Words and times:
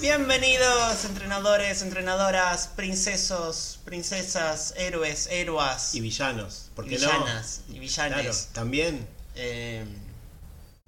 Bienvenidos, 0.00 1.04
entrenadores, 1.04 1.82
entrenadoras, 1.82 2.68
princesos, 2.68 3.80
princesas, 3.84 4.72
héroes, 4.76 5.26
héroas, 5.30 5.92
Y 5.94 6.00
villanos, 6.00 6.70
porque 6.76 6.90
villanas 6.96 7.62
y 7.68 7.78
villanes. 7.80 8.20
Claro, 8.22 8.36
también 8.52 9.08
Eh, 9.34 9.84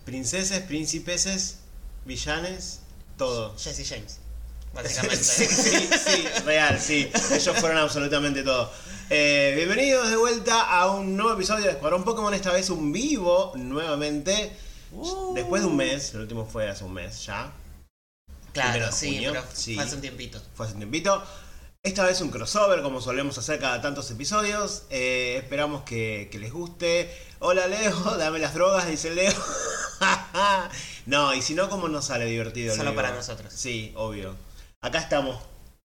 princeses, 0.04 0.60
príncipeses, 0.62 1.56
villanes, 2.04 2.80
todo. 3.16 3.54
Jesse 3.58 3.88
James, 3.88 4.18
básicamente. 4.74 5.16
sí, 5.22 5.46
sí, 5.46 5.88
sí, 5.92 6.24
real, 6.44 6.80
sí. 6.80 7.10
Ellos 7.32 7.56
fueron 7.58 7.78
absolutamente 7.78 8.42
todo. 8.44 8.72
Eh, 9.08 9.54
bienvenidos 9.56 10.08
de 10.10 10.16
vuelta 10.16 10.62
a 10.62 10.88
un 10.90 11.16
nuevo 11.16 11.32
episodio 11.34 11.64
de 11.64 11.72
Escuadrón 11.72 12.04
Pokémon, 12.04 12.32
esta 12.32 12.52
vez 12.52 12.70
un 12.70 12.92
vivo 12.92 13.52
nuevamente. 13.56 14.52
Uh. 14.92 15.34
Después 15.34 15.62
de 15.62 15.68
un 15.68 15.76
mes, 15.76 16.14
el 16.14 16.20
último 16.22 16.44
fue 16.46 16.68
hace 16.68 16.82
un 16.84 16.92
mes 16.92 17.24
ya, 17.24 17.52
claro, 18.52 18.92
sí, 18.92 19.14
junio, 19.14 19.32
pero 19.32 19.44
sí. 19.52 19.74
fue 19.74 19.84
hace 19.84 19.94
un 19.96 20.00
tiempito. 20.00 20.42
fue 20.54 20.66
hace 20.66 20.74
un 20.74 20.80
tiempito. 20.80 21.22
Esta 21.82 22.04
vez 22.04 22.20
un 22.20 22.30
crossover, 22.30 22.82
como 22.82 23.00
solemos 23.00 23.38
hacer 23.38 23.58
cada 23.58 23.80
tantos 23.80 24.10
episodios. 24.10 24.82
Eh, 24.90 25.38
esperamos 25.42 25.82
que, 25.82 26.28
que 26.30 26.38
les 26.38 26.52
guste. 26.52 27.10
Hola 27.38 27.66
Leo, 27.68 27.98
dame 28.18 28.38
las 28.38 28.52
drogas, 28.54 28.86
dice 28.86 29.10
Leo. 29.14 29.32
no, 31.06 31.34
y 31.34 31.40
si 31.42 31.54
no, 31.54 31.70
¿cómo 31.70 31.88
nos 31.88 32.06
sale 32.06 32.26
divertido? 32.26 32.74
Solo 32.76 32.90
Leo? 32.90 32.96
para 32.96 33.12
nosotros. 33.12 33.52
Sí, 33.54 33.92
obvio. 33.96 34.36
Acá 34.82 34.98
estamos 34.98 35.42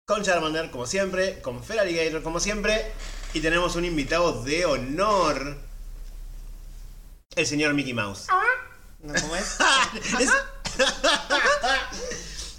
con 0.06 0.22
Charmander, 0.22 0.70
como 0.70 0.86
siempre, 0.86 1.40
con 1.40 1.62
Feraligator, 1.62 2.22
como 2.22 2.40
siempre, 2.40 2.92
y 3.34 3.40
tenemos 3.40 3.76
un 3.76 3.84
invitado 3.84 4.42
de 4.42 4.64
honor. 4.66 5.56
El 7.36 7.46
señor 7.46 7.74
Mickey 7.74 7.94
Mouse. 7.94 8.26
¿No, 9.00 9.14
¿Cómo 9.20 9.36
es? 9.36 9.56
Es- 10.20 10.32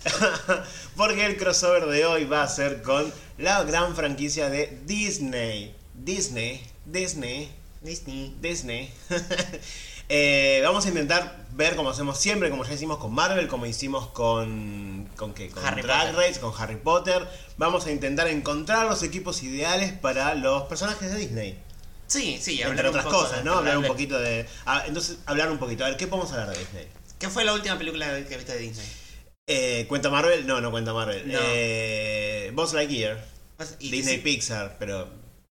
Porque 0.96 1.26
el 1.26 1.38
crossover 1.38 1.86
de 1.86 2.06
hoy 2.06 2.26
va 2.26 2.44
a 2.44 2.48
ser 2.48 2.82
con 2.82 3.12
la 3.38 3.64
gran 3.64 3.96
franquicia 3.96 4.50
de 4.50 4.80
Disney. 4.86 5.76
Disney, 5.94 6.62
Disney, 6.86 7.52
Disney. 7.82 8.36
Disney. 8.42 8.92
Eh, 10.12 10.62
vamos 10.64 10.84
a 10.88 10.90
intentar 10.90 11.46
ver 11.52 11.76
como 11.76 11.92
hacemos 11.92 12.20
siempre, 12.20 12.50
como 12.50 12.66
ya 12.66 12.74
hicimos 12.74 12.98
con 12.98 13.14
Marvel, 13.14 13.48
como 13.48 13.68
hicimos 13.68 14.08
con, 14.08 15.08
con, 15.16 15.36
qué? 15.36 15.50
con 15.50 15.64
Harry 15.64 15.84
Drag 15.84 16.08
Potter. 16.08 16.16
Race, 16.16 16.40
con 16.40 16.52
Harry 16.58 16.78
Potter. 16.78 17.28
Vamos 17.58 17.86
a 17.86 17.92
intentar 17.92 18.28
encontrar 18.28 18.88
los 18.88 19.04
equipos 19.04 19.44
ideales 19.44 19.94
para 19.94 20.34
los 20.34 20.64
personajes 20.64 21.12
de 21.12 21.20
Disney. 21.20 21.60
Sí, 22.08 22.40
sí, 22.42 22.64
hablar 22.64 22.88
Entre 22.88 22.90
un 22.90 22.90
otras 22.90 23.06
poco 23.06 23.24
cosas, 23.26 23.46
¿no? 23.46 23.54
Hablar 23.60 23.78
un 23.78 23.86
poquito 23.86 24.18
de... 24.20 24.48
ah, 24.66 24.84
entonces, 24.88 25.20
hablar 25.28 25.52
un 25.52 25.60
poquito. 25.60 25.86
A 25.86 25.90
ver, 25.90 25.98
¿qué 25.98 26.08
podemos 26.08 26.32
hablar 26.32 26.50
de 26.50 26.58
Disney? 26.58 26.88
¿Qué 27.20 27.30
fue 27.30 27.46
la 27.46 27.54
última 27.54 27.78
película 27.78 28.08
que 28.28 28.36
viste 28.36 28.54
de 28.54 28.60
Disney? 28.60 28.88
Eh, 29.52 29.86
¿Cuenta 29.88 30.10
Marvel? 30.12 30.46
No, 30.46 30.62
no 30.62 30.70
cuenta 30.70 30.94
Marvel. 30.94 31.28
No. 31.28 31.40
Eh, 31.42 32.52
Buzz 32.54 32.74
Lightyear. 32.74 33.26
Y 33.80 33.90
Disney 33.90 34.20
Pixar, 34.20 34.78
pero 34.80 35.10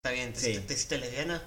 Está 0.03 0.11
bien, 0.13 0.33
¿te, 0.33 0.39
Sí. 0.39 0.49
hiciste- 0.49 0.67
te 0.67 0.73
hiciste 0.73 0.97
lesbiana? 0.97 1.41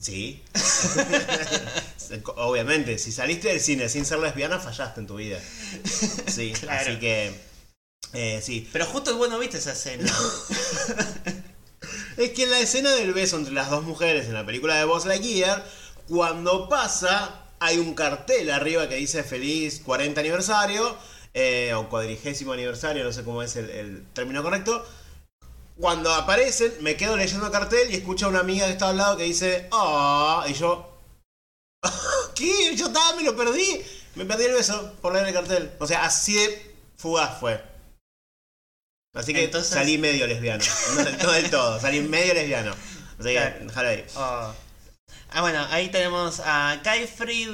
sí. 0.00 0.42
Obviamente, 2.36 2.98
si 2.98 3.12
saliste 3.12 3.48
del 3.48 3.60
cine 3.60 3.88
sin 3.88 4.06
ser 4.06 4.18
lesbiana, 4.20 4.58
fallaste 4.58 5.00
en 5.00 5.06
tu 5.06 5.16
vida. 5.16 5.38
Sí, 6.26 6.52
Claro. 6.60 6.80
así 6.92 6.98
que... 7.00 7.32
eh, 8.14 8.40
sí. 8.42 8.68
Pero 8.72 8.86
justo 8.86 9.16
vos 9.16 9.28
no 9.28 9.38
viste 9.38 9.58
esa 9.58 9.72
escena. 9.72 10.10
Es 12.16 12.30
que 12.30 12.44
en 12.44 12.50
la 12.50 12.58
escena 12.58 12.90
del 12.96 13.12
beso 13.14 13.36
entre 13.36 13.52
las 13.54 13.70
dos 13.70 13.84
mujeres 13.84 14.26
en 14.26 14.34
la 14.34 14.44
película 14.44 14.74
de 14.76 14.84
Buzz 14.84 15.04
Lightyear, 15.06 15.64
cuando 16.08 16.68
pasa, 16.68 17.44
hay 17.60 17.78
un 17.78 17.94
cartel 17.94 18.50
arriba 18.50 18.88
que 18.88 18.96
dice 18.96 19.22
feliz 19.22 19.80
40 19.84 20.20
aniversario, 20.20 20.96
eh, 21.34 21.72
o 21.74 21.88
cuadrigésimo 21.88 22.52
aniversario, 22.52 23.04
no 23.04 23.12
sé 23.12 23.24
cómo 23.24 23.42
es 23.42 23.56
el, 23.56 23.70
el 23.70 24.06
término 24.12 24.42
correcto. 24.42 24.86
Cuando 25.78 26.12
aparecen, 26.12 26.72
me 26.80 26.96
quedo 26.96 27.16
leyendo 27.16 27.46
el 27.46 27.52
cartel 27.52 27.90
y 27.90 27.96
escucho 27.96 28.26
a 28.26 28.30
una 28.30 28.40
amiga 28.40 28.66
que 28.66 28.72
está 28.72 28.88
al 28.88 28.96
lado 28.96 29.16
que 29.16 29.22
dice, 29.24 29.68
ah, 29.70 30.44
y 30.48 30.54
yo, 30.54 30.98
¿qué? 32.34 32.74
Yo 32.74 32.86
estaba, 32.88 33.14
me 33.14 33.22
lo 33.22 33.36
perdí. 33.36 33.80
Me 34.16 34.24
perdí 34.24 34.44
el 34.46 34.54
beso 34.54 34.94
por 35.00 35.12
leer 35.12 35.28
el 35.28 35.34
cartel. 35.34 35.70
O 35.78 35.86
sea, 35.86 36.04
así 36.04 36.34
de 36.34 36.74
fugaz 36.96 37.38
fue. 37.38 37.62
Así 39.14 39.32
que 39.32 39.44
Entonces- 39.44 39.72
salí 39.72 39.98
medio 39.98 40.26
lesbiano. 40.26 40.64
No, 40.96 41.04
del- 41.04 41.18
no 41.18 41.32
del 41.32 41.50
todo, 41.50 41.80
salí 41.80 42.00
medio 42.00 42.34
lesbiano. 42.34 42.74
Que, 43.22 43.32
Claro. 43.34 43.56
déjalo 43.64 43.88
ahí. 43.88 44.04
Oh. 44.16 44.52
Ah, 45.30 45.40
bueno, 45.40 45.66
ahí 45.70 45.88
tenemos 45.90 46.40
a 46.44 46.80
Kaifrid. 46.82 47.50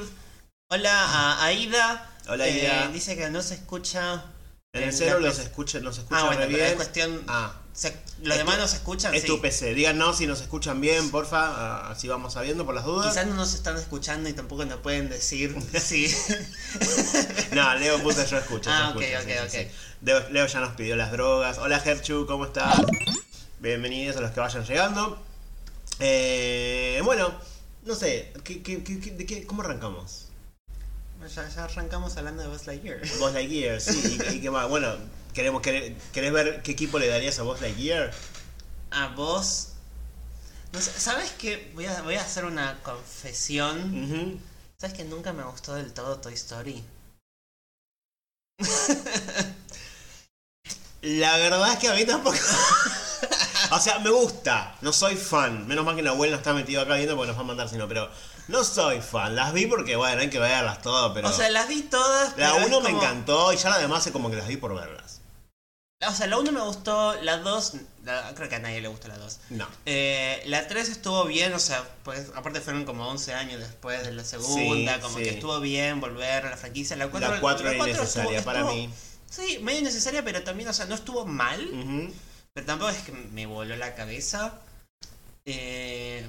Hola 0.71 1.05
a 1.05 1.45
Aida. 1.47 2.11
Hola, 2.27 2.49
Eh, 2.49 2.89
dice 2.93 3.17
que 3.17 3.29
no 3.31 3.43
se 3.43 3.55
escucha. 3.55 4.25
En 4.73 4.83
el 4.85 4.93
cero 4.93 5.21
los 5.21 5.39
escucha, 5.39 5.79
nos 5.81 5.99
escucha 5.99 6.21
Ah, 6.21 6.25
bueno, 6.27 6.41
re 6.41 6.47
pero 6.47 6.57
bien. 6.59 6.69
es 6.71 6.75
cuestión. 6.75 7.23
Ah, 7.29 7.55
se- 7.73 7.97
los 8.23 8.37
demás 8.37 8.57
tu- 8.57 8.61
no 8.63 8.67
se 8.69 8.77
escuchan. 8.77 9.15
es 9.15 9.21
sí. 9.23 9.29
tu 9.29 9.41
PC. 9.41 9.73
Díganos 9.75 10.17
si 10.19 10.27
nos 10.27 10.41
escuchan 10.41 10.81
bien, 10.81 11.11
porfa. 11.13 11.45
ah, 11.47 11.91
Así 11.91 12.09
vamos 12.09 12.33
sabiendo 12.33 12.65
por 12.67 12.75
las 12.75 12.85
dudas. 12.85 13.09
Quizás 13.13 13.27
no 13.29 13.35
nos 13.35 13.55
están 13.55 13.77
escuchando 13.77 14.29
y 14.29 14.33
tampoco 14.33 14.65
nos 14.65 14.81
pueden 14.81 15.09
decir 15.11 15.55
si. 15.81 16.13
No, 17.53 17.73
Leo 17.77 18.03
puso 18.03 18.25
yo 18.25 18.39
escucho. 18.39 18.69
Ah, 18.73 18.91
ok, 18.91 18.97
ok, 18.97 19.03
sí, 19.03 19.33
ok. 19.45 19.49
sí. 19.49 19.69
Leo, 20.03 20.29
Leo 20.31 20.47
ya 20.47 20.59
nos 20.61 20.75
pidió 20.75 20.97
las 20.97 21.13
drogas. 21.13 21.59
Hola 21.59 21.79
Gerchu, 21.79 22.27
¿cómo 22.27 22.47
estás? 22.47 22.75
Bienvenidos 23.61 24.17
a 24.17 24.23
los 24.23 24.33
que 24.33 24.41
vayan 24.41 24.65
llegando. 24.65 25.23
Eh, 26.01 27.01
bueno, 27.05 27.33
no 27.85 27.95
sé, 27.95 28.33
¿qué, 28.43 28.61
qué- 28.61 28.83
qué- 28.83 28.99
qué- 28.99 29.11
de 29.13 29.25
qué- 29.25 29.47
¿cómo 29.47 29.63
arrancamos? 29.63 30.27
Ya, 31.29 31.49
ya 31.49 31.65
arrancamos 31.65 32.17
hablando 32.17 32.43
de 32.43 32.49
Buzz 32.49 32.67
Lightyear. 32.67 33.01
Buzz 33.19 33.33
Lightyear, 33.33 33.81
sí, 33.81 34.19
y, 34.31 34.35
y 34.37 34.41
qué 34.41 34.51
más. 34.51 34.69
Bueno, 34.69 34.95
queremos, 35.33 35.63
querés, 35.63 35.93
querés 36.13 36.33
ver 36.33 36.63
qué 36.63 36.73
equipo 36.73 36.99
le 36.99 37.09
darías 37.09 37.39
a 37.39 37.43
Buzz 37.43 37.61
Lightyear? 37.61 38.13
A 38.91 39.09
vos. 39.09 39.71
No 40.73 40.81
sé, 40.81 40.91
¿Sabes 40.99 41.31
qué? 41.39 41.71
Voy 41.75 41.87
a, 41.87 42.03
voy 42.03 42.17
a 42.17 42.23
hacer 42.23 42.45
una 42.45 42.83
confesión. 42.83 44.41
¿Sabes 44.77 44.97
que 44.97 45.05
nunca 45.05 45.33
me 45.33 45.45
gustó 45.45 45.75
del 45.75 45.93
todo 45.93 46.19
Toy 46.19 46.35
Story? 46.35 46.83
La 51.03 51.37
verdad 51.37 51.73
es 51.73 51.79
que 51.79 51.89
a 51.89 51.95
mí 51.95 52.05
tampoco. 52.05 52.37
o 53.73 53.81
sea, 53.81 53.99
me 53.99 54.11
gusta, 54.11 54.77
no 54.81 54.93
soy 54.93 55.17
fan. 55.17 55.67
Menos 55.67 55.85
mal 55.85 55.95
que 55.97 56.03
Nahuel 56.03 56.31
no 56.31 56.39
está 56.39 56.55
metido 56.55 56.81
acá 56.81 56.95
viendo 56.95 57.15
porque 57.15 57.29
nos 57.29 57.37
va 57.37 57.43
a 57.43 57.47
mandar, 57.47 57.69
sino, 57.69 57.87
pero 57.87 58.11
no 58.49 58.65
soy 58.65 59.01
fan. 59.01 59.35
Las 59.37 59.53
vi 59.53 59.67
porque, 59.67 59.97
bueno, 59.97 60.21
hay 60.21 60.31
que 60.31 60.39
verlas 60.39 60.83
todas, 60.83 61.13
pero. 61.15 61.29
O 61.29 61.33
sea, 61.33 61.49
las 61.51 61.69
vi 61.69 61.83
todas. 61.83 62.31
la 62.31 62.35
pero 62.53 62.57
es 62.59 62.67
1 62.67 62.81
me 62.81 62.91
como- 62.91 63.03
encantó 63.03 63.53
y 63.53 63.57
ya 63.57 63.71
la 63.71 63.79
demás 63.79 64.07
es 64.07 64.13
como 64.13 64.31
que 64.31 64.37
las 64.37 64.49
vi 64.49 64.57
por 64.57 64.75
verlas. 64.75 65.21
O 66.07 66.13
sea, 66.13 66.27
la 66.27 66.37
1 66.37 66.53
me 66.53 66.61
gustó, 66.61 67.15
la 67.23 67.39
2. 67.39 67.73
Creo 68.35 68.49
que 68.51 68.57
a 68.57 68.59
nadie 68.59 68.83
le 68.83 68.89
gustó 68.89 69.09
la 69.09 69.17
2. 69.17 69.39
No. 69.51 69.67
Eh, 69.87 70.43
la 70.47 70.67
3 70.69 70.91
estuvo 70.91 71.25
bien, 71.25 71.55
o 71.55 71.59
sea, 71.59 71.83
pues 72.03 72.31
aparte 72.35 72.61
fueron 72.61 72.85
como 72.85 73.09
11 73.09 73.33
años 73.33 73.61
después 73.61 74.05
de 74.05 74.13
la 74.13 74.23
segunda, 74.25 74.97
Sí, 74.97 75.01
como 75.01 75.17
sí. 75.17 75.25
que 75.25 75.31
estuvo 75.31 75.59
bien 75.61 76.01
volver 76.01 76.45
a 76.47 76.51
la 76.51 76.57
franquicia. 76.59 76.95
La 76.97 77.09
4, 77.09 77.31
la 77.37 77.41
4 77.41 77.71
era 77.71 77.79
innecesaria 77.89 78.45
para 78.45 78.65
mí. 78.65 78.93
Sí, 79.31 79.59
medio 79.63 79.81
innecesaria, 79.81 80.23
pero 80.23 80.43
también, 80.43 80.69
o 80.69 80.73
sea, 80.75 80.85
no 80.85 80.95
estuvo 80.95 81.25
mal, 81.25 81.67
Ujú. 81.73 82.13
pero 82.53 82.67
tampoco 82.67 82.91
es 82.91 82.99
que 83.03 83.13
me 83.13 83.47
voló 83.47 83.75
la 83.77 83.95
cabeza. 83.95 84.53
Eh, 85.47 86.27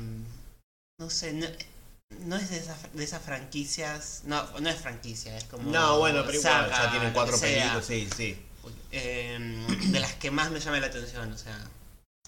no 1.00 1.10
sé, 1.10 1.34
no, 1.34 1.48
no 2.10 2.36
es 2.36 2.50
de, 2.50 2.58
esas 2.58 2.94
de 2.94 3.04
esas 3.04 3.22
franquicias, 3.22 4.22
no, 4.26 4.44
no 4.60 4.70
es 4.70 4.78
franquicia, 4.78 5.38
es 5.38 5.46
como... 5.46 5.72
No, 5.72 6.00
bueno, 6.00 6.24
pero 6.26 6.40
igual, 6.40 6.70
ya 6.70 6.92
tienen 6.92 7.14
cuatro 7.14 7.40
películas, 7.40 7.86
sí, 7.86 8.08
sí. 8.16 8.38
Eh, 8.92 9.38
de 9.88 10.00
las 10.00 10.14
que 10.14 10.32
más 10.32 10.52
me 10.52 10.60
llama 10.60 10.80
la 10.80 10.88
atención, 10.88 11.32
o 11.32 11.38
sea. 11.38 11.58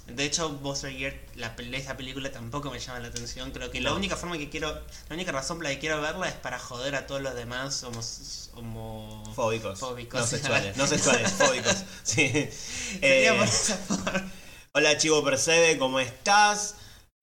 De 0.08 0.24
hecho, 0.24 0.50
Buzz 0.50 0.84
Lightyear, 0.84 1.14
la, 1.36 1.54
esa 1.74 1.98
película 1.98 2.32
tampoco 2.32 2.72
me 2.72 2.80
llama 2.80 3.00
la 3.00 3.08
atención. 3.10 3.52
Creo 3.52 3.72
que 3.72 3.82
la 3.82 3.94
única 3.94 4.16
forma 4.16 4.38
que 4.38 4.50
quiero, 4.50 4.74
la 5.10 5.16
única 5.16 5.32
razón 5.34 5.58
por 5.58 5.66
la 5.66 5.72
que 5.72 5.80
quiero 5.80 6.00
verla 6.00 6.30
es 6.30 6.36
para 6.36 6.60
joder 6.60 6.96
a 6.96 7.08
todos 7.08 7.22
los 7.22 7.36
demás 7.36 7.84
homos, 7.84 8.52
homo... 8.56 9.24
Fóbicos. 9.36 9.80
Fóbicos. 9.80 10.22
No 10.22 10.28
sexuales, 10.28 10.78
no 10.78 10.88
sexuales, 10.88 11.32
fóbicos. 11.38 11.84
Sí. 12.04 12.50
Eh, 13.02 13.34
por 13.38 13.48
esa 13.48 13.76
forma. 13.78 14.32
Hola 14.72 14.98
Chivo 14.98 15.24
Percebe, 15.24 15.78
¿cómo 15.78 16.00
estás? 16.00 16.76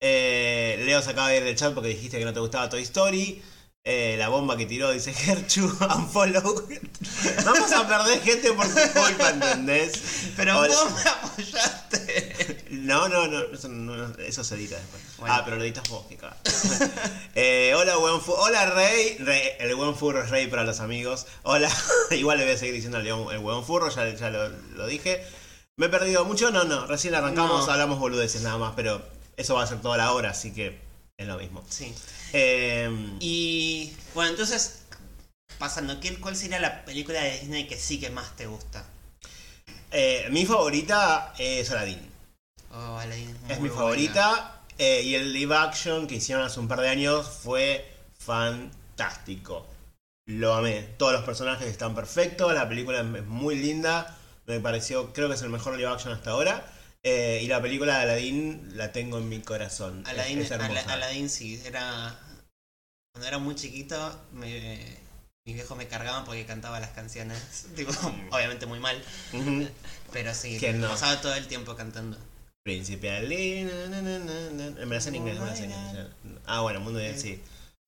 Eh, 0.07 0.83
Leo 0.85 1.01
se 1.01 1.11
acaba 1.13 1.29
de 1.31 1.39
ir 1.39 1.45
del 1.45 1.57
chat 1.57 1.73
porque 1.73 1.89
dijiste 1.89 2.19
que 2.19 2.27
no 2.27 2.35
te 2.35 2.41
gustaba 2.41 2.69
Toy 2.69 2.83
Story. 2.83 3.43
Eh, 3.87 4.17
la 4.19 4.29
bomba 4.29 4.55
que 4.57 4.67
tiró 4.67 4.91
dice 4.91 5.13
Gerchu, 5.15 5.65
unfollow. 5.65 6.67
Vamos 7.45 7.73
a 7.73 7.89
perder 7.89 8.21
gente 8.23 8.53
por 8.53 8.67
tu 8.67 8.75
culpa, 8.99 9.31
¿entendés? 9.31 9.93
Pero 10.37 10.59
Hola- 10.61 10.75
vos 10.75 10.93
me 10.93 11.11
apoyaste. 11.11 12.65
No, 12.71 13.09
no, 13.09 13.29
no, 13.29 13.41
eso, 13.55 13.69
no- 13.69 14.15
eso 14.19 14.45
se 14.45 14.55
edita 14.57 14.77
después. 14.77 15.03
Bueno. 15.19 15.35
Ah, 15.35 15.43
pero 15.45 15.57
lo 15.57 15.65
editas 15.65 15.89
vos, 15.89 16.05
cagada. 16.19 16.37
eh, 17.35 17.73
hola, 17.77 17.97
buen 17.97 18.21
fu 18.21 18.33
Hola, 18.33 18.67
Rey. 18.71 19.17
Rey. 19.21 19.53
El 19.59 19.75
buen 19.75 19.95
furro 19.95 20.23
es 20.23 20.29
Rey 20.29 20.49
para 20.49 20.65
los 20.65 20.81
amigos. 20.81 21.27
Hola. 21.45 21.71
Igual 22.11 22.39
le 22.39 22.45
voy 22.45 22.55
a 22.55 22.59
seguir 22.59 22.75
diciendo 22.75 22.99
al 22.99 23.05
león 23.05 23.27
el 23.33 23.39
buen 23.39 23.65
furro, 23.65 23.89
ya, 23.89 24.09
ya 24.15 24.29
lo, 24.29 24.49
lo 24.51 24.87
dije. 24.87 25.25
¿Me 25.77 25.87
he 25.87 25.89
perdido 25.89 26.25
mucho? 26.27 26.51
No, 26.51 26.65
no. 26.65 26.87
Recién 26.87 27.15
arrancamos, 27.15 27.67
No. 27.67 27.73
hablamos 27.73 27.99
boludeces 27.99 28.43
nada 28.43 28.59
más, 28.59 28.75
pero 28.77 29.03
eso 29.37 29.55
va 29.55 29.63
a 29.65 29.67
ser 29.67 29.81
toda 29.81 29.97
la 29.97 30.13
hora, 30.13 30.31
así 30.31 30.53
que 30.53 30.79
es 31.17 31.27
lo 31.27 31.39
mismo. 31.39 31.65
Sí. 31.69 31.93
Eh, 32.33 32.91
Y 33.21 33.93
bueno, 34.15 34.31
entonces, 34.31 34.83
pasando, 35.59 36.01
¿qué, 36.01 36.19
¿cuál 36.19 36.37
sería 36.37 36.61
la 36.61 36.85
película 36.85 37.21
de 37.23 37.39
Disney 37.41 37.67
que 37.67 37.79
sí 37.79 38.01
que 38.01 38.11
más 38.11 38.35
te 38.37 38.47
gusta? 38.47 38.85
Eh, 39.91 40.27
mi 40.31 40.45
favorita 40.47 41.35
es 41.39 41.71
Aladdin. 41.71 42.01
Oh, 42.73 42.99
Aladdin 42.99 43.31
es, 43.47 43.51
Es 43.53 43.61
muy 43.61 43.69
mi 43.69 43.75
favorita. 43.75 44.61
eh, 44.79 45.03
y 45.05 45.15
el 45.15 45.33
live 45.33 45.55
action 45.57 46.07
que 46.09 46.17
hicieron 46.17 46.45
hace 46.45 46.59
un 46.59 46.67
par 46.67 46.81
de 46.81 46.89
años 46.89 47.29
fue 47.29 47.89
fantástico. 48.19 49.67
Lo 50.27 50.55
amé. 50.55 50.81
Todos 50.99 51.13
los 51.13 51.23
personajes 51.23 51.69
están 51.69 51.95
perfectos. 51.95 52.53
La 52.55 52.69
película 52.69 53.01
es 53.01 53.25
muy 53.27 53.55
linda. 53.57 54.17
Me 54.47 54.59
pareció, 54.59 55.13
creo 55.13 55.29
que 55.29 55.35
es 55.35 55.43
el 55.43 55.51
mejor 55.51 55.77
live 55.77 55.89
action 55.91 56.13
hasta 56.13 56.31
ahora. 56.31 56.65
Eh, 57.07 57.41
y 57.43 57.47
la 57.49 57.61
película 57.61 57.97
de 57.99 58.03
Aladdin 58.05 58.73
la 58.79 58.91
tengo 58.91 59.19
en 59.19 59.29
mi 59.29 59.41
corazón. 59.41 60.03
Aladdin, 60.07 60.41
es, 60.41 60.51
Aladdin 60.53 61.29
sí, 61.29 61.61
era. 61.67 62.19
Cuando 63.13 63.29
era 63.29 63.39
muy 63.39 63.55
chiquito, 63.55 64.19
me- 64.33 64.97
mis 65.47 65.55
viejos 65.55 65.77
me 65.77 65.87
cargaban 65.87 66.25
porque 66.25 66.47
cantaba 66.47 66.81
las 66.81 66.91
canciones. 66.91 67.67
Obviamente 68.33 68.65
muy 68.65 68.81
mal, 68.81 69.01
pero 70.13 70.35
sí, 70.35 70.57
¿Quién 70.59 70.81
no? 70.81 70.89
pasaba 70.89 71.21
todo 71.21 71.35
el 71.35 71.47
tiempo 71.47 71.77
cantando. 71.77 72.17
Príncipe 72.65 73.11
Ali. 73.11 73.65
na, 73.65 73.87
na. 73.89 74.87
Me 74.87 74.97
la 74.99 75.05
en 75.05 75.15
inglés, 75.15 75.39
me 75.39 75.45
la 75.45 75.57
en 75.59 75.71
inglés. 75.71 76.07
Ah, 76.47 76.63
bueno, 76.63 76.81
Mundo 76.81 76.99
de 76.99 77.19
sí. 77.19 77.43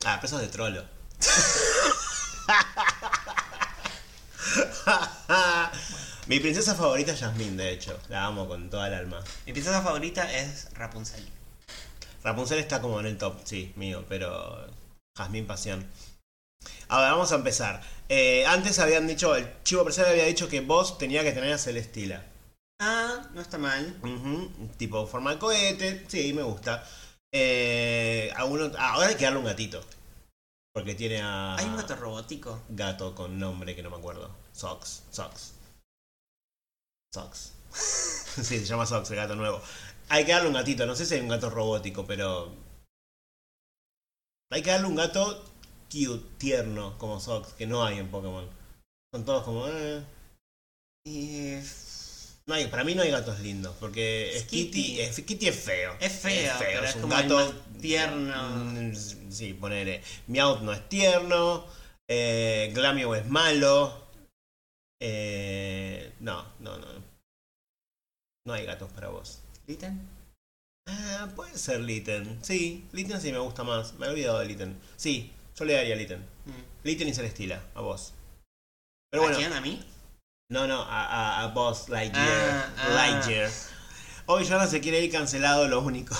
Ah, 0.05 0.21
pesos 0.21 0.43
de 0.43 0.49
trolo. 0.49 0.85
Mi 6.27 6.41
princesa 6.41 6.75
favorita 6.75 7.13
es 7.13 7.21
Jasmine, 7.21 7.57
de 7.63 7.73
hecho. 7.73 7.99
La 8.09 8.25
amo 8.27 8.49
con 8.49 8.69
toda 8.69 8.89
el 8.89 8.95
alma. 8.95 9.23
Mi 9.47 9.53
princesa 9.53 9.81
favorita 9.83 10.31
es 10.33 10.69
Rapunzel. 10.75 11.25
Rapunzel 12.25 12.59
está 12.59 12.81
como 12.81 12.99
en 12.99 13.07
el 13.07 13.19
top, 13.19 13.39
sí, 13.45 13.73
mío, 13.77 14.05
pero 14.09 14.67
Jasmine 15.17 15.47
Pasión. 15.47 15.87
Ahora 16.89 17.13
vamos 17.13 17.31
a 17.31 17.37
empezar. 17.37 17.81
Eh, 18.09 18.45
antes 18.47 18.79
habían 18.81 19.07
dicho, 19.07 19.37
el 19.37 19.49
chivo 19.63 19.85
presente 19.85 20.11
había 20.11 20.25
dicho 20.25 20.49
que 20.49 20.61
vos 20.61 20.99
tenía 20.99 21.23
que 21.23 21.33
tener 21.33 21.53
a 21.53 21.59
Celestila. 21.59 22.25
Ah, 22.81 23.29
no 23.33 23.41
está 23.41 23.59
mal. 23.59 23.97
Ujú, 24.03 24.51
Tipo 24.77 25.07
forma 25.07 25.33
de 25.33 25.39
cohete, 25.39 26.05
sí, 26.09 26.33
me 26.33 26.43
gusta. 26.43 26.85
Eh, 27.33 28.33
a 28.37 28.45
uno- 28.45 28.73
ah, 28.79 28.95
ahora 28.95 29.09
hay 29.09 29.15
que 29.15 29.25
darle 29.25 29.39
un 29.39 29.45
gatito. 29.45 29.83
Porque 30.75 30.95
tiene 30.95 31.23
a. 31.23 31.57
Hay 31.57 31.67
un 31.67 31.77
gato 31.77 31.95
robótico. 31.97 32.61
gato 32.69 33.15
con 33.15 33.39
nombre 33.39 33.75
que 33.77 33.83
no 33.83 33.91
me 33.91 33.97
acuerdo. 33.97 34.31
Sox, 34.53 35.05
Sox. 35.11 35.53
Sox. 37.17 37.53
sí, 37.73 38.59
se 38.61 38.65
llama 38.67 38.85
Sox, 38.87 39.11
el 39.11 39.17
gato 39.17 39.35
nuevo. 39.37 39.61
Hay 40.09 40.25
que 40.25 40.33
darle 40.33 40.49
un 40.49 40.55
gatito, 40.55 40.87
no 40.87 40.95
sé 40.95 41.07
si 41.07 41.15
hay 41.15 41.21
un 41.21 41.29
gato 41.29 41.49
robótico, 41.51 42.07
pero. 42.07 42.55
Hay 44.53 44.63
que 44.63 44.71
darle 44.71 44.87
un 44.87 44.95
gato 44.97 45.45
cute, 45.91 46.25
tierno, 46.39 46.97
como 46.99 47.19
Sox, 47.21 47.53
que 47.55 47.67
no 47.67 47.85
hay 47.85 47.99
en 47.99 48.11
Pokémon. 48.11 48.49
Son 49.13 49.25
todos 49.25 49.43
como. 49.45 49.67
eh. 49.69 50.03
Y 51.07 51.55
No 52.47 52.55
hay, 52.55 52.67
para 52.67 52.85
mí 52.85 52.95
no 52.95 53.03
hay 53.03 53.11
gatos 53.11 53.41
lindos, 53.41 53.75
porque 53.81 54.33
Skitty. 54.43 54.83
Skitty, 54.83 55.01
es, 55.01 55.17
Skitty 55.17 55.49
es 55.49 55.57
feo. 55.65 55.97
Es 56.01 56.13
feo, 56.13 56.55
pero 56.59 56.85
es 56.85 56.95
un 56.97 57.01
como 57.03 57.15
gato 57.15 57.55
tierno. 57.81 58.49
Mm, 58.51 58.95
Sí, 59.31 59.55
ponele. 59.55 60.03
Meowth 60.29 60.61
no 60.61 60.73
es 60.73 60.89
tierno. 60.89 61.67
Eh, 62.09 62.71
Glameow 62.75 63.15
es 63.15 63.27
malo. 63.27 64.06
Eh, 65.01 66.13
no, 66.21 66.45
no, 66.61 66.79
no. 66.79 66.87
No 68.47 68.53
hay 68.53 68.65
gatos 68.65 68.91
para 68.93 69.09
vos. 69.09 69.41
¿Litten? 69.67 70.09
Ah, 70.89 71.29
puede 71.35 71.59
ser 71.59 71.81
Litten. 71.81 72.39
Sí, 72.43 72.87
Litten 72.93 73.21
sí 73.21 73.33
me 73.33 73.39
gusta 73.39 73.65
más. 73.65 73.95
Me 73.95 74.07
he 74.07 74.11
olvidado 74.11 74.39
de 74.39 74.47
Litten. 74.47 74.79
Sí, 74.97 75.33
yo 75.57 75.65
le 75.65 75.75
daría 75.75 75.97
Litten. 75.97 76.21
Mm. 76.21 76.85
Litten 76.85 77.09
y 77.09 77.15
Celestila, 77.15 77.61
a 77.75 77.81
vos. 77.81 78.13
Pero 79.11 79.23
¿A 79.23 79.27
bueno, 79.27 79.39
quién? 79.39 79.53
¿A 79.53 79.61
mí? 79.61 79.85
no, 80.49 80.67
no, 80.69 80.83
a, 80.83 81.05
a, 81.07 81.43
a 81.43 81.49
vos, 81.49 81.89
Lightyear. 81.89 82.27
Ah, 82.27 82.75
ah. 82.79 82.89
Lightyear. 82.91 83.51
Hoy 84.29 84.49
no 84.49 84.67
se 84.67 84.81
quiere 84.81 85.01
ir 85.05 85.13
cancelado, 85.13 85.69
lo 85.69 85.81
único. 85.81 86.17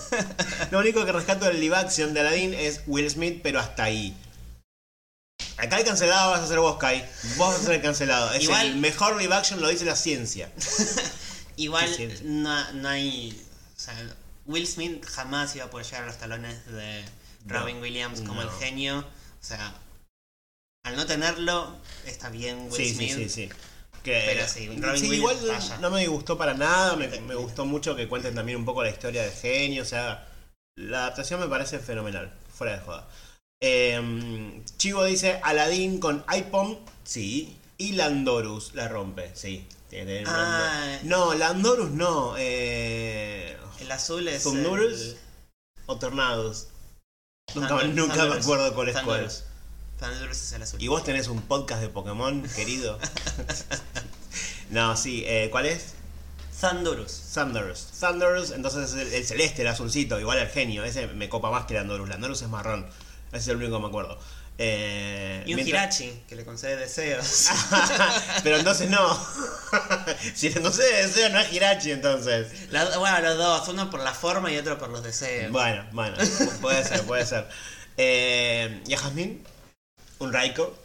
lo 0.70 0.78
único 0.78 1.04
que 1.04 1.12
rescato 1.12 1.44
del 1.44 1.60
live 1.60 1.76
action 1.76 2.14
de 2.14 2.20
Aladdin 2.20 2.54
es 2.54 2.82
Will 2.86 3.10
Smith, 3.10 3.40
pero 3.42 3.60
hasta 3.60 3.84
ahí. 3.84 4.16
Acá 5.64 5.78
el 5.78 5.84
cancelado 5.84 6.30
vas 6.30 6.40
a 6.40 6.46
ser 6.46 6.58
vos, 6.58 6.76
Kai. 6.78 7.00
Vos 7.36 7.48
vas 7.52 7.60
a 7.60 7.62
ser 7.64 7.74
el 7.74 7.82
cancelado. 7.82 8.32
Es 8.32 8.44
Igual- 8.44 8.66
el 8.66 8.76
mejor 8.76 9.16
live 9.20 9.34
action, 9.34 9.60
lo 9.60 9.68
dice 9.68 9.84
la 9.84 9.96
ciencia. 9.96 10.50
Igual 11.56 11.88
no, 12.24 12.72
no 12.72 12.88
hay. 12.88 13.40
O 13.76 13.80
sea, 13.80 13.94
Will 14.46 14.66
Smith 14.66 15.04
jamás 15.06 15.54
iba 15.56 15.66
a 15.66 15.70
poder 15.70 15.86
llegar 15.86 16.02
a 16.04 16.06
los 16.06 16.18
talones 16.18 16.66
de 16.66 17.04
No, 17.44 17.60
Robin 17.60 17.80
Williams 17.80 18.20
como 18.20 18.42
no. 18.42 18.42
el 18.42 18.50
genio. 18.58 18.98
O 19.00 19.44
sea, 19.46 19.74
al 20.84 20.96
no 20.96 21.06
tenerlo, 21.06 21.76
está 22.06 22.28
bien 22.30 22.68
Will 22.70 22.72
Sí, 22.74 22.88
sí, 22.88 22.94
Smith. 22.94 23.14
sí, 23.14 23.28
sí. 23.28 23.48
Que, 24.02 24.22
Pero 24.26 24.46
sí, 24.48 24.66
Robin 24.66 24.84
Williams 24.84 25.12
igual 25.12 25.36
falla. 25.38 25.78
no 25.78 25.90
me 25.90 26.00
disgustó 26.00 26.36
para 26.36 26.54
nada. 26.54 26.96
Me, 26.96 27.08
me 27.08 27.34
gustó 27.34 27.64
mucho 27.64 27.96
que 27.96 28.06
cuenten 28.08 28.34
también 28.34 28.58
un 28.58 28.64
poco 28.64 28.82
la 28.82 28.90
historia 28.90 29.22
de 29.22 29.30
genio. 29.30 29.82
O 29.82 29.86
sea, 29.86 30.28
la 30.76 30.98
adaptación 31.04 31.40
me 31.40 31.46
parece 31.48 31.78
fenomenal. 31.78 32.32
Fuera 32.54 32.74
de 32.74 32.80
joda. 32.84 33.08
Eh, 33.66 34.62
Chivo 34.76 35.04
dice 35.04 35.40
Aladdin 35.42 35.98
con 35.98 36.22
iPhone, 36.26 36.78
sí. 37.04 37.56
Y 37.78 37.92
Landorus 37.92 38.74
la 38.74 38.88
rompe, 38.88 39.30
sí. 39.34 39.66
Tiene 39.88 40.04
que 40.06 40.12
tener 40.24 40.28
un 40.28 40.34
Ah. 40.34 40.98
No, 41.04 41.32
Landorus 41.34 41.90
no. 41.90 42.34
Eh, 42.36 43.56
El 43.80 43.90
azul 43.90 44.28
es. 44.28 44.42
Thundurus. 44.42 45.00
el- 45.00 45.18
o 45.86 45.96
Tornados. 45.98 46.68
Nunca, 47.54 47.84
nunca 47.84 48.14
me 48.14 48.20
Thundurus. 48.20 48.44
acuerdo 48.44 48.74
cuál 48.74 48.88
es 48.90 48.94
cuál. 49.00 49.04
Thundurus. 49.20 49.42
Thundurus 49.98 50.42
es 50.42 50.52
el 50.52 50.62
azul. 50.62 50.82
¿Y 50.82 50.88
vos 50.88 51.02
tenés 51.04 51.28
un 51.28 51.40
podcast 51.40 51.80
de 51.80 51.88
Pokémon, 51.88 52.42
querido? 52.54 52.98
no, 54.70 54.96
sí. 54.96 55.24
eh, 55.26 55.48
¿Cuál 55.50 55.66
es? 55.66 55.94
Thundurus. 56.60 57.20
Thunderous. 57.34 57.86
Thunderous, 57.98 58.50
entonces 58.52 58.92
es 58.92 58.94
el, 59.00 59.12
el 59.12 59.24
celeste, 59.26 59.62
el 59.62 59.68
azulcito, 59.68 60.20
igual 60.20 60.38
el 60.38 60.48
genio. 60.48 60.84
Ese 60.84 61.06
me 61.08 61.28
copa 61.28 61.50
más 61.50 61.66
que 61.66 61.74
Landorus. 61.74 62.08
Landorus 62.08 62.42
es 62.42 62.48
marrón. 62.48 62.86
Ese 63.34 63.40
es 63.40 63.48
el 63.48 63.56
único 63.56 63.76
que 63.76 63.82
me 63.82 63.88
acuerdo. 63.88 64.18
Eh, 64.56 65.42
Y 65.46 65.50
un 65.54 65.56
mientras- 65.56 66.00
Hirachi, 66.00 66.22
que 66.28 66.36
le 66.36 66.44
concede 66.44 66.76
deseos. 66.76 67.48
Pero 68.44 68.56
entonces 68.58 68.88
no. 68.88 69.26
si 70.34 70.50
le 70.50 70.62
concede 70.62 71.06
deseo, 71.06 71.28
no 71.30 71.40
es 71.40 71.52
Hirachi, 71.52 71.90
entonces. 71.90 72.70
La- 72.70 72.96
bueno, 72.98 73.20
los 73.20 73.36
dos, 73.36 73.68
uno 73.68 73.90
por 73.90 74.00
la 74.00 74.14
forma 74.14 74.50
y 74.52 74.56
otro 74.58 74.78
por 74.78 74.90
los 74.90 75.02
deseos. 75.02 75.50
Bueno, 75.50 75.84
bueno, 75.92 76.16
pu- 76.16 76.60
puede 76.60 76.84
ser, 76.84 77.02
puede 77.04 77.26
ser. 77.26 77.48
Eh, 77.96 78.82
¿Y 78.86 78.94
a 78.94 78.98
Jasmine? 78.98 79.40
¿Un 80.20 80.32
Raiko? 80.32 80.78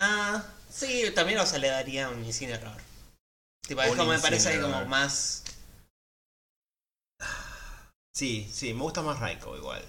Ah, 0.00 0.44
sí, 0.70 1.10
también 1.14 1.40
o 1.40 1.46
sea, 1.46 1.58
le 1.58 1.68
daría 1.68 2.08
un 2.08 2.24
Incineroar. 2.24 2.78
Tipo, 3.66 3.82
es 3.82 3.88
como 3.96 4.12
me 4.12 4.18
parece 4.20 4.52
que 4.52 4.60
como 4.60 4.84
más. 4.84 5.42
Sí, 8.14 8.48
sí, 8.52 8.72
me 8.74 8.82
gusta 8.82 9.02
más 9.02 9.18
Raiko 9.18 9.56
igual. 9.56 9.84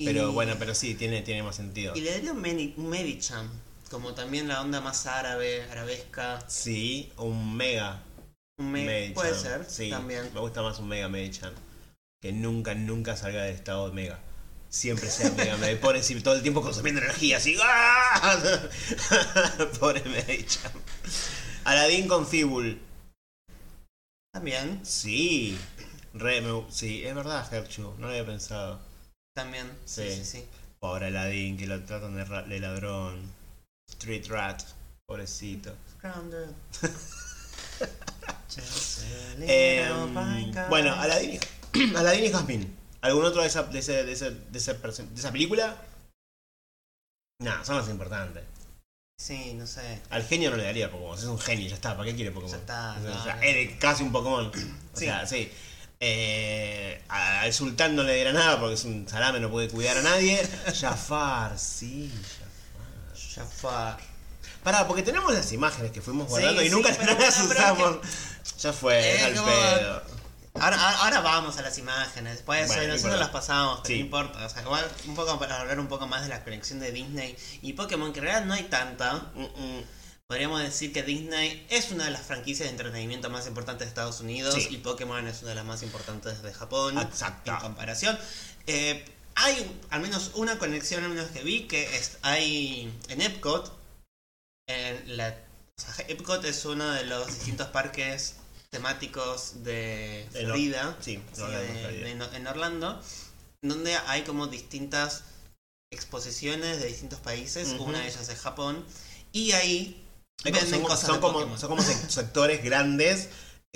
Y- 0.00 0.04
Pero 0.06 0.32
bueno, 0.32 0.56
pero 0.58 0.74
sí, 0.74 0.94
tiene, 0.94 1.20
tiene 1.20 1.42
más 1.42 1.56
sentido. 1.56 1.94
Y 1.94 2.00
le 2.00 2.12
daría 2.12 2.32
un, 2.32 2.42
Medi- 2.42 2.72
un 2.76 2.88
Medicham. 2.88 3.50
Como 3.90 4.14
también 4.14 4.48
la 4.48 4.60
onda 4.62 4.80
más 4.80 5.06
árabe, 5.06 5.64
arabesca. 5.70 6.42
Sí, 6.48 7.12
un 7.16 7.56
Mega 7.56 8.02
Un 8.58 8.72
me- 8.72 9.10
puede 9.14 9.34
ser, 9.34 9.66
Sí, 9.68 9.90
también. 9.90 10.30
me 10.32 10.40
gusta 10.40 10.62
más 10.62 10.78
un 10.78 10.88
Mega 10.88 11.08
Medichan. 11.08 11.52
Que 12.22 12.32
nunca, 12.32 12.74
nunca 12.74 13.16
salga 13.16 13.42
del 13.42 13.54
estado 13.54 13.88
de 13.88 13.94
Mega. 13.94 14.20
Siempre 14.70 15.10
sea 15.10 15.30
Mega 15.32 15.56
Me 15.56 16.02
si 16.02 16.20
todo 16.22 16.34
el 16.34 16.42
tiempo 16.42 16.62
consumiendo 16.62 17.00
energía, 17.02 17.36
así. 17.38 17.56
¡ah! 17.62 18.60
Pobre 19.80 20.02
Medichan. 20.04 20.72
Aladdin 21.64 22.08
con 22.08 22.26
Fibul. 22.26 22.80
También, 24.32 24.80
Sí. 24.84 25.58
Re, 26.14 26.40
me- 26.40 26.64
sí, 26.70 27.04
es 27.04 27.14
verdad, 27.14 27.52
Herchu. 27.52 27.94
No 27.98 28.06
lo 28.06 28.08
había 28.08 28.24
pensado. 28.24 28.80
También. 29.34 29.70
Sí, 29.84 30.02
Sí. 30.10 30.16
sí, 30.16 30.24
sí. 30.24 30.44
Pobre 30.80 31.06
Aladdin, 31.06 31.56
que 31.56 31.66
lo 31.66 31.82
tratan 31.84 32.16
de, 32.16 32.24
ra- 32.24 32.42
de 32.42 32.60
ladrón. 32.60 33.20
Street 33.88 34.26
Rat. 34.28 34.62
Pobrecito. 35.06 35.74
Cone. 36.00 36.46
bueno, 40.68 40.94
Aladdin 40.94 41.38
y, 41.74 41.78
Aladdin 41.96 42.24
y 42.24 42.32
Jasmine. 42.32 42.66
¿Algún 43.02 43.24
otro 43.24 43.42
de 43.42 43.48
esa, 43.48 43.62
de 43.64 43.78
ese- 43.78 44.04
de 44.04 44.12
ese- 44.12 44.30
de 44.30 44.58
ese 44.58 44.74
de 44.74 45.20
esa 45.20 45.32
película? 45.32 45.76
Nah, 47.42 47.64
son 47.64 47.76
los 47.78 47.88
importantes. 47.88 48.44
Sí, 49.18 49.54
no 49.54 49.66
sé. 49.66 50.00
Al 50.10 50.22
genio 50.24 50.50
no 50.50 50.56
le 50.56 50.64
daría 50.64 50.90
Pokémon, 50.90 51.16
es 51.18 51.24
un 51.24 51.38
genio, 51.38 51.68
ya 51.68 51.74
está, 51.74 51.96
¿para 51.96 52.08
qué 52.08 52.14
quiere 52.16 52.30
Pokémon? 52.30 52.52
Ya 52.52 52.58
está, 52.58 52.92
O 52.98 53.02
sea, 53.02 53.10
no, 53.10 53.20
o 53.20 53.24
sea, 53.24 53.36
no. 53.36 53.42
es 53.42 53.78
casi 53.78 54.02
un 54.02 54.12
Pokémon. 54.12 54.50
O 54.92 54.96
Sí. 54.96 55.04
sea, 55.04 55.24
sí. 55.26 55.50
Eh, 56.02 57.02
a- 57.10 57.42
al 57.42 57.52
sultán 57.52 57.94
no 57.94 58.02
le 58.02 58.14
diera 58.14 58.32
nada 58.32 58.58
porque 58.58 58.72
es 58.74 58.84
un 58.84 59.06
salame, 59.06 59.38
no 59.38 59.50
puede 59.50 59.68
cuidar 59.68 59.98
a 59.98 60.02
nadie. 60.02 60.40
Jafar, 60.80 61.58
sí, 61.58 62.10
Jafar. 63.34 63.44
Jafar. 63.46 63.98
Pará, 64.62 64.86
porque 64.88 65.02
tenemos 65.02 65.32
las 65.34 65.52
imágenes 65.52 65.90
que 65.92 66.00
fuimos 66.00 66.24
Sí, 66.26 66.30
guardando 66.30 66.62
y 66.62 66.66
sí, 66.68 66.70
nunca 66.74 66.88
pero 66.98 67.18
las 67.18 67.34
pero 67.36 67.50
usamos. 67.50 67.96
Ya 68.60 68.72
fue, 68.72 68.98
Eh, 69.16 69.24
al 69.24 69.34
como- 69.34 69.46
pedo. 69.46 70.02
Ahora, 70.54 70.76
ahora, 70.80 70.98
ahora 71.04 71.20
vamos 71.20 71.58
a 71.58 71.62
las 71.62 71.76
imágenes. 71.78 72.32
Después 72.32 72.66
Bueno, 72.66 72.82
no 72.82 72.88
nosotros 72.88 73.12
importa. 73.14 73.16
las 73.20 73.28
pasamos, 73.30 73.80
pero 73.82 73.86
Sí. 73.88 73.94
no 73.98 74.04
importa. 74.06 74.46
O 74.46 74.48
sea, 74.48 74.62
igual 74.62 74.88
un 75.06 75.14
poco 75.14 75.38
para 75.38 75.60
hablar 75.60 75.78
un 75.78 75.86
poco 75.88 76.06
más 76.06 76.22
de 76.22 76.28
la 76.28 76.42
conexión 76.44 76.80
de 76.80 76.92
Disney 76.92 77.36
y 77.60 77.74
Pokémon, 77.74 78.12
que 78.12 78.18
en 78.20 78.24
realidad 78.24 78.46
no 78.46 78.54
hay 78.54 78.64
tanta. 78.64 79.14
Mm, 79.34 79.42
mm. 79.42 79.84
Podríamos 80.30 80.60
decir 80.62 80.92
que 80.92 81.02
Disney 81.02 81.66
es 81.70 81.90
una 81.90 82.04
de 82.04 82.12
las 82.12 82.22
franquicias 82.22 82.68
de 82.68 82.70
entretenimiento 82.70 83.30
más 83.30 83.48
importantes 83.48 83.86
de 83.86 83.88
Estados 83.88 84.20
Unidos 84.20 84.54
Sí. 84.54 84.68
y 84.70 84.76
Pokémon 84.76 85.26
es 85.26 85.40
una 85.42 85.48
de 85.50 85.54
las 85.56 85.64
más 85.64 85.82
importantes 85.82 86.40
de 86.40 86.54
Japón 86.54 86.96
Exacto. 86.98 87.50
en 87.50 87.58
comparación. 87.58 88.16
Eh, 88.68 89.04
hay 89.34 89.80
al 89.90 90.00
menos 90.00 90.30
una 90.34 90.56
conexión 90.56 91.02
al 91.02 91.10
menos 91.10 91.30
que 91.30 91.42
vi 91.42 91.66
que 91.66 91.82
es, 91.96 92.18
hay 92.22 92.96
en 93.08 93.22
Epcot. 93.22 93.76
En 94.68 95.16
la, 95.16 95.36
o 95.76 95.82
sea, 95.82 96.06
Epcot 96.06 96.44
es 96.44 96.64
uno 96.64 96.88
de 96.92 97.06
los 97.06 97.26
distintos 97.26 97.66
parques 97.70 98.36
temáticos 98.70 99.64
de 99.64 100.28
Florida. 100.30 100.96
sí, 101.00 101.20
sí, 101.32 101.42
en 101.42 102.46
Orlando, 102.46 103.02
donde 103.62 103.96
hay 104.06 104.22
como 104.22 104.46
distintas 104.46 105.24
exposiciones 105.92 106.78
de 106.80 106.86
distintos 106.86 107.18
países. 107.18 107.70
Una 107.80 107.98
de 107.98 108.06
ellas 108.06 108.28
es 108.28 108.38
Japón. 108.38 108.86
Y 109.32 109.52
ahí 109.52 110.06
Hay 110.44 110.54
son, 110.54 110.82
cosas 110.82 111.00
son 111.00 111.16
de 111.16 111.20
como, 111.20 111.58
son 111.58 111.68
como 111.68 111.82
sec- 111.82 112.08
sectores 112.08 112.62
grandes 112.64 113.28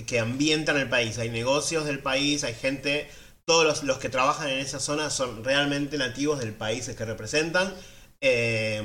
que 0.07 0.19
ambientan 0.19 0.77
el 0.79 0.89
país. 0.89 1.19
Hay 1.19 1.31
negocios 1.31 1.85
del 1.85 1.99
país, 2.01 2.43
hay 2.45 2.55
gente. 2.55 3.09
Todos 3.45 3.65
los, 3.65 3.83
los 3.85 3.99
que 3.99 4.09
trabajan 4.09 4.49
en 4.49 4.59
esa 4.59 4.81
zona 4.81 5.11
son 5.11 5.45
realmente 5.45 5.99
nativos 5.99 6.39
del 6.41 6.53
país 6.55 6.89
que 6.89 7.05
representan. 7.05 7.75
eh, 8.21 8.83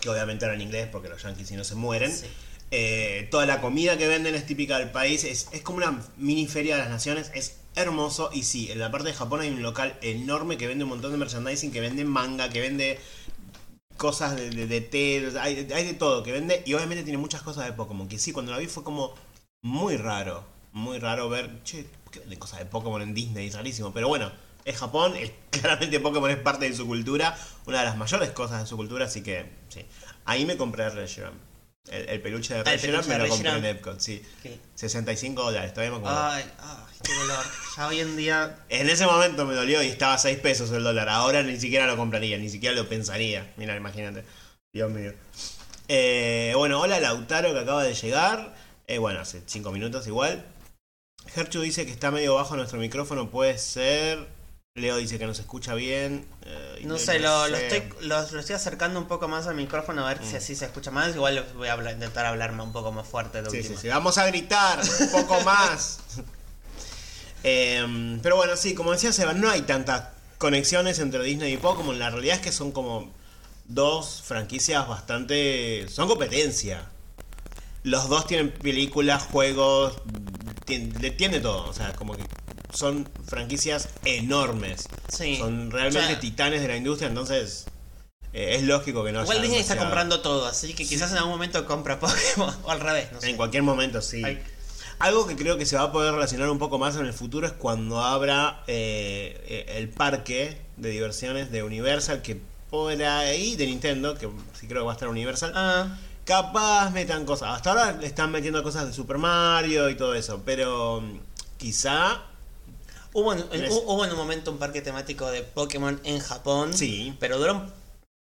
que 0.00 0.10
obviamente 0.10 0.44
hablan 0.44 0.60
inglés 0.60 0.88
porque 0.92 1.08
los 1.08 1.22
yankees 1.22 1.48
si 1.48 1.56
no 1.56 1.64
se 1.64 1.74
mueren. 1.74 2.12
Sí. 2.14 2.26
Eh, 2.70 3.28
toda 3.30 3.46
la 3.46 3.60
comida 3.60 3.96
que 3.96 4.06
venden 4.06 4.34
es 4.34 4.46
típica 4.46 4.78
del 4.78 4.90
país. 4.90 5.24
Es, 5.24 5.48
es 5.52 5.62
como 5.62 5.78
una 5.78 6.00
mini 6.16 6.46
feria 6.46 6.76
de 6.76 6.82
las 6.82 6.90
naciones. 6.90 7.30
Es 7.34 7.56
hermoso. 7.74 8.30
Y 8.32 8.42
sí, 8.44 8.70
en 8.70 8.78
la 8.78 8.90
parte 8.90 9.08
de 9.08 9.14
Japón 9.14 9.40
hay 9.40 9.48
un 9.50 9.62
local 9.62 9.98
enorme 10.02 10.56
que 10.58 10.66
vende 10.66 10.84
un 10.84 10.90
montón 10.90 11.10
de 11.12 11.18
merchandising, 11.18 11.72
que 11.72 11.80
vende 11.80 12.04
manga, 12.04 12.50
que 12.50 12.60
vende 12.60 13.00
cosas 13.96 14.36
de, 14.36 14.50
de, 14.50 14.66
de 14.66 14.80
té, 14.80 15.32
hay, 15.40 15.54
de 15.64 15.94
todo 15.94 16.22
que 16.22 16.32
vende. 16.32 16.62
Y 16.66 16.74
obviamente 16.74 17.04
tiene 17.04 17.18
muchas 17.18 17.42
cosas 17.42 17.66
de 17.66 17.72
Pokémon. 17.72 18.08
Que 18.08 18.18
sí, 18.18 18.32
cuando 18.32 18.52
la 18.52 18.58
vi 18.58 18.66
fue 18.66 18.84
como 18.84 19.14
muy 19.62 19.96
raro. 19.96 20.44
Muy 20.72 20.98
raro 20.98 21.28
ver, 21.28 21.62
che, 21.62 21.86
¿por 22.04 22.12
qué 22.12 22.20
venden 22.20 22.38
cosas 22.38 22.58
de 22.58 22.66
Pokémon 22.66 23.00
en 23.02 23.14
Disney? 23.14 23.46
Es 23.48 23.54
rarísimo. 23.54 23.92
Pero 23.92 24.08
bueno, 24.08 24.32
es 24.64 24.76
Japón. 24.76 25.14
claramente 25.50 26.00
Pokémon 26.00 26.30
es 26.30 26.38
parte 26.38 26.68
de 26.68 26.74
su 26.74 26.86
cultura. 26.86 27.36
Una 27.66 27.80
de 27.80 27.84
las 27.84 27.96
mayores 27.96 28.30
cosas 28.30 28.60
de 28.60 28.66
su 28.66 28.76
cultura. 28.76 29.06
Así 29.06 29.22
que, 29.22 29.50
sí. 29.68 29.84
Ahí 30.24 30.46
me 30.46 30.56
compré 30.56 30.88
Reshiram. 30.90 31.34
El, 31.90 32.08
el 32.08 32.20
peluche 32.22 32.54
de 32.54 32.60
Ah, 32.60 32.64
peluche 32.64 33.08
me 33.08 33.18
lo 33.18 33.28
compré 33.28 33.50
en. 33.50 33.64
Epcot, 33.64 34.00
sí. 34.00 34.22
Sí. 34.42 34.60
65 34.74 35.42
dólares, 35.42 35.74
todavía 35.74 35.90
me 35.92 35.98
acuerdo. 35.98 36.18
Ay, 36.22 36.44
ay, 36.58 36.96
qué 37.02 37.12
dolor. 37.14 37.44
Ya 37.76 37.86
hoy 37.88 38.00
en 38.00 38.16
día. 38.16 38.58
En 38.70 38.88
ese 38.88 39.04
momento 39.06 39.44
me 39.44 39.54
dolió 39.54 39.82
y 39.82 39.88
estaba 39.88 40.14
a 40.14 40.18
6 40.18 40.38
pesos 40.38 40.70
el 40.72 40.82
dólar. 40.82 41.08
Ahora 41.08 41.42
ni 41.42 41.58
siquiera 41.60 41.86
lo 41.86 41.96
compraría, 41.96 42.38
ni 42.38 42.48
siquiera 42.48 42.74
lo 42.74 42.88
pensaría. 42.88 43.52
Mira, 43.56 43.76
imagínate. 43.76 44.24
Dios 44.72 44.90
mío. 44.90 45.12
Eh, 45.88 46.54
bueno, 46.56 46.80
hola 46.80 46.98
Lautaro 47.00 47.52
que 47.52 47.60
acaba 47.60 47.84
de 47.84 47.94
llegar. 47.94 48.54
Eh, 48.86 48.98
bueno, 48.98 49.20
hace 49.20 49.42
5 49.44 49.70
minutos 49.70 50.06
igual. 50.06 50.44
Gerchu 51.26 51.60
dice 51.60 51.84
que 51.86 51.92
está 51.92 52.10
medio 52.10 52.34
bajo 52.34 52.56
nuestro 52.56 52.78
micrófono, 52.78 53.30
puede 53.30 53.58
ser. 53.58 54.26
Leo 54.76 54.96
dice 54.96 55.20
que 55.20 55.26
no 55.26 55.34
se 55.34 55.42
escucha 55.42 55.74
bien. 55.76 56.26
Eh, 56.44 56.82
No 56.84 56.98
sé, 56.98 57.20
lo, 57.20 57.46
estoy, 57.46 57.84
lo, 58.00 58.20
lo 58.28 58.40
estoy 58.40 58.56
acercando 58.56 58.98
un 58.98 59.06
poco 59.06 59.28
más 59.28 59.46
al 59.46 59.54
micrófono 59.54 60.04
a 60.04 60.12
ver 60.12 60.24
si 60.26 60.34
así 60.34 60.56
se 60.56 60.64
escucha 60.64 60.90
más. 60.90 61.14
Igual 61.14 61.46
voy 61.54 61.68
a 61.68 61.74
hablar- 61.74 61.94
intentar 61.94 62.26
hablarme 62.26 62.64
un 62.64 62.72
poco 62.72 62.90
más 62.90 63.06
fuerte 63.06 63.40
de 63.40 63.50
Sí, 63.50 63.62
sí, 63.62 63.76
sí. 63.80 63.86
Vamos 63.86 64.18
a 64.18 64.26
gritar 64.26 64.80
un 65.00 65.10
poco 65.12 65.40
más. 65.44 66.00
Em, 67.44 68.18
pero 68.20 68.34
bueno, 68.34 68.56
sí, 68.56 68.74
como 68.74 68.90
decía 68.90 69.12
Seba, 69.12 69.32
no 69.32 69.48
hay 69.48 69.62
tantas 69.62 70.08
conexiones 70.38 70.98
entre 70.98 71.22
Disney 71.22 71.52
y 71.52 71.56
Pokémon. 71.56 71.96
La 71.96 72.10
realidad 72.10 72.34
es 72.38 72.42
que 72.42 72.50
son 72.50 72.72
como 72.72 73.12
dos 73.66 74.22
franquicias 74.26 74.88
bastante... 74.88 75.86
Son 75.88 76.08
competencia. 76.08 76.90
Los 77.84 78.08
dos 78.08 78.26
tienen 78.26 78.50
películas, 78.50 79.22
juegos, 79.22 79.98
tien- 80.66 80.98
le- 80.98 81.12
tiene 81.12 81.38
todo. 81.38 81.64
O 81.68 81.72
sea, 81.72 81.92
como 81.92 82.16
que 82.16 82.24
son 82.74 83.08
franquicias 83.26 83.88
enormes. 84.04 84.88
Sí. 85.08 85.36
Son 85.36 85.70
realmente 85.70 86.06
O 86.06 86.10
sea, 86.10 86.20
titanes 86.20 86.60
de 86.60 86.68
la 86.68 86.76
industria, 86.76 87.08
entonces 87.08 87.66
eh, 88.32 88.56
es 88.56 88.64
lógico 88.64 89.04
que 89.04 89.12
no 89.12 89.22
Igual 89.22 89.38
haya 89.38 89.42
Disney 89.42 89.60
está 89.60 89.76
comprando 89.76 90.20
todo, 90.20 90.46
así 90.46 90.74
que 90.74 90.84
quizás 90.84 91.12
en 91.12 91.18
algún 91.18 91.32
momento 91.32 91.64
compra 91.66 91.98
Pokémon. 92.00 92.54
O 92.64 92.70
al 92.70 92.80
revés, 92.80 93.12
no 93.12 93.20
sé. 93.20 93.30
En 93.30 93.36
cualquier 93.36 93.62
momento, 93.62 94.02
sí. 94.02 94.22
Ay. 94.24 94.42
Algo 94.98 95.26
que 95.26 95.36
creo 95.36 95.58
que 95.58 95.66
se 95.66 95.76
va 95.76 95.84
a 95.84 95.92
poder 95.92 96.12
relacionar 96.14 96.48
un 96.50 96.58
poco 96.58 96.78
más 96.78 96.96
en 96.96 97.06
el 97.06 97.12
futuro 97.12 97.46
es 97.46 97.52
cuando 97.52 98.00
abra 98.00 98.62
eh, 98.66 99.40
eh, 99.48 99.74
el 99.78 99.88
parque 99.88 100.58
de 100.76 100.90
diversiones 100.90 101.50
de 101.50 101.62
Universal, 101.62 102.22
que 102.22 102.40
por 102.70 103.00
ahí, 103.02 103.54
de 103.56 103.66
Nintendo, 103.66 104.14
que 104.16 104.28
sí 104.58 104.66
creo 104.66 104.82
que 104.82 104.86
va 104.86 104.92
a 104.92 104.94
estar 104.94 105.08
Universal, 105.08 105.52
Ah, 105.54 105.98
capaz 106.24 106.90
metan 106.90 107.24
cosas. 107.24 107.50
Hasta 107.56 107.70
ahora 107.70 107.92
le 107.92 108.06
están 108.06 108.32
metiendo 108.32 108.62
cosas 108.62 108.86
de 108.86 108.92
Super 108.92 109.18
Mario 109.18 109.90
y 109.90 109.96
todo 109.96 110.14
eso, 110.14 110.42
pero 110.44 111.00
mm, 111.00 111.18
quizá 111.56 112.22
hubo, 113.14 113.32
en, 113.32 113.42
hubo 113.42 114.04
en 114.04 114.10
un 114.10 114.16
momento 114.18 114.50
un 114.50 114.58
parque 114.58 114.82
temático 114.82 115.30
de 115.30 115.42
Pokémon 115.42 115.98
en 116.04 116.18
Japón. 116.20 116.76
Sí. 116.76 117.16
Pero 117.18 117.38
duró 117.38 117.64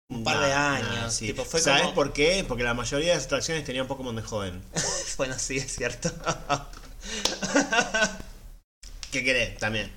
un, 0.09 0.23
par 0.23 0.39
de 0.45 0.53
años. 0.53 0.95
nah, 0.95 1.09
sí. 1.09 1.25
tipo, 1.27 1.43
fue 1.43 1.59
¿Sabes 1.59 1.81
como- 1.81 1.95
por 1.95 2.13
qué? 2.13 2.45
Porque 2.47 2.63
la 2.63 2.75
mayoría 2.75 3.09
de 3.09 3.15
las 3.15 3.25
atracciones 3.25 3.63
tenían 3.65 3.87
Pokémon 3.87 4.15
de 4.15 4.21
joven. 4.21 4.61
bueno, 5.17 5.33
sí, 5.39 5.57
es 5.57 5.75
cierto. 5.75 6.11
¿Qué 9.11 9.23
querés? 9.23 9.57
También. 9.57 9.91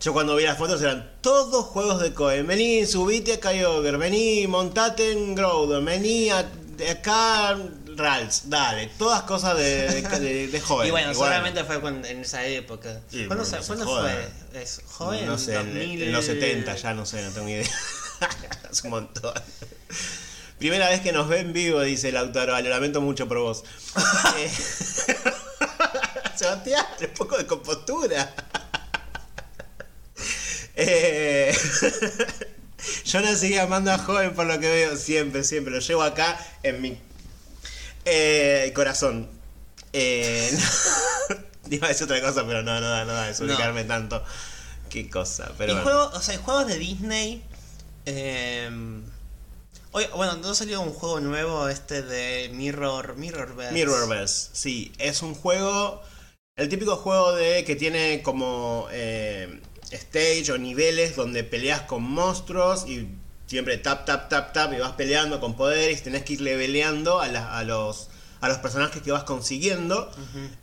Yo 0.00 0.14
cuando 0.14 0.34
vi 0.36 0.44
las 0.44 0.56
fotos 0.56 0.80
eran 0.80 1.12
todos 1.20 1.66
juegos 1.66 2.00
de 2.00 2.14
Cohen. 2.14 2.46
Vení, 2.46 2.86
subite 2.86 3.34
a 3.34 3.40
Kyogre, 3.40 3.98
vení, 3.98 4.46
montate 4.46 5.12
en 5.12 5.34
Groudon, 5.34 5.84
vení 5.84 6.30
a- 6.30 6.50
acá 6.90 7.58
Rals, 8.00 8.42
dale, 8.50 8.88
todas 8.98 9.22
cosas 9.22 9.56
de, 9.56 9.88
de, 9.88 10.02
de- 10.20 10.48
de 10.48 10.60
joven. 10.68 10.88
y 10.88 10.90
bueno, 10.90 11.10
Y 11.10 11.14
seguramente 11.14 11.62
fue 11.64 11.80
cuando- 11.80 12.08
en 12.08 12.20
esa 12.20 12.44
época. 12.46 13.00
Sí, 13.10 13.26
¿Cuándo, 13.26 13.44
se- 13.44 13.58
fue? 13.62 13.76
¿Es 14.54 14.80
joven? 14.86 15.26
No 15.26 15.38
sé, 15.38 15.54
en, 15.56 15.66
2000. 15.74 16.02
en 16.02 16.12
los 16.12 16.24
70 16.24 16.74
ya 16.76 16.94
no 16.94 17.06
sé, 17.06 17.22
no 17.22 17.30
tengo 17.30 17.48
idea. 17.48 17.64
es 18.70 18.82
un 18.84 18.90
montón. 18.90 19.34
Primera 20.58 20.88
vez 20.90 21.00
que 21.00 21.12
nos 21.12 21.26
ven 21.28 21.46
en 21.48 21.52
vivo, 21.54 21.80
dice 21.80 22.10
el 22.10 22.16
autor, 22.16 22.48
lo 22.48 22.60
lamento 22.68 23.00
mucho 23.00 23.26
por 23.28 23.38
vos. 23.38 23.64
Eh, 24.38 24.50
Sebastián, 26.36 26.86
un 27.00 27.08
poco 27.14 27.36
de 27.36 27.46
compostura. 27.46 28.34
Eh, 30.74 31.54
Yo 33.04 33.20
la 33.20 33.34
seguí 33.36 33.58
amando 33.58 33.92
a 33.92 33.98
joven 33.98 34.32
por 34.34 34.46
lo 34.46 34.58
que 34.58 34.70
veo, 34.70 34.96
siempre, 34.96 35.44
siempre. 35.44 35.72
Lo 35.74 35.80
llevo 35.80 36.02
acá 36.02 36.38
en 36.62 36.80
mi 36.80 36.98
eh, 38.04 38.72
corazón. 38.74 39.28
Eh, 39.92 40.50
iba 41.70 41.86
a 41.86 41.90
decir 41.90 42.04
otra 42.04 42.20
cosa, 42.20 42.46
pero 42.46 42.62
no, 42.62 42.80
no 42.80 42.88
da, 42.88 43.04
no 43.04 43.12
da, 43.12 43.28
es 43.30 43.40
No. 43.40 43.46
ubicarme 43.46 43.84
tanto. 43.84 44.22
Qué 44.88 45.08
cosa, 45.08 45.52
pero 45.56 45.72
y 45.72 45.74
bueno. 45.74 45.84
juegos, 45.84 46.14
o 46.16 46.20
sea, 46.22 46.38
juegos 46.38 46.66
de 46.66 46.78
Disney. 46.78 47.42
eh, 48.06 48.70
hoy, 49.92 50.06
bueno, 50.16 50.36
no 50.36 50.54
salió 50.54 50.80
un 50.80 50.92
juego 50.92 51.20
nuevo 51.20 51.68
este 51.68 52.02
de 52.02 52.50
Mirror 52.52 53.16
Mirrorverse. 53.16 53.72
Mirrorverse, 53.72 54.50
sí, 54.52 54.92
es 54.98 55.22
un 55.22 55.34
juego, 55.34 56.02
el 56.56 56.68
típico 56.68 56.96
juego 56.96 57.32
de 57.34 57.64
que 57.64 57.76
tiene 57.76 58.22
como 58.22 58.88
eh, 58.90 59.60
stage 59.92 60.50
o 60.52 60.58
niveles 60.58 61.14
donde 61.16 61.44
peleas 61.44 61.82
con 61.82 62.02
monstruos 62.02 62.84
y 62.88 63.08
siempre 63.50 63.76
tap, 63.78 64.04
tap, 64.06 64.28
tap, 64.28 64.52
tap 64.52 64.72
y 64.72 64.78
vas 64.78 64.92
peleando 64.92 65.40
con 65.40 65.56
poderes, 65.56 66.04
tenés 66.04 66.22
que 66.22 66.34
ir 66.34 66.40
leveleando 66.40 67.18
a, 67.20 67.26
la- 67.26 67.58
a 67.58 67.64
los, 67.64 68.08
a 68.40 68.48
los 68.48 68.58
personajes 68.58 69.02
que 69.02 69.10
vas 69.10 69.24
consiguiendo. 69.24 70.08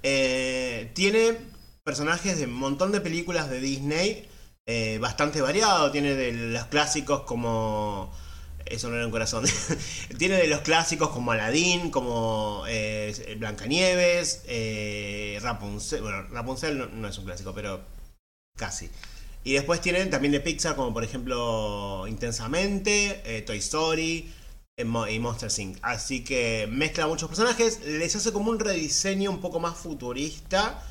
Eh, 0.04 0.90
tiene 0.96 1.38
personajes 1.84 2.38
de 2.40 2.46
un 2.46 2.54
montón 2.54 2.94
de 2.94 3.02
películas 3.02 3.50
de 3.50 3.60
Disney, 3.60 4.26
eh, 4.66 5.00
bastante 5.02 5.42
variado. 5.42 5.92
Tiene 5.92 6.14
de 6.16 6.32
los 6.32 6.66
clásicos 6.68 7.24
como. 7.24 8.10
Eso 8.66 8.90
no 8.90 8.96
era 8.96 9.06
un 9.06 9.12
corazón. 9.12 9.44
tiene 10.18 10.36
de 10.38 10.48
los 10.48 10.62
clásicos 10.62 11.10
como 11.10 11.32
Aladdin, 11.34 11.92
como 11.92 12.64
eh, 12.70 13.36
Blancanieves, 13.38 14.44
eh, 14.48 15.38
Rapunzel. 15.42 16.02
Bueno, 16.02 16.24
Rapunzel 16.32 16.78
no, 16.78 16.86
no 16.88 17.08
es 17.10 17.18
un 17.18 17.26
clásico, 17.26 17.54
pero 17.54 17.82
casi. 18.58 18.90
Y 19.48 19.54
después 19.54 19.80
tienen 19.80 20.10
también 20.10 20.34
de 20.34 20.42
Pixar, 20.42 20.76
como 20.76 20.94
por 20.94 21.06
ejemplo 21.06 22.06
Intensamente, 22.06 23.22
eh, 23.24 23.42
Toy 23.44 23.60
Story 23.60 24.30
eh, 24.76 24.84
Mo- 24.84 25.08
y 25.08 25.20
Monster 25.20 25.50
Inc. 25.58 25.78
Así 25.84 26.22
que 26.22 26.68
mezcla 26.70 27.08
muchos 27.08 27.30
personajes, 27.30 27.80
les 27.86 28.14
hace 28.14 28.34
como 28.34 28.52
un 28.52 28.60
rediseño 28.60 29.32
un 29.32 29.40
poco 29.40 29.62
más 29.62 29.78
futurista, 29.78 30.84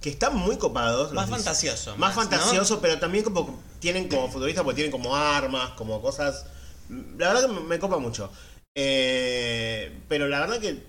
que 0.00 0.10
están 0.10 0.36
muy 0.36 0.58
copados. 0.58 1.12
Más 1.12 1.28
fantasioso. 1.28 1.96
Más 1.96 2.14
fantasioso, 2.14 2.80
pero 2.80 3.00
también 3.00 3.24
como 3.24 3.60
tienen 3.80 4.06
como 4.06 4.30
futurista, 4.30 4.62
porque 4.62 4.76
tienen 4.76 4.92
como 4.92 5.16
armas, 5.16 5.70
como 5.70 6.00
cosas. 6.00 6.46
La 6.88 7.32
verdad 7.32 7.48
que 7.48 7.52
me, 7.52 7.60
me 7.62 7.78
copa 7.80 7.98
mucho. 7.98 8.30
Eh, 8.76 9.92
pero 10.08 10.28
la 10.28 10.38
verdad 10.38 10.60
que 10.60 10.84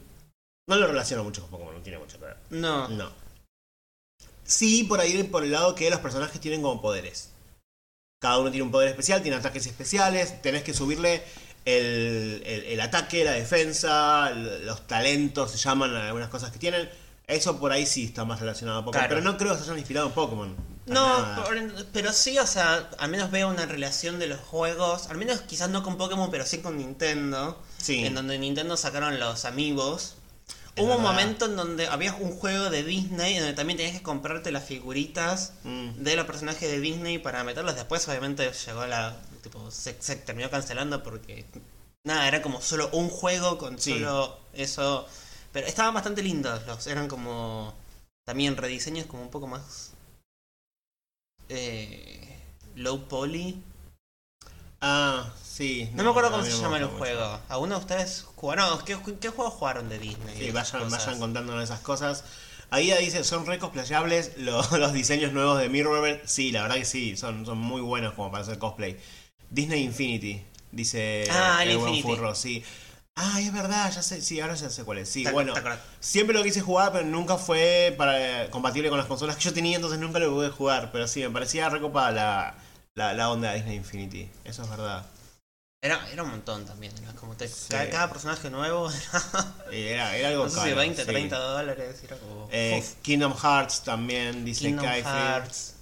no 0.67 0.75
lo 0.75 0.85
relaciono 0.85 1.23
mucho 1.23 1.41
con 1.41 1.49
Pokémon, 1.49 1.73
no 1.73 1.81
tiene 1.81 1.97
mucho 1.97 2.19
que 2.19 2.25
ver. 2.25 2.37
No. 2.51 2.87
No. 2.89 3.09
Sí, 4.49 4.83
por 4.83 4.99
ahí 4.99 5.21
por 5.23 5.43
el 5.43 5.51
lado 5.51 5.75
que 5.75 5.89
los 5.91 5.99
personajes 5.99 6.41
tienen 6.41 6.61
como 6.63 6.81
poderes. 6.81 7.29
Cada 8.19 8.39
uno 8.39 8.49
tiene 8.49 8.63
un 8.63 8.71
poder 8.71 8.89
especial, 8.89 9.21
tiene 9.21 9.37
ataques 9.37 9.65
especiales, 9.67 10.41
tenés 10.41 10.63
que 10.63 10.73
subirle 10.73 11.23
el, 11.65 12.41
el- 12.45 12.63
el 12.65 12.81
ataque, 12.81 13.23
la 13.23 13.33
defensa, 13.33 14.31
los 14.31 14.87
talentos, 14.87 15.51
se 15.51 15.57
llaman 15.57 15.95
algunas 15.95 16.29
cosas 16.29 16.51
que 16.51 16.57
tienen. 16.57 16.89
Eso 17.27 17.59
por 17.59 17.71
ahí 17.71 17.85
sí 17.85 18.05
está 18.05 18.25
más 18.25 18.39
relacionado 18.39 18.79
a 18.79 18.85
Pokémon. 18.85 19.07
Claro. 19.07 19.21
Pero 19.21 19.31
no 19.31 19.37
creo 19.37 19.51
que 19.53 19.59
se 19.59 19.63
hayan 19.65 19.77
inspirado 19.77 20.07
en 20.07 20.13
Pokémon. 20.13 20.55
No, 20.87 21.35
por- 21.45 21.85
pero 21.93 22.11
sí, 22.11 22.39
o 22.39 22.47
sea, 22.47 22.89
al 22.97 23.11
menos 23.11 23.29
veo 23.29 23.47
una 23.49 23.67
relación 23.67 24.17
de 24.17 24.25
los 24.25 24.39
juegos, 24.39 25.07
al 25.09 25.17
menos 25.17 25.41
quizás 25.41 25.69
no 25.69 25.83
con 25.83 25.97
Pokémon, 25.97 26.31
pero 26.31 26.43
sí 26.47 26.57
con 26.57 26.77
Nintendo, 26.77 27.61
Sí. 27.77 28.03
en 28.03 28.15
donde 28.15 28.39
Nintendo 28.39 28.75
sacaron 28.75 29.19
los 29.19 29.45
amigos. 29.45 30.15
Hubo 30.79 30.95
un 30.95 31.01
momento 31.01 31.45
en 31.45 31.55
donde 31.55 31.87
había 31.87 32.13
un 32.15 32.31
juego 32.31 32.69
de 32.69 32.83
Disney 32.83 33.33
en 33.35 33.39
donde 33.41 33.55
también 33.55 33.77
tenías 33.77 33.97
que 33.97 34.03
comprarte 34.03 34.51
las 34.51 34.63
figuritas 34.63 35.53
Mm. 35.63 36.03
de 36.03 36.15
los 36.15 36.25
personajes 36.25 36.69
de 36.69 36.79
Disney 36.79 37.17
para 37.17 37.43
meterlos. 37.43 37.75
Después, 37.75 38.07
obviamente, 38.07 38.51
llegó 38.51 38.85
la. 38.85 39.15
Tipo, 39.43 39.69
se, 39.71 39.95
se 40.01 40.15
terminó 40.15 40.49
cancelando 40.49 41.01
porque. 41.03 41.45
Nada, 42.05 42.27
era 42.27 42.41
como 42.41 42.61
solo 42.61 42.89
un 42.93 43.09
juego 43.09 43.57
con 43.57 43.77
Sí. 43.79 43.93
solo 43.93 44.39
eso. 44.53 45.05
Pero 45.51 45.67
estaban 45.67 45.93
bastante 45.93 46.21
lindos 46.23 46.65
los. 46.67 46.87
Eran 46.87 47.07
como. 47.07 47.73
También 48.25 48.55
rediseños 48.57 49.05
como 49.07 49.23
un 49.23 49.29
poco 49.31 49.47
más. 49.47 49.91
Eh, 51.49 52.37
low 52.75 53.07
poly. 53.07 53.61
Ah, 54.81 55.33
sí. 55.59 55.89
No, 55.93 56.03
me 56.03 56.09
acuerdo 56.09 56.31
cómo 56.31 56.43
se 56.43 56.51
no 56.51 56.61
llama 56.63 56.77
el 56.77 56.83
mucho. 56.83 56.97
juego. 56.97 57.39
¿Alguno 57.49 57.75
de 57.75 57.81
ustedes 57.81 58.25
jugaron? 58.35 58.79
¿Qué, 58.85 58.97
qué 59.19 59.29
juegos 59.29 59.53
jugaron 59.53 59.89
de 59.89 59.99
Disney? 59.99 60.37
Sí, 60.37 60.51
vayan, 60.51 60.89
vayan 60.89 61.19
contándonos 61.19 61.63
esas 61.63 61.79
cosas. 61.81 62.23
Ahí 62.71 62.91
dice, 62.99 63.23
son 63.23 63.45
recosplayables 63.45 64.37
los, 64.37 64.71
los 64.83 64.93
diseños 64.93 65.33
nuevos 65.33 65.59
de 65.59 65.69
Mirror. 65.69 66.21
Sí, 66.25 66.51
la 66.51 66.63
verdad 66.63 66.75
que 66.77 66.85
sí, 66.85 67.17
son, 67.17 67.45
son 67.45 67.57
muy 67.57 67.81
buenos 67.81 68.13
como 68.13 68.31
para 68.31 68.43
hacer 68.43 68.57
cosplay. 68.59 68.97
Disney 69.49 69.83
Infinity, 69.83 70.41
dice 70.71 71.23
Ah, 71.31 71.63
el 71.63 71.71
el 71.71 71.77
buen 71.77 71.95
Infinity. 71.95 72.15
furro, 72.15 72.35
sí. 72.35 72.63
Ah, 73.15 73.41
es 73.41 73.51
verdad, 73.51 73.91
ya 73.91 74.01
sé, 74.01 74.21
sí, 74.21 74.39
ahora 74.39 74.55
ya 74.55 74.69
sé 74.69 74.83
cuál 74.85 74.99
es. 74.99 75.09
Sí, 75.09 75.23
¿Te- 75.25 75.31
bueno, 75.31 75.53
siempre 75.99 76.37
lo 76.37 76.43
quise 76.43 76.61
jugar, 76.61 76.91
pero 76.93 77.05
nunca 77.05 77.37
fue 77.37 77.93
para, 77.97 78.49
compatible 78.49 78.89
con 78.89 78.97
las 78.97 79.07
consolas 79.07 79.35
que 79.35 79.43
yo 79.43 79.53
tenía, 79.53 79.75
entonces 79.75 79.99
nunca 79.99 80.19
lo 80.19 80.31
pude 80.31 80.49
jugar. 80.51 80.91
Pero 80.93 81.07
sí, 81.07 81.21
me 81.21 81.29
parecía 81.31 81.67
recopada 81.69 82.11
la, 82.11 82.55
la, 82.95 83.13
la 83.13 83.29
onda 83.29 83.49
de 83.51 83.57
Disney 83.57 83.75
Infinity, 83.77 84.29
eso 84.45 84.63
es 84.63 84.69
verdad. 84.69 85.05
Era, 85.81 86.09
era 86.11 86.23
un 86.23 86.31
montón 86.31 86.65
también. 86.65 86.91
Era 87.01 87.13
como 87.13 87.35
te- 87.37 87.47
Sí. 87.47 87.67
cada, 87.69 87.89
cada 87.89 88.09
personaje 88.11 88.49
nuevo 88.49 88.89
era. 88.91 89.53
Era, 89.71 90.15
era 90.17 90.27
algo 90.29 90.43
No 90.45 90.49
sé 90.49 90.55
si 90.57 90.61
caro, 90.63 90.75
20, 90.75 91.01
sí. 91.03 91.07
30 91.07 91.37
dólares. 91.39 92.03
Era 92.03 92.17
como. 92.17 92.49
Eh, 92.51 92.83
Kingdom 93.01 93.33
Hearts 93.35 93.83
también, 93.83 94.43
dice 94.43 94.65
Kingdom. 94.65 94.85
Hearts. 94.85 95.75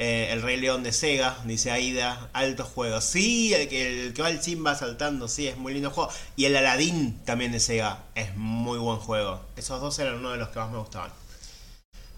Eh, 0.00 0.28
el 0.30 0.42
Rey 0.42 0.56
León 0.58 0.82
de 0.84 0.92
Sega, 0.92 1.36
dice 1.44 1.70
Aida. 1.72 2.30
Alto 2.32 2.64
juego. 2.64 3.00
Sí, 3.02 3.52
el 3.52 3.68
que, 3.68 4.06
el 4.06 4.14
que 4.14 4.22
va 4.22 4.30
el 4.30 4.40
Simba 4.40 4.74
saltando, 4.76 5.28
sí, 5.28 5.46
es 5.48 5.56
muy 5.58 5.74
lindo 5.74 5.90
juego. 5.90 6.10
Y 6.36 6.46
el 6.46 6.56
Aladdin 6.56 7.22
también 7.24 7.52
de 7.52 7.60
Sega, 7.60 8.04
es 8.14 8.34
muy 8.36 8.78
buen 8.78 8.98
juego. 8.98 9.44
Esos 9.56 9.80
dos 9.80 9.98
eran 9.98 10.14
uno 10.14 10.30
de 10.30 10.38
los 10.38 10.48
que 10.50 10.58
más 10.60 10.70
me 10.70 10.78
gustaban. 10.78 11.10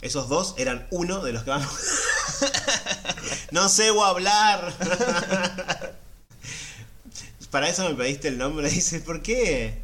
Esos 0.03 0.29
dos 0.29 0.55
eran 0.59 0.87
uno 0.91 1.21
de 1.25 1.33
los 1.33 1.43
que 1.43 1.51
más 1.51 1.63
me 1.63 1.67
gustaban. 1.71 3.49
no 3.51 3.69
sé 3.69 3.89
hablar. 3.89 4.75
Para 7.51 7.69
eso 7.69 7.89
me 7.89 7.95
pediste 7.95 8.29
el 8.29 8.39
nombre, 8.39 8.69
dice, 8.71 9.01
¿por 9.01 9.23
qué? 9.23 9.83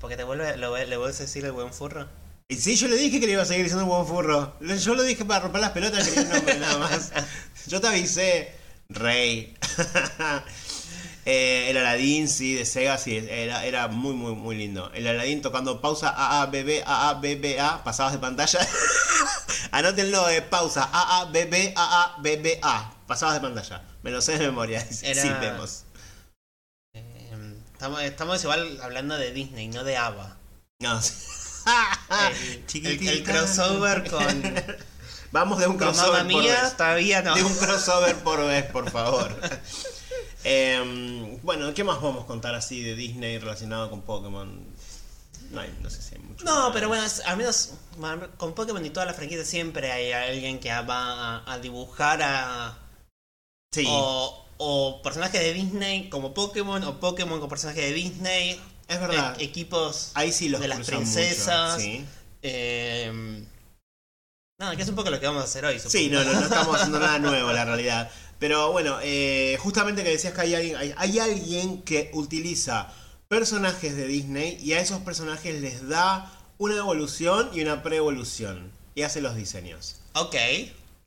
Porque 0.00 0.16
te 0.16 0.24
vuelve, 0.24 0.56
lo, 0.56 0.76
le 0.76 0.96
vuelves 0.96 1.20
a 1.20 1.24
decir 1.24 1.44
el 1.44 1.52
buen 1.52 1.72
furro. 1.72 2.08
Y 2.48 2.56
sí, 2.56 2.76
yo 2.76 2.88
le 2.88 2.96
dije 2.96 3.20
que 3.20 3.26
le 3.26 3.32
iba 3.32 3.42
a 3.42 3.46
seguir 3.46 3.64
diciendo 3.64 3.86
buen 3.86 4.06
furro. 4.06 4.54
Yo 4.60 4.94
lo 4.94 5.02
dije 5.02 5.24
para 5.24 5.40
romper 5.40 5.60
las 5.60 5.70
pelotas, 5.70 6.06
quería 6.08 6.22
el 6.22 6.28
nombre 6.28 6.58
nada 6.58 6.78
más. 6.78 7.12
Yo 7.66 7.80
te 7.80 7.86
avisé, 7.86 8.52
Rey. 8.88 9.54
Eh, 11.24 11.70
el 11.70 11.76
Aladdin, 11.76 12.28
sí, 12.28 12.54
de 12.54 12.64
Sega, 12.64 12.98
sí, 12.98 13.16
era, 13.16 13.64
era 13.64 13.86
muy, 13.86 14.12
muy, 14.12 14.34
muy 14.34 14.56
lindo. 14.56 14.90
El 14.92 15.06
Aladdin 15.06 15.40
tocando 15.40 15.80
pausa, 15.80 16.08
A, 16.08 16.42
A, 16.42 16.46
B, 16.46 16.64
B, 16.64 16.82
A, 16.84 17.10
A, 17.10 17.14
B, 17.14 17.36
B, 17.36 17.60
A, 17.60 17.84
pasabas 17.84 18.12
de 18.12 18.18
pantalla. 18.18 18.58
Anótenlo, 19.70 20.28
eh, 20.28 20.42
pausa, 20.42 20.88
A, 20.92 21.20
A, 21.20 21.24
B, 21.26 21.44
B, 21.44 21.72
A, 21.76 22.02
A, 22.16 22.20
B, 22.20 22.38
B, 22.38 22.58
A, 22.60 22.92
pasabas 23.06 23.36
de 23.36 23.40
pantalla. 23.40 23.82
Me 24.02 24.10
lo 24.10 24.20
sé 24.20 24.32
de 24.36 24.46
memoria, 24.46 24.84
Era- 25.02 25.22
sí, 25.22 25.28
vemos. 25.40 25.84
Estamos, 27.82 28.00
estamos 28.04 28.40
igual 28.44 28.78
hablando 28.80 29.16
de 29.18 29.32
Disney, 29.32 29.66
no 29.66 29.82
de 29.82 29.96
ABBA. 29.96 30.36
No, 30.82 31.02
sí. 31.02 31.14
El, 32.74 32.86
el, 32.86 33.08
el 33.08 33.24
crossover 33.24 34.08
con, 34.08 34.54
Vamos 35.32 35.58
de 35.58 35.66
un 35.66 35.78
crossover 35.78 36.24
por 36.28 36.44
vez. 36.44 36.76
todavía 36.76 37.22
no. 37.22 37.34
De 37.34 37.42
un 37.42 37.52
crossover 37.56 38.14
por 38.18 38.38
vez, 38.46 38.66
por 38.66 38.88
favor. 38.88 39.36
Em, 40.44 41.40
bueno, 41.42 41.74
¿qué 41.74 41.82
más 41.82 41.98
podemos 41.98 42.24
contar 42.24 42.54
así 42.54 42.84
de 42.84 42.94
Disney 42.94 43.38
relacionado 43.40 43.90
con 43.90 44.02
Pokémon? 44.02 44.64
No, 45.50 45.60
hay- 45.60 45.76
no 45.82 45.90
sé 45.90 46.02
si 46.02 46.14
hay 46.14 46.20
mucho. 46.20 46.44
No, 46.44 46.54
más. 46.66 46.70
pero 46.72 46.86
bueno, 46.86 47.02
es- 47.04 47.22
al 47.26 47.36
menos 47.36 47.70
con 48.36 48.54
Pokémon 48.54 48.86
y 48.86 48.90
toda 48.90 49.06
la 49.06 49.12
franquicia 49.14 49.44
siempre 49.44 49.90
hay 49.90 50.12
alguien 50.12 50.60
que 50.60 50.68
va 50.70 51.38
a, 51.38 51.52
a 51.52 51.58
dibujar 51.58 52.22
a. 52.22 52.78
Sí, 53.74 53.84
O, 53.88 54.46
o 54.58 55.00
personajes 55.02 55.40
de 55.40 55.52
Disney 55.52 56.08
como 56.08 56.34
Pokémon, 56.34 56.82
o 56.84 57.00
Pokémon 57.00 57.40
con 57.40 57.48
personajes 57.48 57.82
de 57.84 57.92
Disney. 57.92 58.60
es 58.88 59.00
verdad. 59.00 59.36
e- 59.40 59.44
equipos. 59.44 60.10
Ahí 60.14 60.32
sí 60.32 60.48
los 60.48 60.60
de 60.60 60.68
las 60.68 60.86
princesas. 60.86 61.80
sí. 61.80 62.04
Eh, 62.42 63.44
nada, 64.58 64.76
que 64.76 64.82
es 64.82 64.88
un 64.88 64.94
poco 64.96 65.10
lo 65.10 65.20
que 65.20 65.26
vamos 65.26 65.42
a 65.42 65.44
hacer 65.44 65.64
hoy. 65.64 65.78
supongo. 65.78 65.90
Sí, 65.92 66.10
no, 66.10 66.22
no, 66.24 66.32
no 66.32 66.40
estamos 66.40 66.74
haciendo 66.76 66.98
nada 66.98 67.18
nuevo, 67.20 67.52
la 67.52 67.64
realidad. 67.64 68.10
Pero 68.38 68.72
bueno, 68.72 68.98
eh, 69.02 69.56
justamente 69.60 70.02
que 70.02 70.10
decías 70.10 70.34
que 70.34 70.40
hay 70.40 70.54
alguien, 70.54 70.76
hay, 70.76 70.94
hay 70.96 71.18
alguien 71.20 71.82
que 71.82 72.10
utiliza 72.12 72.92
personajes 73.28 73.96
de 73.96 74.06
Disney 74.06 74.58
y 74.60 74.72
a 74.74 74.80
esos 74.80 75.00
personajes 75.02 75.60
les 75.60 75.88
da 75.88 76.30
una 76.58 76.76
evolución 76.76 77.50
y 77.54 77.62
una 77.62 77.82
pre-evolución. 77.82 78.70
Y 78.94 79.02
hace 79.02 79.20
los 79.22 79.36
diseños. 79.36 79.96
Ok, 80.14 80.34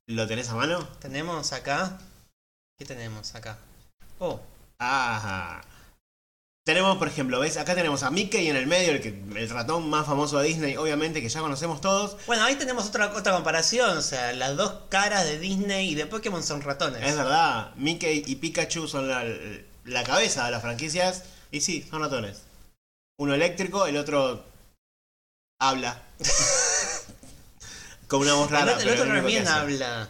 ¿Lo 0.08 0.26
tenés 0.28 0.50
a 0.50 0.56
mano? 0.56 0.88
tenemos 1.00 1.52
acá. 1.54 2.00
¿Qué 2.78 2.86
tenemos 2.86 3.34
acá? 3.36 3.58
Oh, 4.20 4.40
Ajá. 4.78 5.62
Tenemos, 6.66 6.98
por 6.98 7.08
ejemplo, 7.08 7.40
¿ves? 7.40 7.58
Acá 7.58 7.76
tenemos 7.76 8.02
a 8.02 8.10
Mickey 8.10 8.48
en 8.48 8.56
el 8.56 8.66
medio, 8.66 8.94
el, 8.94 9.02
que, 9.02 9.10
el 9.10 9.50
ratón 9.50 9.88
más 9.88 10.08
famoso 10.08 10.40
de 10.40 10.48
Disney, 10.48 10.76
obviamente, 10.78 11.22
que 11.22 11.30
ya 11.30 11.40
conocemos 11.40 11.80
todos. 11.80 12.18
Bueno, 12.26 12.44
ahí 12.44 12.56
tenemos 12.56 12.88
otra, 12.88 13.14
otra 13.16 13.34
comparación. 13.34 13.98
O 13.98 14.02
sea, 14.02 14.34
las 14.34 14.58
dos 14.58 14.74
caras 14.90 15.26
de 15.26 15.38
Disney 15.38 15.92
y 15.92 15.96
de 15.96 16.08
Pokémon 16.08 16.42
son 16.42 16.62
ratones. 16.64 17.04
Es 17.04 17.16
verdad, 17.16 17.72
Mickey 17.76 18.24
y 18.26 18.36
Pikachu 18.38 18.88
son 18.88 19.08
la, 19.08 19.24
la 19.84 20.04
cabeza 20.04 20.46
de 20.46 20.52
las 20.52 20.64
franquicias. 20.64 21.26
Y 21.52 21.62
sí, 21.62 21.88
son 21.88 22.02
ratones. 22.02 22.42
Uno 23.18 23.36
eléctrico, 23.36 23.86
el 23.86 23.98
otro 23.98 24.44
habla. 25.60 26.02
Con 28.08 28.22
una 28.22 28.34
voz 28.34 28.48
el 28.48 28.58
rara. 28.58 28.74
otro, 28.74 28.90
el 28.90 29.00
otro 29.00 29.14
también 29.14 29.48
habla. 29.48 30.10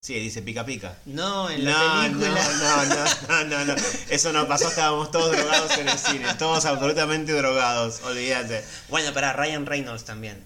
Sí, 0.00 0.14
dice 0.14 0.42
pica 0.42 0.64
pica. 0.64 0.96
No, 1.06 1.50
en 1.50 1.64
la 1.64 1.72
No, 1.72 2.02
película. 2.18 2.28
no, 2.30 2.84
no, 2.84 2.94
no, 2.94 3.44
no, 3.44 3.64
no, 3.64 3.74
no. 3.74 3.82
Eso 4.08 4.32
no 4.32 4.46
pasó, 4.46 4.68
estábamos 4.68 5.10
todos 5.10 5.32
drogados 5.36 5.76
en 5.76 5.88
el 5.88 5.98
cine. 5.98 6.34
Todos 6.38 6.64
absolutamente 6.66 7.32
drogados, 7.32 8.00
olvídate. 8.04 8.64
Bueno, 8.88 9.12
para 9.12 9.32
Ryan 9.32 9.66
Reynolds 9.66 10.04
también. 10.04 10.44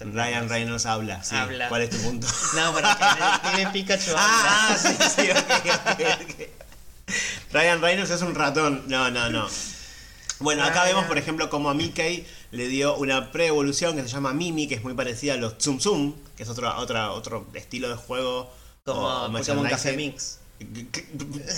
Ryan 0.00 0.48
Reynolds 0.48 0.86
habla, 0.86 1.22
sí. 1.22 1.36
Habla. 1.36 1.68
¿Cuál 1.68 1.82
es 1.82 1.90
tu 1.90 1.98
punto? 1.98 2.26
No, 2.56 2.74
pero 2.74 2.88
que 2.88 3.48
tiene 3.56 3.70
Pikachu. 3.70 4.12
Ah, 4.16 4.16
ah, 4.48 4.74
habla. 4.74 4.78
sí, 4.78 5.22
sí, 5.22 5.30
ok, 5.30 5.66
ok, 5.92 6.00
ok. 6.22 6.48
Ryan 7.52 7.80
Reynolds 7.82 8.10
es 8.10 8.22
un 8.22 8.34
ratón. 8.34 8.84
No, 8.86 9.10
no, 9.10 9.28
no. 9.28 9.46
Bueno, 10.40 10.64
acá 10.64 10.82
vemos, 10.84 11.04
por 11.04 11.18
ejemplo, 11.18 11.48
como 11.50 11.68
a 11.70 11.74
Mickey 11.74 12.26
le 12.50 12.66
dio 12.68 12.96
una 12.96 13.30
pre-evolución 13.30 13.94
que 13.96 14.02
se 14.02 14.08
llama 14.08 14.32
Mimi, 14.32 14.66
que 14.66 14.74
es 14.76 14.82
muy 14.82 14.94
parecida 14.94 15.34
a 15.34 15.36
los 15.36 15.58
Tsum 15.58 15.78
Tsum, 15.78 16.14
que 16.36 16.42
es 16.42 16.48
otro, 16.48 16.74
otra, 16.78 17.12
otro 17.12 17.46
estilo 17.54 17.88
de 17.90 17.96
juego. 17.96 18.50
Como 18.84 19.00
o 19.08 19.32
Pokémon 19.32 19.66
Café. 19.66 19.96
Mix. 19.96 20.38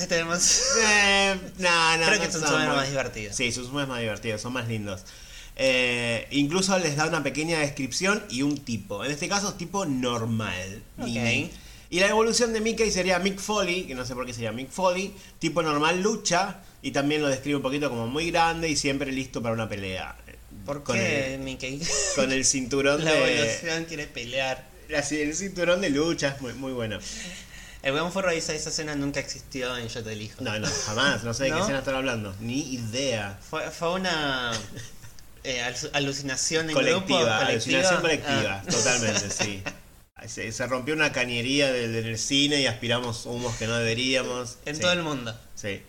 Tenemos. 0.08 0.62
Eh, 0.86 1.34
no, 1.58 1.96
no, 1.98 2.06
Creo 2.06 2.18
no 2.18 2.24
que 2.24 2.30
son 2.32 2.40
son 2.42 2.66
más 2.68 2.76
muy- 2.76 2.86
divertidos. 2.88 3.34
Sí, 3.34 3.50
sus 3.50 3.66
es 3.66 3.72
más 3.72 3.98
divertidos, 4.00 4.40
son 4.40 4.52
más 4.52 4.68
lindos. 4.68 5.02
Eh, 5.56 6.28
incluso 6.30 6.78
les 6.78 6.94
da 6.96 7.06
una 7.08 7.24
pequeña 7.24 7.58
descripción 7.58 8.22
y 8.30 8.42
un 8.42 8.58
tipo. 8.58 9.04
En 9.04 9.10
este 9.10 9.28
caso, 9.28 9.54
tipo 9.54 9.86
normal. 9.86 10.82
Ok. 10.98 11.06
Mimi. 11.06 11.50
Y 11.90 11.98
la 12.00 12.06
evolución 12.08 12.52
de 12.52 12.60
Mickey 12.60 12.90
sería 12.92 13.18
Mick 13.18 13.38
Foley, 13.40 13.84
que 13.86 13.94
no 13.96 14.04
sé 14.06 14.14
por 14.14 14.24
qué 14.26 14.32
sería 14.32 14.52
Mick 14.52 14.70
Foley. 14.70 15.12
Tipo 15.40 15.62
normal 15.62 16.00
lucha. 16.02 16.58
Y 16.80 16.92
también 16.92 17.22
lo 17.22 17.28
describe 17.28 17.56
un 17.56 17.62
poquito 17.62 17.88
como 17.90 18.06
muy 18.06 18.30
grande 18.30 18.68
y 18.68 18.76
siempre 18.76 19.10
listo 19.10 19.42
para 19.42 19.54
una 19.54 19.68
pelea. 19.68 20.16
¿Por 20.64 20.84
con 20.84 20.94
qué 20.96 21.34
el, 21.34 21.40
Mickey? 21.40 21.80
con 22.14 22.30
el 22.30 22.44
cinturón 22.44 23.04
La 23.04 23.12
de. 23.12 23.40
evolución 23.42 23.84
quiere 23.86 24.06
pelear. 24.06 24.75
Así, 24.96 25.20
el 25.20 25.34
cinturón 25.34 25.80
de 25.80 25.90
lucha 25.90 26.28
es 26.28 26.40
muy, 26.40 26.52
muy 26.54 26.72
bueno. 26.72 26.98
El 27.82 27.92
buen 27.92 28.10
forro 28.12 28.32
dice 28.32 28.54
esa 28.56 28.70
escena 28.70 28.94
nunca 28.96 29.20
existió 29.20 29.76
en 29.76 29.88
Yo 29.88 30.02
te 30.02 30.12
elijo. 30.12 30.42
No, 30.42 30.58
no, 30.58 30.68
jamás. 30.86 31.22
No 31.24 31.32
sé 31.34 31.44
de 31.44 31.52
qué 31.52 31.60
escena 31.60 31.78
están 31.78 31.94
hablando. 31.94 32.34
Ni 32.40 32.74
idea. 32.74 33.38
Fue, 33.48 33.70
fue 33.70 33.92
una 33.94 34.52
eh, 35.44 35.62
al- 35.62 35.90
alucinación 35.92 36.68
en 36.68 36.74
colectiva, 36.74 36.98
grupo. 37.00 37.14
colectiva. 37.24 37.46
alucinación 37.46 38.00
colectiva, 38.00 38.62
Ah. 38.66 38.70
totalmente, 38.70 39.30
sí. 39.30 39.62
Se, 40.26 40.50
se 40.50 40.66
rompió 40.66 40.94
una 40.94 41.12
cañería 41.12 41.70
del, 41.72 41.92
del 41.92 42.18
cine 42.18 42.60
y 42.60 42.66
aspiramos 42.66 43.26
humos 43.26 43.54
que 43.56 43.66
no 43.68 43.76
deberíamos. 43.76 44.58
en 44.64 44.74
Sí, 44.76 44.80
todo 44.82 44.92
el 44.92 45.02
mundo. 45.02 45.38
Sí. 45.54 45.82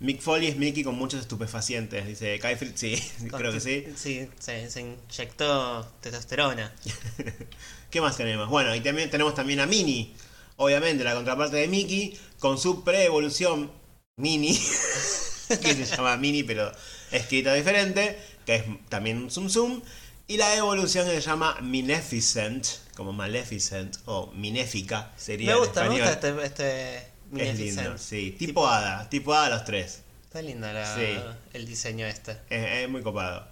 Mick 0.00 0.20
Foley 0.20 0.48
es 0.48 0.56
Mickey 0.56 0.82
con 0.82 0.96
muchos 0.96 1.20
estupefacientes, 1.20 2.04
dice 2.06 2.38
Kyle 2.40 2.72
Sí, 2.74 3.00
creo 3.34 3.52
que 3.52 3.60
sí. 3.60 3.86
Sí, 3.96 4.28
se, 4.38 4.68
se 4.68 4.80
inyectó 4.80 5.88
testosterona. 6.02 6.72
¿Qué 7.92 8.00
más 8.00 8.16
tenemos? 8.16 8.48
Bueno, 8.48 8.74
y 8.74 8.80
también 8.80 9.10
tenemos 9.10 9.34
también 9.34 9.60
a 9.60 9.66
Minnie, 9.66 10.14
obviamente 10.56 11.04
la 11.04 11.14
contraparte 11.14 11.56
de 11.58 11.68
Mickey, 11.68 12.18
con 12.38 12.56
su 12.58 12.82
pre-evolución 12.84 13.70
Mini, 14.16 14.58
que 15.48 15.74
se 15.74 15.84
llama 15.84 16.16
Mini 16.16 16.42
pero 16.42 16.72
escrita 17.10 17.52
diferente, 17.52 18.18
que 18.46 18.56
es 18.56 18.64
también 18.88 19.18
un 19.18 19.30
Zoom 19.30 19.50
Zoom, 19.50 19.82
y 20.26 20.38
la 20.38 20.54
evolución 20.56 21.04
que 21.06 21.12
se 21.16 21.20
llama 21.20 21.58
Mineficent, 21.60 22.66
como 22.96 23.12
Maleficent 23.12 23.98
o 24.06 24.32
Minéfica 24.32 25.12
sería 25.18 25.52
Me 25.52 25.58
gusta, 25.58 25.82
en 25.84 25.92
me 25.92 26.00
gusta 26.00 26.12
este, 26.12 26.44
este 26.46 26.96
Es 27.36 27.58
lindo, 27.58 27.98
sí. 27.98 28.34
Tipo 28.38 28.66
hada, 28.66 29.06
tipo 29.10 29.34
hada 29.34 29.50
los 29.50 29.64
tres. 29.66 30.00
Está 30.24 30.40
lindo 30.40 30.72
la- 30.72 30.94
Sí. 30.96 31.14
el 31.52 31.66
diseño 31.66 32.06
este. 32.06 32.32
Es, 32.48 32.84
es 32.84 32.88
muy 32.88 33.02
copado. 33.02 33.51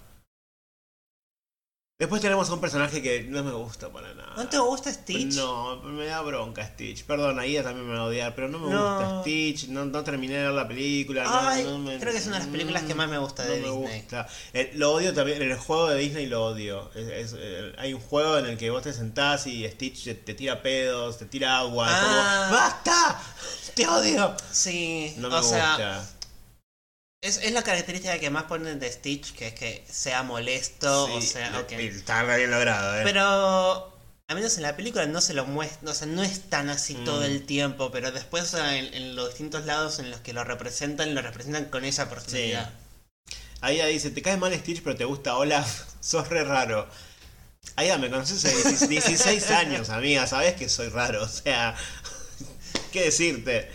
Después 2.01 2.23
tenemos 2.23 2.49
a 2.49 2.55
un 2.55 2.61
personaje 2.63 3.03
que 3.03 3.25
no 3.25 3.45
me 3.45 3.53
gusta 3.53 3.91
para 3.93 4.15
nada. 4.15 4.33
¿No 4.35 4.49
te 4.49 4.59
gusta 4.59 4.91
Stitch? 4.91 5.35
No, 5.35 5.77
me 5.83 6.07
da 6.07 6.23
bronca 6.23 6.67
Stitch. 6.67 7.05
Perdón, 7.05 7.39
Aida 7.39 7.63
también 7.63 7.87
me 7.87 7.93
va 7.95 8.01
a 8.01 8.05
odiar, 8.05 8.35
pero 8.35 8.49
no 8.49 8.59
me 8.59 8.71
No. 8.73 8.95
gusta 8.97 9.21
Stitch. 9.21 9.69
No, 9.69 9.85
no 9.85 10.03
terminé 10.03 10.33
de 10.39 10.45
ver 10.45 10.53
la 10.53 10.67
película. 10.67 11.25
Ay, 11.27 11.63
no 11.63 11.79
me- 11.79 11.99
creo 11.99 12.11
que 12.13 12.19
es 12.19 12.27
una 12.27 12.37
de 12.39 12.45
las 12.45 12.51
películas 12.51 12.85
que 12.85 12.95
más 12.95 13.07
me 13.11 13.19
gusta 13.19 13.43
de 13.45 13.61
no 13.61 13.67
me 13.77 13.81
Disney. 13.83 14.01
gusta. 14.01 14.27
Eh, 14.55 14.71
lo 14.77 14.95
odio 14.95 15.13
también. 15.13 15.43
En 15.43 15.51
el 15.51 15.59
juego 15.59 15.89
de 15.91 15.99
Disney 15.99 16.25
lo 16.25 16.43
odio. 16.47 16.91
Es- 16.95 17.33
es, 17.33 17.37
eh, 17.39 17.73
hay 17.77 17.93
un 17.93 18.01
juego 18.01 18.39
en 18.39 18.47
el 18.47 18.57
que 18.57 18.71
vos 18.71 18.83
te 18.83 18.95
sentás 18.95 19.47
y 19.47 19.69
Stitch 19.69 20.05
te, 20.05 20.15
te 20.15 20.33
tira 20.33 20.63
pedos, 20.63 21.19
te 21.19 21.27
tira 21.27 21.59
agua. 21.59 21.87
es 21.87 21.95
Ah. 21.95 22.45
como, 22.49 22.57
¡Basta! 22.57 23.23
¡Te 23.75 23.87
odio! 23.87 24.35
Sí, 24.51 25.13
No 25.19 25.29
me 25.29 25.37
o 25.37 25.43
sea, 25.43 25.69
gusta. 25.69 26.11
Es, 27.23 27.39
es 27.39 27.53
la 27.53 27.63
característica 27.63 28.19
que 28.19 28.31
más 28.31 28.45
ponen 28.45 28.79
de 28.81 28.91
Stitch, 28.91 29.35
que 29.35 29.49
es 29.49 29.55
que 29.55 29.85
sea 29.91 30.23
molesto, 30.23 31.05
o 31.13 31.21
Sí, 31.21 31.27
sea, 31.29 31.51
le- 31.51 31.59
ok. 31.59 31.73
Está 31.73 32.23
bien 32.37 32.51
logrado, 32.51 32.99
eh. 32.99 33.03
Pero 33.05 33.97
al 34.29 34.37
menos 34.37 34.57
en 34.57 34.63
la 34.63 34.77
película 34.77 35.07
no 35.07 35.21
se 35.21 35.35
lo 35.35 35.45
muestra, 35.45 35.91
o 35.91 35.95
sea, 35.95 36.07
no 36.07 36.23
es 36.23 36.49
tan 36.49 36.71
así 36.71 36.95
Mm. 36.95 37.05
todo 37.05 37.25
el 37.25 37.45
tiempo, 37.45 37.91
pero 37.91 38.11
después 38.13 38.55
en, 38.55 38.95
en 38.95 39.17
los 39.17 39.29
distintos 39.31 39.67
lados 39.67 39.99
en 39.99 40.11
los 40.11 40.21
que 40.21 40.33
lo 40.33 40.45
representan, 40.45 41.15
lo 41.15 41.21
representan 41.23 41.67
con 41.67 41.85
esa 41.85 42.09
personalidad. 42.09 42.71
Aida 43.61 43.85
dice, 43.87 44.11
te 44.11 44.23
cae 44.23 44.39
mal 44.39 44.55
Stitch 44.59 44.83
pero 44.83 44.97
te 44.97 45.05
gusta 45.05 45.37
Olaf, 45.37 45.83
sos 46.01 46.29
re 46.29 46.45
raro. 46.45 46.89
Aida, 47.77 47.99
me 47.99 48.09
conoces 48.09 48.43
hace 48.45 48.57
16 48.57 48.89
16 48.89 49.51
años, 49.51 49.91
amiga, 49.91 50.27
sabes 50.27 50.55
que 50.55 50.69
soy 50.71 50.89
raro, 50.89 51.23
o 51.25 51.29
sea, 51.29 51.77
¿qué 52.93 53.03
decirte? 53.05 53.71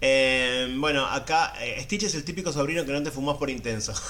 Eh, 0.00 0.74
bueno, 0.78 1.06
acá 1.06 1.54
eh, 1.60 1.80
Stitch 1.82 2.04
es 2.04 2.14
el 2.14 2.24
típico 2.24 2.52
sobrino 2.52 2.84
que 2.84 2.92
no 2.92 3.02
te 3.02 3.10
fumás 3.10 3.36
por 3.36 3.50
intenso. 3.50 3.92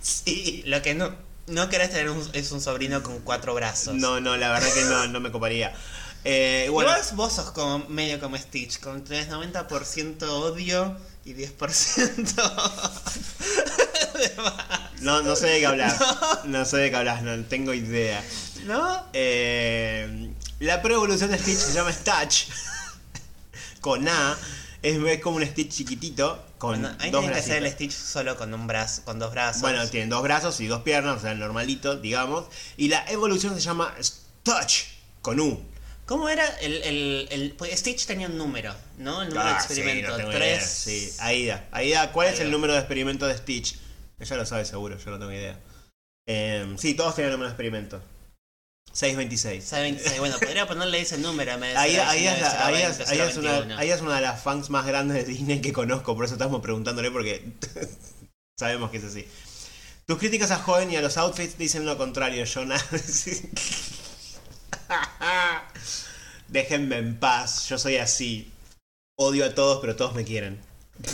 Sí. 0.00 0.62
Lo 0.66 0.82
que 0.82 0.94
no, 0.94 1.14
no 1.46 1.68
querés 1.68 1.90
tener 1.90 2.10
un- 2.10 2.28
es 2.32 2.50
un 2.52 2.60
sobrino 2.60 3.02
con 3.02 3.20
cuatro 3.20 3.54
brazos. 3.54 3.94
No, 3.94 4.20
no, 4.20 4.36
la 4.36 4.50
verdad 4.52 4.72
que 4.72 4.82
no, 4.84 5.06
no 5.08 5.20
me 5.20 5.30
coparía. 5.32 5.74
Eh, 6.24 6.68
bueno, 6.70 6.90
Igual 6.90 7.04
vos 7.14 7.32
sos 7.34 7.50
como 7.52 7.80
medio 7.88 8.18
como 8.20 8.36
Stitch, 8.36 8.80
con 8.80 9.04
tenés 9.04 9.28
90% 9.30 10.22
odio 10.22 10.96
y 11.24 11.34
10% 11.34 12.34
de 14.14 14.42
más. 14.42 15.00
no, 15.00 15.22
no 15.22 15.36
sé 15.36 15.46
de 15.48 15.60
qué 15.60 15.66
hablas. 15.66 15.96
No 16.44 16.64
sé 16.64 16.78
de 16.78 16.90
qué 16.90 16.96
hablas, 16.96 17.22
no 17.22 17.42
tengo 17.44 17.72
idea. 17.74 18.22
¿No? 18.64 19.04
Eh, 19.12 20.30
la 20.60 20.80
pre-evolución 20.82 21.30
de 21.30 21.38
Stitch 21.38 21.58
se 21.58 21.72
llama 21.72 21.92
Stitch. 21.92 22.48
Con 23.84 24.08
A. 24.08 24.38
Es, 24.80 24.96
es 24.96 25.20
como 25.20 25.36
un 25.36 25.46
Stitch 25.46 25.68
chiquitito. 25.70 26.42
Con 26.56 26.80
Bueno, 26.80 26.96
ahí 27.00 27.10
dos 27.10 27.24
que 27.26 27.34
hacer 27.34 27.62
el. 27.62 27.70
Stitch 27.70 27.92
solo 27.92 28.36
con 28.36 28.52
un 28.54 28.66
brazo, 28.66 29.02
con 29.04 29.18
dos 29.18 29.30
brazos. 29.32 29.60
Bueno, 29.60 29.86
tienen 29.88 30.08
dos 30.08 30.22
brazos 30.22 30.58
y 30.60 30.66
dos 30.66 30.80
piernas, 30.82 31.18
o 31.18 31.20
sea, 31.20 31.34
normalito, 31.34 31.96
digamos. 31.96 32.46
Y 32.78 32.88
la 32.88 33.04
evolución 33.10 33.54
se 33.54 33.60
llama 33.60 33.94
Stitch. 34.02 34.88
Con 35.20 35.38
U. 35.40 35.62
¿Cómo 36.06 36.28
era 36.28 36.46
el, 36.60 36.82
el, 36.82 37.28
el- 37.30 37.52
pues 37.52 37.78
Stitch 37.78 38.06
tenía 38.06 38.26
un 38.26 38.36
número, 38.38 38.74
¿no? 38.98 39.22
El 39.22 39.28
número 39.30 39.48
Ah, 39.48 39.54
de 39.54 39.60
sí, 39.60 39.66
experimento. 39.80 40.10
no 40.10 40.16
tengo 40.16 40.30
Tres. 40.30 40.86
idea. 40.86 41.08
Sí, 41.10 41.16
Aida. 41.20 41.68
Aida, 41.72 42.12
¿cuál 42.12 42.28
es 42.28 42.40
el 42.40 42.50
número 42.50 42.72
de 42.74 42.78
experimento 42.80 43.26
de 43.26 43.36
Stitch? 43.36 43.78
Ella 44.18 44.36
lo 44.36 44.46
sabe 44.46 44.64
seguro, 44.66 44.98
yo 44.98 45.10
no 45.10 45.18
tengo 45.18 45.32
idea. 45.32 45.58
Eh, 46.26 46.74
sí, 46.78 46.94
todos 46.94 47.14
tienen 47.14 47.28
el 47.30 47.38
número 47.38 47.48
de 47.48 47.52
experimento. 47.52 48.02
626. 48.94 49.64
Sabe 49.64 49.82
26. 49.82 50.18
Bueno, 50.20 50.38
podría 50.38 50.66
ponerle 50.66 51.00
ese 51.00 51.18
número 51.18 51.58
de 51.58 51.76
Ahí, 51.76 51.96
es, 51.96 52.12
19, 52.12 52.40
la- 52.40 52.66
ahí 52.66 52.74
es- 52.82 52.98
020, 52.98 53.12
ahí 53.12 53.20
es 53.28 53.36
una, 53.36 53.50
021. 53.52 53.78
ahí 53.78 53.90
es 53.90 54.00
una 54.00 54.14
de 54.16 54.20
las 54.22 54.42
fans 54.42 54.70
más 54.70 54.86
grandes 54.86 55.16
de 55.18 55.24
Disney 55.24 55.60
que 55.60 55.72
conozco, 55.72 56.14
por 56.14 56.24
eso 56.24 56.34
estamos 56.34 56.62
preguntándole 56.62 57.10
porque 57.10 57.44
sabemos 58.58 58.90
que 58.90 58.96
es 58.98 59.04
así. 59.04 59.26
Tus 60.06 60.18
críticas 60.18 60.50
a 60.52 60.58
Joven 60.58 60.90
y 60.90 60.96
a 60.96 61.02
los 61.02 61.16
outfits 61.18 61.58
dicen 61.58 61.84
lo 61.86 61.96
contrario, 61.98 62.44
Jonah. 62.52 62.78
Déjenme 66.48 66.98
en 66.98 67.18
paz, 67.18 67.68
yo 67.68 67.78
soy 67.78 67.96
así. 67.96 68.52
Odio 69.16 69.44
a 69.46 69.54
todos, 69.54 69.78
pero 69.80 69.96
todos 69.96 70.14
me 70.14 70.24
quieren. 70.24 70.60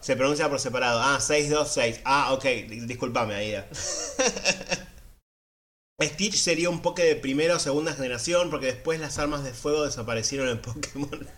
Se 0.00 0.16
pronuncia 0.16 0.48
por 0.50 0.60
separado. 0.60 1.00
Ah, 1.02 1.18
626. 1.18 2.00
Ah, 2.04 2.32
ok, 2.34 2.44
di- 2.44 2.80
discúlpame, 2.86 3.34
Aida. 3.34 3.66
Stitch 6.04 6.36
sería 6.36 6.70
un 6.70 6.80
Poké 6.80 7.04
de 7.04 7.16
primera 7.16 7.56
o 7.56 7.58
segunda 7.58 7.92
generación 7.92 8.50
porque 8.50 8.66
después 8.66 9.00
las 9.00 9.18
armas 9.18 9.44
de 9.44 9.52
fuego 9.52 9.84
desaparecieron 9.84 10.48
en 10.48 10.60
Pokémon. 10.60 11.28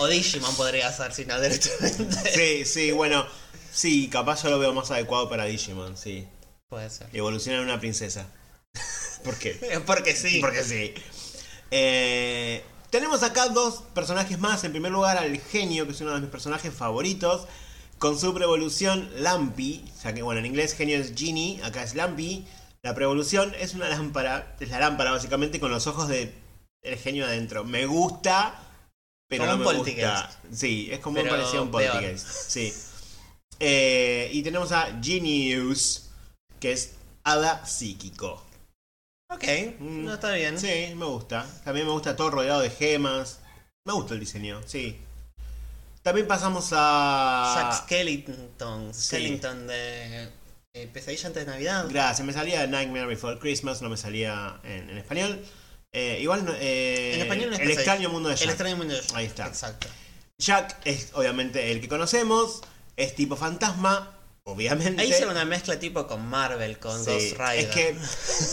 O 0.00 0.06
Digimon 0.06 0.54
podría 0.56 0.90
ser, 0.92 1.12
si 1.12 1.26
no 1.26 1.38
directamente. 1.38 2.30
Sí, 2.32 2.64
sí, 2.64 2.90
bueno. 2.90 3.26
Sí, 3.70 4.08
capaz 4.08 4.42
yo 4.42 4.50
lo 4.50 4.58
veo 4.58 4.72
más 4.72 4.90
adecuado 4.90 5.28
para 5.28 5.44
Digimon, 5.44 5.96
sí. 5.96 6.26
Puede 6.70 6.88
ser. 6.88 7.08
Evoluciona 7.12 7.58
en 7.58 7.64
una 7.64 7.80
princesa. 7.80 8.26
¿Por 9.24 9.36
qué? 9.36 9.80
Porque 9.86 10.16
sí. 10.16 10.40
Porque 10.40 10.64
sí. 10.64 10.94
Eh, 11.70 12.64
tenemos 12.88 13.22
acá 13.22 13.48
dos 13.48 13.82
personajes 13.94 14.38
más. 14.38 14.64
En 14.64 14.72
primer 14.72 14.90
lugar, 14.90 15.18
al 15.18 15.38
genio, 15.38 15.84
que 15.84 15.92
es 15.92 16.00
uno 16.00 16.14
de 16.14 16.20
mis 16.20 16.30
personajes 16.30 16.72
favoritos. 16.72 17.46
Con 17.98 18.18
su 18.18 18.32
preevolución 18.32 19.10
Lampy. 19.18 19.84
Ya 20.02 20.14
que, 20.14 20.22
bueno, 20.22 20.40
en 20.40 20.46
inglés 20.46 20.72
genio 20.72 20.96
es 20.96 21.12
Genie, 21.14 21.60
acá 21.62 21.82
es 21.82 21.94
Lampy. 21.94 22.46
La 22.82 22.94
preevolución 22.94 23.54
es 23.58 23.74
una 23.74 23.88
lámpara. 23.88 24.56
Es 24.60 24.68
la 24.70 24.78
lámpara, 24.80 25.12
básicamente, 25.12 25.60
con 25.60 25.70
los 25.70 25.86
ojos 25.86 26.08
de 26.08 26.32
el 26.82 26.96
genio 26.96 27.26
adentro. 27.26 27.64
Me 27.64 27.84
gusta, 27.86 28.58
pero 29.28 29.44
Como 29.44 29.56
no 29.62 29.68
un 29.70 29.72
me 29.74 29.78
gusta. 29.92 30.30
Sí, 30.52 30.88
es 30.90 30.98
como 31.00 31.16
Pero 31.16 31.34
un 31.34 31.70
peor. 31.70 31.70
Poltergeist. 31.70 32.26
Sí. 32.26 32.72
Eh, 33.58 34.30
y 34.32 34.42
tenemos 34.42 34.72
a 34.72 34.98
Genius, 35.02 36.08
que 36.58 36.72
es 36.72 36.94
hada 37.24 37.66
psíquico. 37.66 38.42
Ok, 39.28 39.44
Mm. 39.78 40.04
no 40.06 40.14
está 40.14 40.32
bien. 40.32 40.58
Sí, 40.58 40.94
me 40.96 41.04
gusta. 41.04 41.46
También 41.64 41.86
me 41.86 41.92
gusta 41.92 42.16
todo 42.16 42.30
rodeado 42.30 42.60
de 42.60 42.70
gemas. 42.70 43.40
Me 43.86 43.92
gusta 43.92 44.14
el 44.14 44.20
diseño, 44.20 44.60
sí. 44.66 44.98
También 46.02 46.26
pasamos 46.26 46.70
a. 46.72 47.54
Jack 47.56 47.84
Skellington. 47.84 48.94
Sí. 48.94 49.02
Skellington 49.04 49.66
de 49.66 50.30
eh, 50.72 50.88
Pesadilla 50.92 51.26
antes 51.28 51.44
de 51.46 51.50
Navidad. 51.50 51.86
Gracias, 51.88 52.24
me 52.26 52.32
salía 52.32 52.66
Nightmare 52.66 53.06
Before 53.06 53.38
Christmas, 53.38 53.82
no 53.82 53.88
me 53.88 53.96
salía 53.96 54.60
en, 54.62 54.90
en 54.90 54.98
español. 54.98 55.44
Eh, 55.92 56.18
igual, 56.22 56.44
no- 56.44 56.52
eh, 56.54 57.14
en 57.14 57.20
español 57.22 57.50
no 57.50 57.56
es 57.56 57.60
El 57.60 57.66
Pesadilla. 57.68 57.92
extraño 57.92 58.08
mundo 58.10 58.28
de 58.28 58.34
Jack. 58.36 58.44
El 58.44 58.50
extraño 58.50 58.76
mundo 58.76 58.94
de 58.94 59.00
Jack. 59.00 59.16
Ahí 59.16 59.26
está. 59.26 59.46
Exacto. 59.48 59.88
Jack 60.38 60.76
es 60.84 61.08
obviamente 61.14 61.72
el 61.72 61.80
que 61.80 61.88
conocemos, 61.88 62.60
es 62.96 63.14
tipo 63.16 63.36
fantasma, 63.36 64.16
obviamente. 64.44 65.02
Ahí 65.02 65.10
hicieron 65.10 65.32
una 65.32 65.44
mezcla 65.44 65.78
tipo 65.78 66.06
con 66.06 66.24
Marvel, 66.28 66.78
con 66.78 67.04
Sí, 67.04 67.10
Ghost 67.10 67.32
Rider. 67.32 67.58
Es 67.58 67.66
que, 67.66 67.96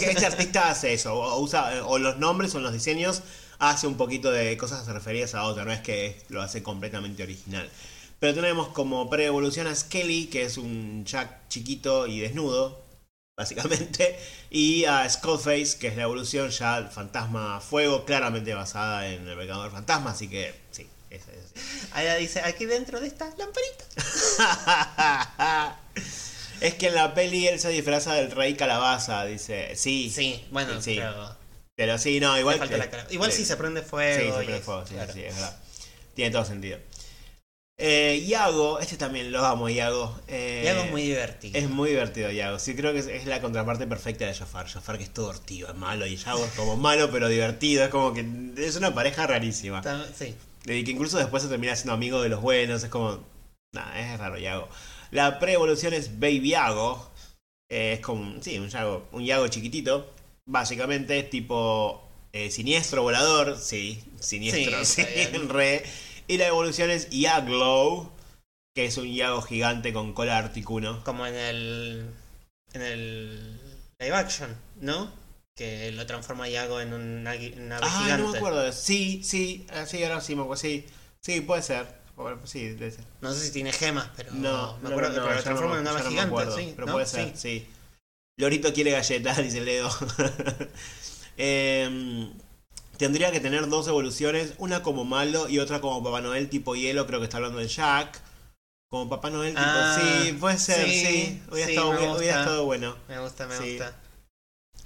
que 0.06 0.12
este 0.12 0.26
artista 0.32 0.70
hace 0.72 0.94
eso, 0.94 1.14
o, 1.14 1.40
usa 1.40 1.86
o 1.86 2.00
los 2.00 2.18
nombres 2.18 2.54
o 2.56 2.60
los 2.60 2.74
diseños 2.74 3.22
hace 3.60 3.88
un 3.88 3.96
poquito 3.96 4.32
de 4.32 4.58
cosas 4.58 4.86
referidas 4.88 5.34
a 5.36 5.44
otra, 5.44 5.66
no 5.66 5.72
es 5.72 5.82
que 5.82 6.20
lo 6.30 6.42
hace 6.42 6.62
completamente 6.64 7.22
original. 7.24 7.70
Pero 8.20 8.34
tenemos 8.34 8.70
como 8.70 9.10
pre-evolución 9.10 9.68
a 9.68 9.76
Skelly, 9.76 10.26
que 10.28 10.44
es 10.44 10.58
un 10.58 11.06
Jack 11.06 11.48
chiquito 11.50 12.08
y 12.08 12.20
desnudo, 12.20 12.84
básicamente, 13.38 14.18
y 14.50 14.86
a 14.86 15.08
Skullface, 15.08 15.78
que 15.80 15.88
es 15.90 15.96
la 15.98 16.04
evolución 16.04 16.50
ya 16.50 16.90
fantasma 16.92 17.62
fuego, 17.62 18.06
claramente 18.06 18.54
basada 18.56 19.08
en 19.08 19.28
el 19.28 19.36
Vengador 19.36 19.72
Fantasma, 19.72 20.12
así 20.12 20.28
que 20.28 20.56
sí, 20.72 20.88
es, 21.12 21.22
es- 21.28 21.92
Ahí 21.92 22.08
dice, 22.22 22.42
aquí 22.42 22.66
dentro 22.66 23.00
de 23.00 23.08
esta 23.08 23.26
lamparita. 23.38 23.86
es 26.62 26.74
que 26.76 26.88
en 26.88 26.96
la 26.96 27.14
peli 27.14 27.48
él 27.48 27.60
se 27.60 27.70
disfraza 27.70 28.14
del 28.16 28.32
rey 28.32 28.56
calabaza, 28.56 29.26
dice. 29.26 29.76
Sí, 29.76 30.12
Sí, 30.14 30.46
bueno, 30.52 30.82
Sí. 30.82 30.96
pero 30.98 31.36
pero 31.76 31.98
sí, 32.00 32.20
no, 32.20 32.38
igual. 32.40 32.60
la. 32.60 33.08
Igual 33.12 33.32
sí 33.32 33.40
sí 33.40 33.46
se 33.46 33.56
prende 33.58 33.82
Sí, 33.82 33.88
fuego. 33.88 34.38
se 34.38 34.44
y 34.44 34.46
prende 34.46 34.62
fuego, 34.64 34.86
sí, 34.88 34.94
claro. 34.96 35.14
sí, 35.14 35.24
es 35.24 35.36
verdad. 35.36 35.60
Tiene 36.16 36.32
todo 36.32 36.44
sentido. 36.46 36.80
Eh, 37.80 38.24
Iago, 38.26 38.80
este 38.80 38.98
también 38.98 39.32
lo 39.32 39.46
amo, 39.46 39.70
Iago. 39.70 40.20
Eh, 40.28 40.63
Y 40.66 40.68
algo 40.68 40.86
muy 40.86 41.04
divertido. 41.04 41.60
Es 41.60 41.70
muy 41.70 41.92
divertido, 41.92 42.32
Iago. 42.32 42.58
Sí, 42.58 42.76
creo 42.76 42.92
que 42.92 43.00
es, 43.00 43.08
es 43.08 43.26
la 43.28 43.40
contraparte 43.40 43.86
perfecta 43.86 44.26
de 44.26 44.34
Jafar. 44.34 44.68
Jafar 44.68 44.98
que 44.98 45.04
es 45.04 45.13
todo 45.13 45.28
ortivo, 45.28 45.70
es 45.70 45.76
malo, 45.76 46.08
y 46.08 46.16
Iago 46.16 46.44
es 46.44 46.52
como 46.54 46.76
malo 46.76 47.12
pero 47.12 47.28
divertido. 47.28 47.84
Es 47.84 47.90
como 47.90 48.13
que 48.13 48.26
es 48.58 48.76
una 48.78 48.96
pareja 48.96 49.28
rarísima. 49.28 49.84
Sí. 50.18 50.34
Y 50.66 50.84
que 50.84 50.92
incluso 50.92 51.18
después 51.20 51.44
se 51.44 51.50
termina 51.50 51.76
siendo 51.76 51.94
amigo 51.94 52.22
de 52.22 52.30
los 52.30 52.42
buenos. 52.42 52.84
Es 52.84 52.90
como. 52.90 53.24
Nada, 53.74 54.00
es 54.00 54.18
raro 54.20 54.38
Yago. 54.40 54.68
La 55.12 55.38
pre-evolución 55.40 55.94
es 55.94 56.20
Baby 56.20 56.50
Yago. 56.50 57.12
Eh, 57.70 57.94
es 57.94 58.00
como. 58.00 58.42
Sí, 58.42 58.58
un 58.58 58.70
Yago, 58.70 59.08
un 59.12 59.24
Yago 59.24 59.48
chiquitito. 59.50 60.12
Básicamente 60.50 61.20
es 61.20 61.30
tipo. 61.30 62.02
eh, 62.34 62.50
siniestro 62.50 63.04
volador. 63.04 63.56
Sí, 63.60 64.04
siniestro. 64.20 64.84
Sí, 64.84 65.04
Sí, 65.32 65.38
re. 65.48 65.84
Y 66.28 66.38
la 66.38 66.48
evolución 66.48 66.90
es 66.90 67.10
Yaglow. 67.10 68.12
Que 68.76 68.86
es 68.86 68.98
un 68.98 69.12
Yago 69.12 69.42
gigante 69.42 69.92
con 69.94 70.13
cola 70.13 70.38
articuno. 70.38 71.04
Como 71.04 71.26
en 71.26 71.36
el. 71.36 72.10
En 72.74 72.82
el. 72.82 73.60
Live 74.00 74.16
action, 74.16 74.56
¿no? 74.82 75.12
Que 75.56 75.92
lo 75.92 76.06
transforma 76.06 76.48
Yago 76.48 76.80
en 76.82 76.94
una 76.94 77.32
ave 77.32 77.56
Ah, 77.82 78.02
gigante. 78.04 78.24
no 78.24 78.32
me 78.32 78.38
acuerdo. 78.38 78.72
Sí, 78.72 79.24
sí, 79.24 79.66
ah, 79.72 79.86
sí, 79.88 80.04
ahora 80.04 80.22
sí. 80.22 80.36
Sí, 80.56 80.86
sí, 81.22 81.42
puede 81.42 81.63
ser. 81.63 81.98
Bueno, 82.16 82.40
Sí, 82.46 82.68
debe 82.70 82.92
ser. 82.92 83.04
No 83.22 83.34
sé 83.34 83.46
si 83.48 83.52
tiene 83.52 83.72
gemas, 83.72 84.10
pero. 84.16 84.32
No, 84.34 84.78
me 84.78 84.90
no, 84.90 84.96
acuerdo, 84.96 85.10
no, 85.10 85.16
pero 85.16 85.30
ya 85.30 85.36
lo 85.36 85.44
transforma 85.44 85.74
no 85.76 85.80
en 85.80 85.86
ya 85.86 85.92
ave 85.92 86.04
no 86.04 86.10
gigante, 86.10 86.30
acuerdo, 86.30 86.58
sí. 86.58 86.74
Pero 86.76 86.88
¿no? 86.88 86.94
puede 86.94 87.06
ser, 87.08 87.28
Sí. 87.30 87.60
sí. 87.60 87.68
Lorito 88.40 88.72
quiere 88.74 88.92
galletas, 88.92 89.38
dice 89.44 89.62
Leo. 89.62 89.90
Em, 91.38 92.34
tendría 92.98 93.32
que 93.32 93.40
tener 93.40 93.68
dos 93.68 93.88
evoluciones, 93.88 94.54
una 94.58 94.84
como 94.84 95.06
malo 95.06 95.48
y 95.50 95.60
otra 95.60 95.82
como 95.82 96.04
Papá 96.04 96.22
Noel 96.22 96.50
tipo 96.50 96.76
hielo, 96.76 97.06
creo 97.08 97.20
que 97.20 97.26
está 97.26 97.38
hablando 97.38 97.60
de 97.60 97.68
Jack. 97.68 98.22
Como 98.90 99.10
Papá 99.10 99.30
Noel 99.30 99.54
tipo... 99.54 99.64
Ah, 99.66 100.00
sí, 100.24 100.32
puede 100.34 100.58
ser, 100.58 100.86
sí. 100.88 101.06
sí, 101.06 101.42
Hubiera, 101.52 101.68
sí, 101.68 101.74
estado, 101.74 101.92
gusta. 102.10 102.24
estado 102.26 102.66
bueno. 102.66 102.96
Me 103.08 103.20
gusta, 103.20 103.48
me 103.48 103.58
Sí. 103.58 103.70
gusta. 103.78 103.96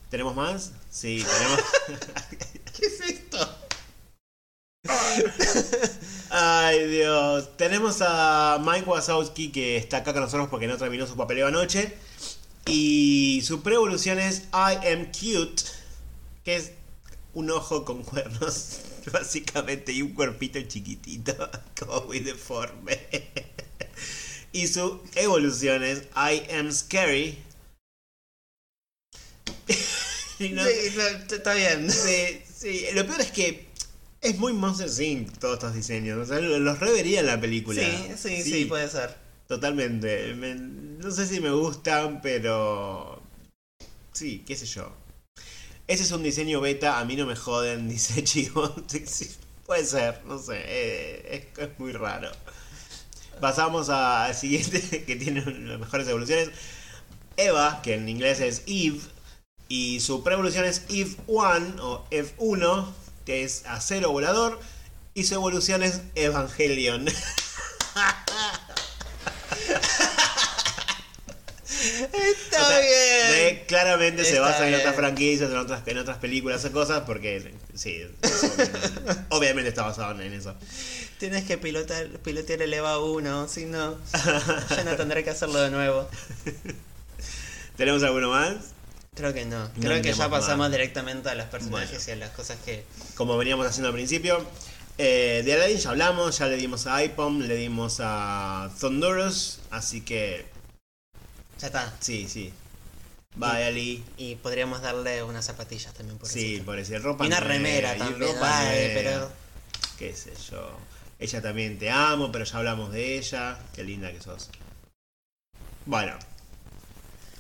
¿Tenemos 0.10 0.36
más? 0.36 0.74
Sí, 0.89 1.24
tenemos... 1.26 1.60
¿Qué 2.78 2.86
es 2.86 3.02
esto? 3.02 3.58
Ay, 6.32 6.88
Dios. 6.88 7.56
Tenemos 7.58 7.97
a 8.02 8.60
Mike 8.62 8.89
Wazowski 8.89 9.52
que 9.52 9.78
está 9.78 9.97
acá 9.97 10.13
con 10.13 10.24
nosotros 10.24 10.50
porque 10.50 10.67
no 10.67 10.78
terminó 10.78 11.06
su 11.06 11.15
papeleo 11.15 11.47
anoche. 11.47 11.95
Y 12.65 13.41
su 13.45 13.62
pre-evolución 13.62 14.19
es 14.19 14.43
I 14.54 14.88
am 14.93 15.06
cute, 15.12 15.63
que 16.43 16.56
es 16.56 16.71
un 17.34 17.50
ojo 17.52 17.86
con 17.86 18.04
cuernos, 18.04 18.80
básicamente, 19.12 19.91
y 19.94 20.02
un 20.02 20.13
cuerpito 20.13 20.62
chiquitito, 20.62 21.34
como 21.80 22.06
muy 22.06 22.20
deforme. 22.20 23.00
Y 24.54 24.67
su 24.67 25.00
evolución 25.15 25.82
es 25.82 26.04
I 26.13 26.44
am 26.54 26.74
scary. 26.74 27.38
No- 30.39 30.63
Sí, 30.65 30.91
no, 30.96 31.08
está 31.36 31.54
bien. 31.54 31.89
Sí, 31.89 32.41
sí. 32.54 32.86
Lo 32.94 33.06
peor 33.06 33.22
es 33.22 33.32
que 33.32 33.67
es 34.22 34.38
muy 34.39 34.54
Monster 34.54 34.89
Inc. 35.06 35.38
todos 35.38 35.54
estos 35.56 35.74
diseños. 35.76 36.17
O 36.17 36.26
sea, 36.26 36.41
los 36.41 36.80
revería 36.80 37.20
en 37.22 37.28
la 37.28 37.39
película. 37.39 37.82
Sí, 37.82 38.12
sí, 38.17 38.44
sí, 38.44 38.65
puede 38.65 38.89
ser. 38.89 39.15
Totalmente. 39.48 40.34
Me- 40.34 40.56
no 40.56 41.12
sé 41.12 41.28
si 41.28 41.39
me 41.39 41.52
gustan, 41.52 42.22
pero. 42.22 43.22
Sí, 44.13 44.44
qué 44.46 44.56
sé 44.56 44.65
yo. 44.65 44.91
Ese 45.88 46.04
es 46.04 46.12
un 46.12 46.24
diseño 46.24 46.62
beta, 46.62 47.00
a 47.00 47.06
mí 47.06 47.15
no 47.15 47.26
me 47.26 47.36
joden, 47.36 47.89
dice 47.89 48.24
Chivo. 48.24 48.74
Puede 49.65 49.86
ser, 49.86 50.22
no 50.26 50.39
sé. 50.39 50.62
eh, 50.65 51.50
es, 51.58 51.80
muy 51.80 51.94
raro. 51.94 52.32
Pasamos 53.39 53.89
al 53.89 54.36
siguiente, 54.36 55.04
que 55.06 55.15
tiene 55.15 55.44
las 55.46 55.80
mejores 55.80 56.08
evoluciones. 56.08 56.50
Eva, 57.38 57.82
que 57.82 57.96
en 57.96 58.08
inglés 58.08 58.39
es 58.39 58.63
Eve. 58.67 59.00
Y 59.67 60.02
su 60.02 60.24
pre-evolución 60.24 60.65
es 60.65 60.84
Eve 60.89 61.15
1 61.28 61.76
o 61.82 62.06
F1, 62.12 62.88
que 63.26 63.44
es 63.44 63.65
acero 63.65 64.12
volador. 64.12 64.60
Y 65.13 65.24
su 65.24 65.36
evolución 65.36 65.84
es 65.84 66.02
Evangelion. 66.15 67.06
Está 71.82 72.63
O 72.63 72.67
sea, 72.70 72.80
bien. 72.80 73.63
claramente 73.67 74.24
se 74.26 74.39
basa 74.39 74.63
en 74.63 74.70
bien. 74.70 74.80
otras 74.80 74.96
franquicias, 74.96 75.50
en 75.50 75.58
otras, 75.58 75.82
en 75.86 75.98
otras 75.98 76.17
películas 76.17 76.63
o 76.65 76.72
cosas, 76.72 77.04
porque 77.06 77.54
sí, 77.74 78.02
obviamente 79.30 79.70
está 79.70 79.84
basado 79.84 80.20
en 80.22 80.34
eso. 80.34 80.56
Tienes 81.17 81.44
que 81.46 81.58
pilotar, 81.58 82.08
pilotear 82.20 82.62
el 82.62 82.74
EVA 82.74 83.00
1, 83.00 83.48
si 83.48 83.65
no, 83.65 83.98
ya 84.70 84.84
no 84.84 84.96
tendré 84.96 85.24
que 85.24 85.30
hacerlo 85.32 85.60
de 85.62 85.70
nuevo. 85.70 86.10
¿Tenemos 87.78 88.04
alguno 88.04 88.30
más? 88.30 88.56
Creo 89.15 89.34
que 89.34 89.46
no. 89.46 89.65
No 89.67 89.72
Creo 89.80 90.02
que 90.02 90.13
ya 90.13 90.30
pasamos 90.30 90.58
más. 90.60 90.72
directamente 90.72 91.30
a 91.30 91.36
los 91.36 91.46
personajes 91.48 92.06
Bueno. 92.06 92.08
y 92.08 92.12
a 92.12 92.15
las 92.28 92.30
cosas 92.36 92.58
que. 92.65 92.86
Como 93.15 93.38
veníamos 93.38 93.65
haciendo 93.67 93.89
al 93.89 93.94
principio. 93.94 94.46
Eh, 94.98 95.41
de 95.46 95.54
Aladdin 95.54 95.78
ya 95.78 95.89
hablamos, 95.89 96.38
ya 96.38 96.48
le 96.48 96.58
dimos 96.58 96.86
a 96.86 97.04
Ipom, 97.04 97.39
le 97.41 97.56
dimos 97.56 97.98
a 98.02 98.70
Thunderous, 98.80 99.60
así 99.72 100.02
que 100.02 100.46
Ya 101.62 101.67
está. 101.67 101.93
sí, 102.00 102.28
sí. 102.28 102.52
Bye 103.36 103.63
Ali. 103.65 104.04
Y 104.17 104.36
podríamos 104.36 104.82
darle 104.82 105.24
unas 105.24 105.45
zapatillas 105.45 105.93
también 105.93 106.17
por 106.17 106.28
Sí, 106.28 106.62
por 106.65 106.76
decir 106.76 107.02
ropa 107.02 107.24
Y 107.24 107.28
una 107.28 107.39
nueva, 107.39 107.54
remera 107.54 107.95
y 107.95 108.00
también. 108.00 108.34
ropa 108.34 108.60
Ay, 108.69 108.88
nueva. 108.93 108.93
pero. 108.95 109.32
qué 109.97 110.13
sé 110.15 110.34
yo. 110.50 110.78
Ella 111.19 111.41
también 111.41 111.78
te 111.80 111.89
amo, 111.89 112.32
pero 112.32 112.43
ya 112.45 112.58
hablamos 112.58 112.91
de 112.91 113.17
ella. 113.17 113.58
Qué 113.74 113.84
linda 113.84 114.12
que 114.12 114.19
sos. 114.21 114.50
Bueno. 115.86 116.13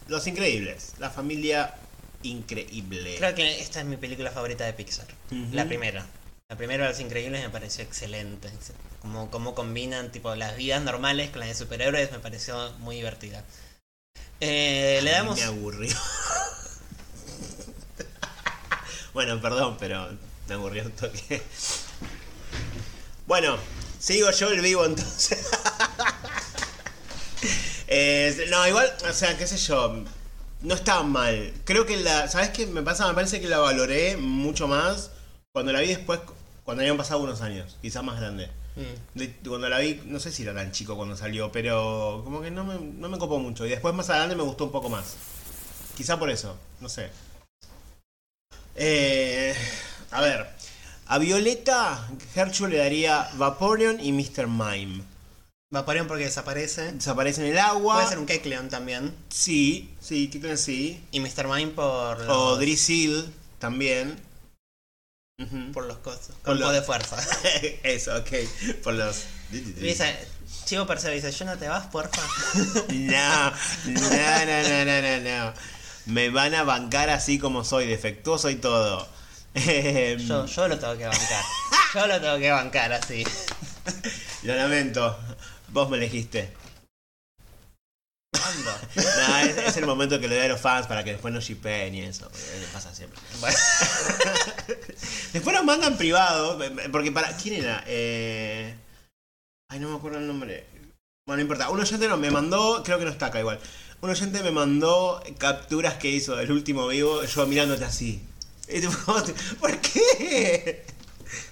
Los 0.07 0.27
Increíbles. 0.27 0.93
La 0.99 1.09
familia 1.09 1.73
increíble. 2.23 3.15
Creo 3.17 3.33
que 3.35 3.59
esta 3.61 3.79
es 3.79 3.85
mi 3.85 3.97
película 3.97 4.29
favorita 4.31 4.65
de 4.65 4.73
Pixar. 4.73 5.07
La 5.51 5.65
primera. 5.65 6.05
La 6.49 6.55
primera 6.57 6.83
de 6.85 6.89
Los 6.91 6.99
Increíbles 6.99 7.41
me 7.41 7.49
pareció 7.49 7.83
excelente. 7.83 8.49
Como, 9.01 9.31
como 9.31 9.55
combinan 9.55 10.11
tipo 10.11 10.35
las 10.35 10.55
vidas 10.57 10.81
normales 10.83 11.31
con 11.31 11.39
las 11.39 11.49
de 11.49 11.55
superhéroes 11.55 12.11
me 12.11 12.19
pareció 12.19 12.71
muy 12.79 12.97
divertida. 12.97 13.43
Eh, 14.41 14.99
le 15.03 15.11
damos. 15.11 15.37
Me 15.37 15.43
aburrió. 15.43 15.95
bueno, 19.13 19.39
perdón, 19.39 19.77
pero 19.79 20.09
me 20.47 20.55
aburrió 20.55 20.83
un 20.83 20.91
toque. 20.91 21.43
Bueno, 23.27 23.55
sigo 23.99 24.31
yo 24.31 24.49
el 24.49 24.61
vivo 24.61 24.83
entonces. 24.83 25.47
Eh, 27.93 28.47
no, 28.49 28.65
igual, 28.69 28.89
o 29.09 29.11
sea, 29.11 29.37
qué 29.37 29.45
sé 29.45 29.57
yo. 29.57 30.05
No 30.61 30.75
estaba 30.75 31.03
mal. 31.03 31.53
Creo 31.65 31.85
que 31.85 31.97
la. 31.97 32.29
¿Sabes 32.29 32.51
qué 32.51 32.65
me 32.65 32.83
pasa? 32.83 33.05
Me 33.09 33.13
parece 33.13 33.41
que 33.41 33.49
la 33.49 33.57
valoré 33.57 34.15
mucho 34.15 34.65
más 34.69 35.11
cuando 35.51 35.73
la 35.73 35.81
vi 35.81 35.87
después, 35.87 36.21
cuando 36.63 36.83
habían 36.83 36.95
pasado 36.95 37.19
unos 37.19 37.41
años, 37.41 37.77
quizás 37.81 38.01
más 38.01 38.17
grande. 38.17 38.49
Mm. 38.75 39.47
Cuando 39.47 39.69
la 39.69 39.79
vi, 39.79 40.01
no 40.05 40.19
sé 40.19 40.31
si 40.31 40.43
era 40.43 40.53
tan 40.53 40.71
chico 40.71 40.95
cuando 40.95 41.17
salió, 41.17 41.51
pero 41.51 42.21
como 42.23 42.41
que 42.41 42.51
no 42.51 42.63
me, 42.63 42.79
no 42.79 43.09
me 43.09 43.17
copó 43.17 43.39
mucho. 43.39 43.65
Y 43.65 43.69
después 43.69 43.93
más 43.93 44.09
adelante 44.09 44.35
me 44.35 44.43
gustó 44.43 44.65
un 44.65 44.71
poco 44.71 44.89
más. 44.89 45.15
Quizá 45.95 46.17
por 46.17 46.29
eso, 46.29 46.57
no 46.79 46.89
sé. 46.89 47.09
Eh, 48.75 49.53
a 50.11 50.21
ver, 50.21 50.47
a 51.07 51.17
Violeta, 51.17 52.09
Herschel 52.35 52.69
le 52.69 52.77
daría 52.77 53.29
Vaporeon 53.35 53.99
y 53.99 54.13
Mr. 54.13 54.47
Mime. 54.47 55.03
Vaporeon 55.71 56.07
porque 56.07 56.25
desaparece. 56.25 56.91
Desaparece 56.93 57.41
en 57.41 57.51
el 57.51 57.57
agua. 57.57 57.95
Puede 57.95 58.07
ser 58.07 58.19
un 58.19 58.25
Kecleon 58.25 58.69
también. 58.69 59.13
Sí, 59.29 59.89
sí, 59.99 60.29
¿qué 60.29 60.39
tal? 60.39 60.57
Sí. 60.57 61.03
Y 61.11 61.19
Mr. 61.19 61.47
Mime 61.47 61.71
por 61.71 62.19
los, 62.19 62.29
O 62.29 62.57
Drizzle 62.57 63.25
también. 63.59 64.19
Por 65.73 65.85
los 65.85 65.97
costos. 65.97 66.35
Por 66.43 66.57
los- 66.57 66.71
de 66.73 66.81
fuerza. 66.81 67.17
Eso, 67.83 68.15
ok. 68.17 68.29
Por 68.83 68.93
los. 68.93 69.23
dice, 69.51 70.15
Chivo 70.65 70.85
Percebe 70.85 71.15
dice, 71.15 71.31
yo 71.31 71.45
no 71.45 71.57
te 71.57 71.67
vas, 71.67 71.87
porfa. 71.87 72.21
No, 72.89 73.51
no, 73.85 74.01
no, 74.01 74.45
no, 74.45 74.85
no, 74.85 75.01
no, 75.01 75.19
no. 75.47 75.53
Me 76.05 76.29
van 76.29 76.55
a 76.55 76.63
bancar 76.63 77.09
así 77.09 77.37
como 77.39 77.63
soy, 77.63 77.87
defectuoso 77.87 78.49
y 78.49 78.55
todo. 78.55 79.07
Em, 79.53 80.17
Yo, 80.19 80.45
yo 80.45 80.67
lo 80.67 80.79
tengo 80.79 80.97
que 80.97 81.05
bancar. 81.05 81.43
Yo 81.93 82.07
lo 82.07 82.21
tengo 82.21 82.37
que 82.39 82.49
bancar 82.51 82.93
así. 82.93 83.25
Lo 84.43 84.55
lamento. 84.55 85.17
Vos 85.69 85.89
me 85.89 85.97
elegiste. 85.97 86.53
Es, 88.95 89.57
es 89.57 89.77
el 89.77 89.85
momento 89.85 90.19
que 90.19 90.27
le 90.27 90.35
doy 90.35 90.45
a 90.45 90.49
los 90.49 90.61
fans 90.61 90.87
para 90.87 91.03
que 91.03 91.11
después 91.11 91.33
no 91.33 91.39
shippeen 91.41 91.93
y 91.95 92.01
eso. 92.01 92.29
Pasa 92.73 92.93
siempre. 92.93 93.19
Bueno, 93.39 93.57
Después 95.33 95.55
nos 95.55 95.65
mandan 95.65 95.97
privado. 95.97 96.59
Porque 96.91 97.11
para. 97.11 97.35
¿Quién 97.37 97.55
era? 97.55 97.83
Eh... 97.87 98.75
Ay, 99.69 99.79
no 99.79 99.89
me 99.89 99.97
acuerdo 99.97 100.19
el 100.19 100.27
nombre. 100.27 100.65
Bueno, 101.25 101.37
no 101.37 101.41
importa. 101.41 101.69
Un 101.69 101.79
oyente 101.79 102.07
no, 102.07 102.17
me 102.17 102.31
mandó. 102.31 102.83
Creo 102.83 102.99
que 102.99 103.05
no 103.05 103.11
está 103.11 103.27
acá 103.27 103.39
igual. 103.39 103.59
Un 104.01 104.09
oyente 104.09 104.41
me 104.43 104.51
mandó 104.51 105.21
capturas 105.37 105.95
que 105.95 106.09
hizo 106.09 106.35
del 106.35 106.51
último 106.51 106.87
vivo. 106.87 107.23
Yo 107.23 107.45
mirándote 107.47 107.85
así. 107.85 108.21
Y 108.67 108.79
tipo, 108.79 108.95
¿Por 109.59 109.77
qué? 109.79 110.85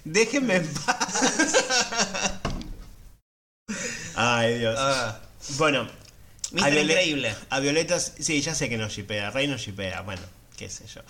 Déjenme 0.03 0.55
en 0.57 0.67
paz. 0.73 1.53
Ay, 4.15 4.59
Dios. 4.59 4.75
ah, 4.77 5.19
Bueno, 5.57 5.87
Mr. 6.51 6.63
A 6.63 6.69
Increíble. 6.69 7.35
a 7.49 7.59
Violetas. 7.59 8.13
Sí, 8.19 8.41
ya 8.41 8.55
sé 8.55 8.69
que 8.69 8.77
no 8.77 8.87
shipea. 8.89 9.31
Rey 9.31 9.47
no 9.47 9.57
shipea. 9.57 10.01
Bueno, 10.01 10.21
qué 10.57 10.69
sé 10.69 10.85
yo. 10.87 11.01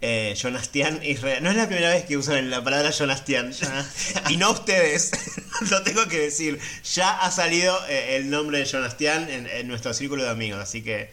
Eh, 0.00 0.34
Jonastian 0.40 1.00
Israel. 1.04 1.42
No 1.44 1.50
es 1.50 1.56
la 1.56 1.66
primera 1.68 1.90
vez 1.90 2.04
que 2.04 2.16
usan 2.16 2.50
la 2.50 2.64
palabra 2.64 2.90
Jonastian. 2.90 3.52
y 4.28 4.36
no 4.36 4.50
ustedes. 4.50 5.12
Lo 5.70 5.82
tengo 5.82 6.06
que 6.08 6.18
decir. 6.18 6.58
Ya 6.94 7.10
ha 7.20 7.30
salido 7.30 7.78
eh, 7.88 8.16
el 8.16 8.28
nombre 8.30 8.58
de 8.58 8.66
Jonastian 8.66 9.30
en, 9.30 9.46
en 9.46 9.68
nuestro 9.68 9.94
círculo 9.94 10.24
de 10.24 10.30
amigos. 10.30 10.60
Así 10.60 10.82
que 10.82 11.12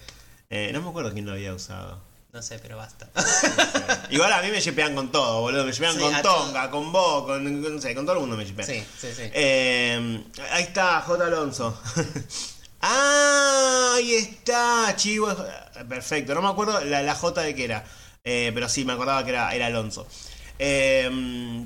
eh, 0.50 0.72
no 0.74 0.82
me 0.82 0.90
acuerdo 0.90 1.14
quién 1.14 1.26
lo 1.28 1.34
había 1.34 1.54
usado. 1.54 2.02
No 2.34 2.42
sé, 2.44 2.60
pero 2.60 2.78
basta. 2.78 3.10
Igual 4.12 4.32
a 4.34 4.42
mí 4.44 4.50
me 4.52 4.62
shipean 4.62 4.94
con 4.96 5.12
todo, 5.12 5.42
boludo. 5.42 5.66
Me 5.66 5.72
shipean 5.72 5.94
Sí, 5.96 6.00
con 6.00 6.22
Tonga, 6.22 6.70
con 6.70 6.92
vos, 6.92 7.26
con, 7.26 7.44
con- 7.62 7.76
no 7.76 7.82
sé, 7.82 7.96
con 7.96 8.06
todo 8.06 8.16
el 8.18 8.22
mundo 8.22 8.38
me 8.38 8.46
shipean. 8.46 8.68
Sí, 8.68 8.84
sí, 9.00 9.08
sí. 9.16 9.24
Eh, 9.34 10.24
ahí 10.52 10.64
está, 10.64 11.02
J. 11.02 11.26
Alonso. 11.26 11.80
Ah, 12.82 13.94
ahí 13.96 14.16
está, 14.16 14.94
Chivo. 14.96 15.36
Perfecto, 15.88 16.34
no 16.36 16.42
me 16.42 16.50
acuerdo 16.50 16.84
la, 16.86 17.02
la 17.02 17.16
J 17.16 17.42
de 17.42 17.56
qué 17.56 17.66
era. 17.66 17.86
Eh, 18.24 18.52
pero 18.54 18.70
sí, 18.70 18.86
me 18.86 18.94
acordaba 18.94 19.24
que 19.24 19.32
era, 19.32 19.54
era 19.56 19.68
Alonso. 19.68 20.08
Eh, 20.60 21.10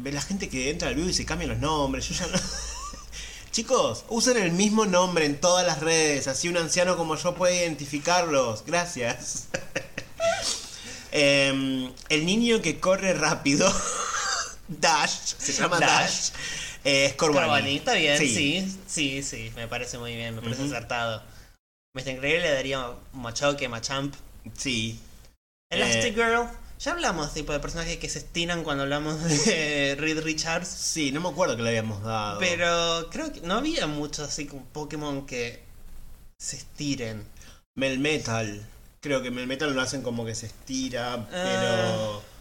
la 0.03 0.21
gente 0.21 0.49
que 0.49 0.69
entra 0.69 0.89
al 0.89 0.95
vivo 0.95 1.09
y 1.09 1.13
se 1.13 1.25
cambian 1.25 1.49
los 1.49 1.59
nombres. 1.59 2.07
Yo 2.07 2.15
ya 2.15 2.27
no. 2.27 2.39
Chicos, 3.51 4.05
usen 4.09 4.37
el 4.37 4.51
mismo 4.51 4.85
nombre 4.85 5.25
en 5.25 5.39
todas 5.39 5.65
las 5.65 5.79
redes, 5.79 6.27
así 6.27 6.47
un 6.47 6.57
anciano 6.57 6.97
como 6.97 7.15
yo 7.15 7.35
puede 7.35 7.57
identificarlos. 7.57 8.63
Gracias. 8.65 9.47
Eh, 11.15 11.91
el 12.09 12.25
niño 12.25 12.59
que 12.63 12.79
corre 12.79 13.13
rápido, 13.13 13.71
Dash, 14.67 15.35
se 15.37 15.53
llama 15.53 15.79
Dash, 15.79 16.31
Dash. 16.31 16.31
Eh, 16.83 17.05
es 17.05 17.13
Corbani. 17.13 17.47
Corbani, 17.47 17.75
está 17.77 17.93
bien, 17.93 18.17
sí. 18.17 18.77
sí, 18.87 19.23
sí, 19.23 19.51
me 19.55 19.67
parece 19.67 19.97
muy 19.97 20.15
bien, 20.15 20.35
me 20.35 20.41
parece 20.41 20.63
Ujú. 20.63 20.71
acertado. 20.73 21.23
Mr. 21.95 22.09
Increíble 22.09 22.41
le 22.41 22.51
daría 22.53 22.87
Machoque, 23.13 23.69
Machamp. 23.69 24.15
Sí. 24.57 24.99
Elastic 25.71 26.11
Eh. 26.11 26.13
Girl, 26.15 26.47
ya 26.79 26.91
hablamos 26.91 27.33
tipo 27.33 27.53
de 27.53 27.59
personajes 27.59 27.97
que 27.97 28.09
se 28.09 28.19
estiran 28.19 28.63
cuando 28.63 28.83
hablamos 28.83 29.21
de 29.23 29.95
Reed 29.99 30.21
Richards. 30.21 30.67
Sí, 30.67 31.11
no 31.11 31.21
me 31.21 31.29
acuerdo 31.29 31.55
que 31.55 31.61
le 31.63 31.69
habíamos 31.69 32.01
dado. 32.03 32.39
Pero 32.39 33.09
creo 33.11 33.31
que 33.31 33.41
no 33.41 33.55
había 33.55 33.87
muchos 33.87 34.27
así 34.27 34.45
como 34.47 34.63
Pokémon 34.65 35.25
que 35.25 35.63
se 36.37 36.57
estiren. 36.57 37.25
Melmetal. 37.75 38.65
Creo 38.99 39.21
que 39.21 39.31
Melmetal 39.31 39.73
lo 39.73 39.81
hacen 39.81 40.01
como 40.01 40.25
que 40.25 40.33
se 40.35 40.47
estira, 40.47 41.13
Ah. 41.13 41.27
pero. 41.31 42.32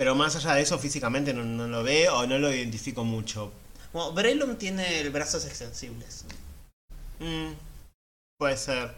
Pero 0.00 0.14
más 0.14 0.34
allá 0.34 0.54
de 0.54 0.62
eso, 0.62 0.78
físicamente 0.78 1.34
no, 1.34 1.44
no 1.44 1.68
lo 1.68 1.82
veo 1.82 2.20
o 2.20 2.26
no 2.26 2.38
lo 2.38 2.50
identifico 2.50 3.04
mucho. 3.04 3.52
Bueno, 3.92 4.12
Breloom 4.12 4.56
tiene 4.56 5.06
brazos 5.10 5.44
extensibles. 5.44 6.24
Mm, 7.18 7.50
puede 8.38 8.56
ser. 8.56 8.94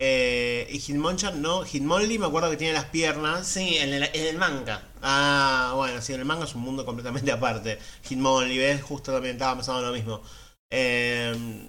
Eh, 0.00 0.68
y 0.70 0.78
Hitmonchan 0.78 1.42
no. 1.42 1.64
Hitmonlee 1.64 2.20
me 2.20 2.26
acuerdo 2.26 2.50
que 2.50 2.56
tiene 2.56 2.72
las 2.72 2.84
piernas. 2.84 3.48
Sí, 3.48 3.78
en 3.78 3.94
el, 3.94 4.04
en 4.04 4.26
el 4.26 4.38
manga. 4.38 4.80
Ah, 5.02 5.72
bueno, 5.74 6.00
sí, 6.00 6.12
en 6.12 6.20
el 6.20 6.24
manga 6.24 6.44
es 6.44 6.54
un 6.54 6.62
mundo 6.62 6.86
completamente 6.86 7.32
aparte. 7.32 7.80
Hitmonlee, 8.08 8.56
¿ves? 8.56 8.80
Justo 8.80 9.12
también 9.12 9.34
estaba 9.34 9.56
pensando 9.56 9.82
lo 9.82 9.92
mismo. 9.92 10.22
Eh, 10.70 11.68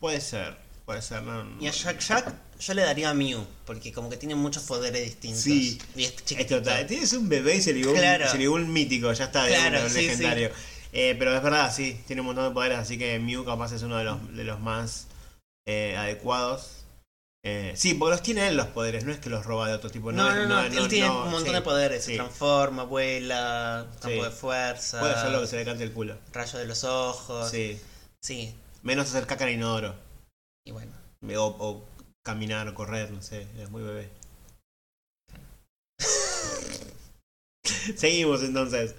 puede 0.00 0.20
ser, 0.20 0.54
puede 0.84 1.00
ser. 1.00 1.22
No, 1.22 1.44
no. 1.44 1.62
Y 1.62 1.66
a 1.66 1.70
Jack 1.70 2.00
Jack 2.00 2.47
yo 2.58 2.74
le 2.74 2.82
daría 2.82 3.10
a 3.10 3.14
Mew, 3.14 3.44
porque 3.64 3.92
como 3.92 4.08
que 4.10 4.16
tiene 4.16 4.34
muchos 4.34 4.64
poderes 4.64 5.04
distintos. 5.04 5.40
Sí. 5.42 5.78
Y 5.96 6.04
es 6.04 6.10
Es 6.10 6.24
chiquitito. 6.24 6.58
total. 6.58 6.86
Tienes 6.86 7.12
un 7.12 7.28
bebé 7.28 7.56
y 7.56 7.62
se 7.62 7.78
Claro. 7.80 8.52
un, 8.52 8.72
mítico, 8.72 9.12
ya 9.12 9.24
está, 9.24 9.46
Claro, 9.46 9.76
una, 9.78 9.84
un 9.84 9.90
sí, 9.90 10.02
legendario. 10.06 10.50
Eh, 10.92 11.14
pero 11.18 11.36
es 11.36 11.42
verdad, 11.42 11.72
sí, 11.74 12.00
tiene 12.06 12.20
un 12.22 12.26
montón 12.26 12.48
de 12.48 12.54
poderes, 12.54 12.78
así 12.78 12.96
que 12.98 13.18
Mew 13.18 13.44
capaz 13.44 13.72
es 13.72 13.82
uno 13.82 13.96
de 13.98 14.04
los, 14.04 14.36
de 14.36 14.44
los 14.44 14.58
más 14.60 15.06
eh, 15.66 15.96
adecuados. 15.96 16.70
Eh, 17.44 17.72
sí, 17.76 17.94
porque 17.94 18.10
los 18.12 18.22
tiene 18.22 18.48
él 18.48 18.56
los 18.56 18.66
poderes, 18.66 19.04
no 19.04 19.12
es 19.12 19.18
que 19.20 19.30
los 19.30 19.46
roba 19.46 19.68
de 19.68 19.74
otro 19.74 19.90
tipo. 19.90 20.10
No, 20.12 20.34
no, 20.34 20.46
no, 20.46 20.62
es- 20.64 20.74
él 20.76 20.88
tiene 20.88 21.06
no, 21.06 21.24
un 21.24 21.30
montón 21.30 21.50
sí, 21.50 21.54
de 21.54 21.62
poderes. 21.62 22.04
Se 22.04 22.14
transforma, 22.16 22.82
vuela, 22.84 23.86
campo 24.00 24.08
Sí. 24.18 24.22
de 24.24 24.30
fuerza, 24.30 24.98
Puede 25.00 25.14
hacer 25.14 25.30
lo 25.30 25.40
que 25.42 25.46
se 25.46 25.56
le 25.56 25.64
cante 25.64 25.84
el 25.84 25.92
culo. 25.92 26.16
rayo 26.32 26.58
de 26.58 26.66
los 26.66 26.84
ojos. 26.84 27.50
Sí. 27.50 27.78
Sí, 28.20 28.54
Menos 28.82 29.08
hacer 29.08 29.26
caca 29.26 29.46
en 29.48 29.54
inodoro. 29.54 29.94
y 30.66 30.72
bueno. 30.72 30.92
O, 31.36 31.44
o 31.58 31.87
caminar 32.28 32.68
o 32.68 32.74
correr, 32.74 33.10
no 33.10 33.22
sé, 33.22 33.46
es 33.58 33.70
muy 33.70 33.82
bebé. 33.82 34.10
Seguimos 37.96 38.42
entonces. 38.42 38.94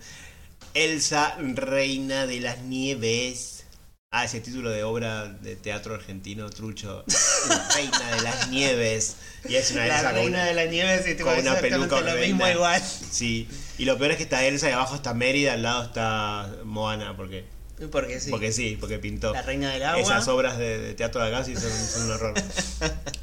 Elsa, 0.73 1.35
reina 1.39 2.25
de 2.25 2.39
las 2.39 2.59
nieves. 2.63 3.65
Ah, 4.11 4.25
ese 4.25 4.41
título 4.41 4.71
de 4.71 4.83
obra 4.83 5.27
de 5.27 5.55
teatro 5.55 5.93
argentino 5.93 6.49
trucho. 6.49 7.05
reina 7.75 8.15
de 8.15 8.21
las 8.23 8.49
nieves. 8.49 9.17
Y 9.47 9.55
es 9.57 9.69
una 9.73 9.85
La 9.85 9.97
Elsa 9.99 10.11
reina 10.11 10.29
una- 10.29 10.45
de 10.45 10.53
la 10.55 10.65
nieve, 10.65 11.03
sí, 11.03 11.13
tipo, 11.13 11.29
con 11.29 11.37
una 11.39 11.55
peluca 11.59 12.01
lo 12.01 12.15
mismo 12.15 12.47
igual. 12.47 12.81
Sí. 12.81 13.47
Y 13.77 13.85
lo 13.85 13.95
peor 13.99 14.11
es 14.11 14.17
que 14.17 14.23
está 14.23 14.43
Elsa 14.43 14.69
y 14.69 14.73
abajo 14.73 14.95
está 14.95 15.13
Mérida, 15.13 15.53
al 15.53 15.61
lado 15.61 15.83
está 15.83 16.51
Moana, 16.63 17.15
porque, 17.15 17.45
Porque 17.91 18.19
sí. 18.19 18.29
porque 18.29 18.51
sí, 18.51 18.77
porque 18.79 18.99
pintó. 18.99 19.31
La 19.33 19.41
reina 19.41 19.71
del 19.71 19.83
agua. 19.83 20.01
Esas 20.01 20.27
obras 20.27 20.57
de, 20.57 20.79
de 20.79 20.93
teatro 20.95 21.21
de 21.21 21.27
acá 21.29 21.45
sí 21.45 21.55
son, 21.55 21.71
son 21.71 22.03
un 22.05 22.11
horror. 22.11 22.33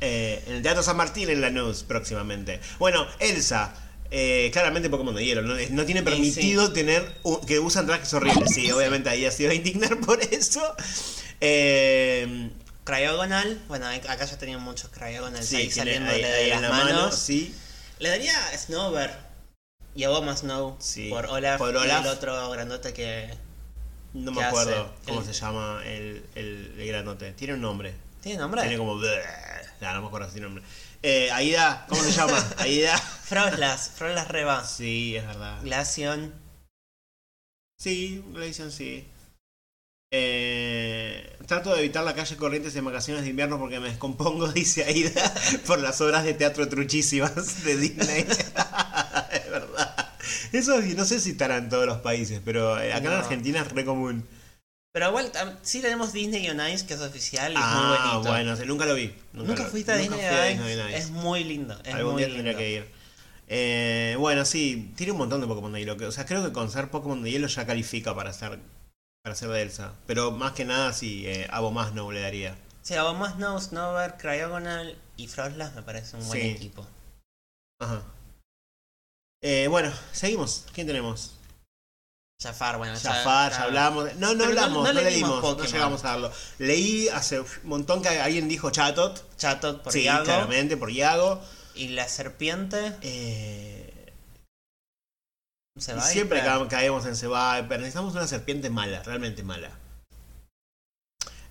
Eh, 0.03 0.43
en 0.47 0.55
el 0.57 0.63
Teatro 0.63 0.83
San 0.83 0.97
Martín 0.97 1.31
en 1.31 1.41
Lanús 1.41 1.83
próximamente. 1.83 2.61
Bueno, 2.79 3.07
Elsa. 3.19 3.75
eh, 4.11 4.51
claramente 4.53 4.89
Pokémon 4.91 5.15
de 5.15 5.25
hielo, 5.25 5.41
no, 5.43 5.55
no 5.55 5.85
tiene 5.85 6.01
Sí, 6.01 6.05
permitido 6.05 6.73
tener 6.73 7.11
un- 7.23 7.41
que 7.47 7.59
usan 7.59 7.87
trajes 7.87 8.13
horribles. 8.15 8.55
Sí, 8.55 8.71
obviamente 8.73 9.09
ahí 9.09 9.29
se 9.31 9.45
iba 9.45 9.53
a 9.53 9.55
indignar 9.55 9.99
por 10.01 10.21
eso. 10.23 10.63
Eh, 11.41 12.51
Cryogonal, 12.85 13.61
bueno, 13.69 13.87
acá 13.89 14.25
ya 14.25 14.39
tenían 14.39 14.63
muchos 14.63 14.91
Cryogonals 14.91 15.47
sí, 15.47 15.57
ahí 15.57 15.71
ahí- 16.27 16.45
de 16.45 16.49
las 16.51 16.61
la 16.63 16.69
manos. 16.71 16.93
mano, 16.95 17.13
sí. 17.13 17.55
Le 17.99 18.11
daría 18.11 18.33
a 18.49 18.55
y 19.95 20.05
a 20.05 20.11
Goma 20.11 20.37
Snow 20.37 20.77
Sí, 20.79 21.09
por 21.09 21.27
Olaf, 21.27 21.59
por 21.59 21.75
y 21.75 21.79
Olaf. 21.79 22.05
el 22.05 22.11
otro 22.11 22.51
grandote 22.51 22.93
que 22.93 23.31
No 24.15 24.33
¿Qué 24.33 24.39
me 24.41 24.45
acuerdo 24.45 24.83
hace? 24.85 25.05
cómo 25.07 25.21
El- 25.21 25.27
se 25.27 25.33
llama 25.33 25.83
el, 25.85 26.25
el, 26.35 26.75
el 26.79 26.87
granote. 26.89 27.33
Tiene 27.33 27.55
un 27.55 27.61
nombre. 27.61 27.95
tiene 28.23 28.39
nombre. 28.39 28.63
Tiene 28.63 28.79
como. 28.79 28.97
No, 28.97 29.93
no 29.95 30.01
me 30.03 30.07
acuerdo 30.07 30.27
si 30.29 30.35
tiene 30.35 30.47
nombre. 30.49 30.65
Eh, 31.03 31.31
Aida, 31.33 31.85
¿cómo 31.89 32.03
se 32.03 32.13
llama? 32.13 32.43
Aida. 32.59 32.97
Froslas, 32.99 33.91
Froslas 33.91 34.29
Reba, 34.29 34.65
Sí, 34.65 35.17
es 35.17 35.27
verdad. 35.27 35.61
Glaceon. 35.63 36.33
Sí, 37.79 38.25
Glaceon 38.33 38.73
sí. 38.73 39.07
Eh, 40.13 41.37
trato 41.47 41.75
de 41.75 41.81
evitar 41.81 42.05
la 42.05 42.15
calle 42.15 42.37
Corrientes 42.37 42.75
en 42.77 42.85
vacaciones 42.85 43.25
de 43.25 43.31
invierno 43.31 43.59
porque 43.59 43.81
me 43.81 43.89
descompongo, 43.91 44.49
dice 44.53 44.85
Aida, 44.85 45.35
por 45.67 45.79
las 45.81 46.01
obras 46.01 46.25
de 46.25 46.33
teatro 46.35 46.69
truchísimas 46.69 47.65
de 47.65 47.77
Disney. 47.77 48.27
Eso 50.53 50.81
no 50.81 51.05
sé 51.05 51.21
si 51.21 51.31
estará 51.31 51.57
en 51.59 51.69
todos 51.69 51.87
los 51.87 51.99
países, 51.99 52.41
pero 52.45 52.81
eh, 52.81 52.93
acá 52.93 53.09
en. 53.13 53.19
Argentina 53.19 53.61
es 53.63 53.73
re 53.73 53.85
común. 53.85 54.27
Pero 54.93 55.09
igual, 55.09 55.31
sí 55.63 55.83
tenemos 55.83 56.13
Disney 56.15 56.49
on 56.49 56.61
Ice, 56.71 56.87
que 56.87 56.95
es 56.95 57.01
oficial 57.01 57.53
y 57.53 57.57
es 57.57 57.61
muy 57.61 57.69
Ah, 57.71 58.13
bonito. 58.15 58.31
bueno, 58.31 58.53
o 58.53 58.57
sea, 58.57 58.65
nunca 58.65 58.87
lo 58.87 58.95
vi. 58.95 59.15
Nunca 59.35 59.65
lo- 59.65 59.69
fuiste 59.69 59.93
a 59.93 59.97
nunca 59.99 60.17
Disney 60.17 60.29
fui 60.29 60.37
a 60.39 60.41
on 60.43 60.49
Disney 60.49 60.73
Ice. 60.73 60.83
on 60.83 60.89
Ice. 60.89 60.99
Es 60.99 61.11
muy 61.11 61.45
lindo. 61.45 61.79
Es 61.85 61.95
Algún 61.95 62.13
muy 62.15 62.25
día 62.25 62.33
tendría 62.35 62.57
que 62.57 62.71
ir. 62.73 62.89
Eh, 63.49 64.17
bueno, 64.19 64.45
sí, 64.45 64.93
tiene 64.97 65.13
un 65.13 65.19
montón 65.19 65.41
de 65.41 65.47
Pokémon 65.47 65.73
de 65.73 65.81
hielo. 65.81 65.97
O 66.09 66.13
sea, 66.13 66.25
creo 66.27 66.43
que 66.45 66.53
con 66.53 66.71
ser 66.71 66.89
Pokémon 66.91 67.23
de 67.23 67.31
hielo 67.31 67.47
ya 67.47 67.67
califica 67.67 68.15
para 68.15 68.33
ser, 68.33 68.59
para 69.23 69.35
ser 69.37 69.51
de 69.51 69.63
Elsa. 69.63 69.93
Pero 70.07 70.31
más 70.31 70.53
que 70.53 70.65
nada, 70.65 70.93
sí, 70.95 71.25
eh, 71.27 71.47
Abo 71.51 71.71
más 71.71 71.93
no 71.93 72.11
le 72.11 72.21
daría. 72.21 72.57
Sí, 72.83 72.95
a 72.95 73.05
más 73.13 73.35
Snow, 73.35 73.61
Snowber, 73.61 74.15
Cryogonal 74.17 74.97
y 75.17 75.27
Froslas 75.27 75.75
me 75.75 75.83
parece 75.83 76.17
un 76.17 76.27
buen 76.27 76.41
Sí. 76.41 76.49
equipo. 76.49 76.87
Ajá. 77.81 78.03
Eh, 79.43 79.67
bueno, 79.69 79.93
seguimos. 80.13 80.65
¿Quién 80.73 80.87
tenemos? 80.87 81.33
Jafar, 82.43 82.77
bueno, 82.79 82.95
ya- 82.95 83.13
Jafar, 83.13 83.53
ya 83.53 83.59
ya- 83.59 83.65
hablamos. 83.65 84.15
No, 84.17 84.29
no 84.35 84.39
Pero 84.39 84.45
hablamos, 84.51 84.77
no 84.89 84.93
no, 84.93 85.01
no 85.01 85.41
Pokémon. 85.41 85.67
llegamos 85.73 86.05
a 86.05 86.09
darlo. 86.11 86.33
Leí 86.59 87.09
hace 87.09 87.41
un 87.41 87.47
montón 87.65 88.03
que 88.03 88.09
alguien 88.09 88.49
dijo 88.49 88.71
Chatot. 88.71 89.37
Chatot 89.37 89.83
por 89.83 89.93
sí, 89.93 90.03
Yago. 90.05 90.25
claramente, 90.25 90.77
por 90.77 90.91
Yago. 90.91 91.41
Y 91.75 91.89
la 91.89 92.09
serpiente 92.09 92.95
Eh, 93.03 94.13
se 95.79 95.97
y 95.97 96.01
siempre 96.01 96.41
ca- 96.41 96.67
caemos 96.69 97.05
en 97.07 97.17
Seviper. 97.17 97.79
Necesitamos 97.79 98.15
una 98.15 98.27
serpiente 98.27 98.71
mala, 98.71 99.03
realmente 99.03 99.43
mala. 99.43 99.71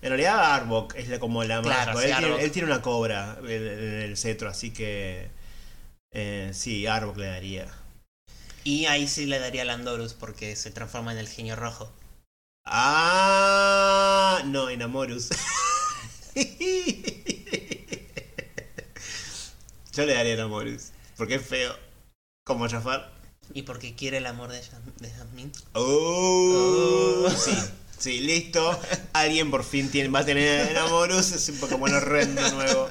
En 0.02 0.10
realidad 0.10 0.54
Arbok 0.54 0.94
es 0.94 1.08
la- 1.08 1.18
como 1.18 1.42
la 1.42 1.62
más. 1.62 1.84
Claro, 1.84 1.98
sí, 1.98 2.06
él, 2.06 2.10
tiene, 2.12 2.26
Arbok. 2.26 2.40
él 2.40 2.52
tiene 2.52 2.68
una 2.72 2.82
cobra 2.82 3.38
en, 3.40 3.50
en 3.50 3.94
el 4.02 4.16
cetro, 4.16 4.48
así 4.48 4.72
que. 4.72 5.30
Eh, 6.18 6.50
sí, 6.54 6.86
Arbok 6.86 7.18
le 7.18 7.26
daría. 7.26 7.68
Y 8.64 8.86
ahí 8.86 9.06
sí 9.06 9.26
le 9.26 9.38
daría 9.38 9.60
a 9.62 9.66
Landorus 9.66 10.14
porque 10.14 10.56
se 10.56 10.70
transforma 10.70 11.12
en 11.12 11.18
el 11.18 11.28
genio 11.28 11.56
rojo. 11.56 11.92
Ah, 12.64 14.40
no, 14.46 14.70
Enamorus. 14.70 15.28
Yo 19.92 20.06
le 20.06 20.14
daría 20.14 20.32
Enamorus. 20.32 20.92
Porque 21.18 21.34
es 21.34 21.46
feo. 21.46 21.76
Como 22.46 22.66
Jafar. 22.66 23.12
Y 23.52 23.62
porque 23.62 23.94
quiere 23.94 24.16
el 24.16 24.26
amor 24.26 24.50
de, 24.50 24.62
Jasmine. 24.62 25.52
Oh, 25.74 27.26
Oh. 27.26 27.30
Sí, 27.30 27.52
sí, 27.98 28.20
listo. 28.20 28.80
Alguien 29.12 29.50
por 29.50 29.64
fin 29.64 29.90
tiene, 29.90 30.08
va 30.08 30.20
a 30.20 30.24
tener 30.24 30.70
Enamorus. 30.70 31.32
Es 31.32 31.46
un 31.50 31.58
Pokémon 31.58 31.92
horrendo 31.92 32.40
nuevo. 32.52 32.88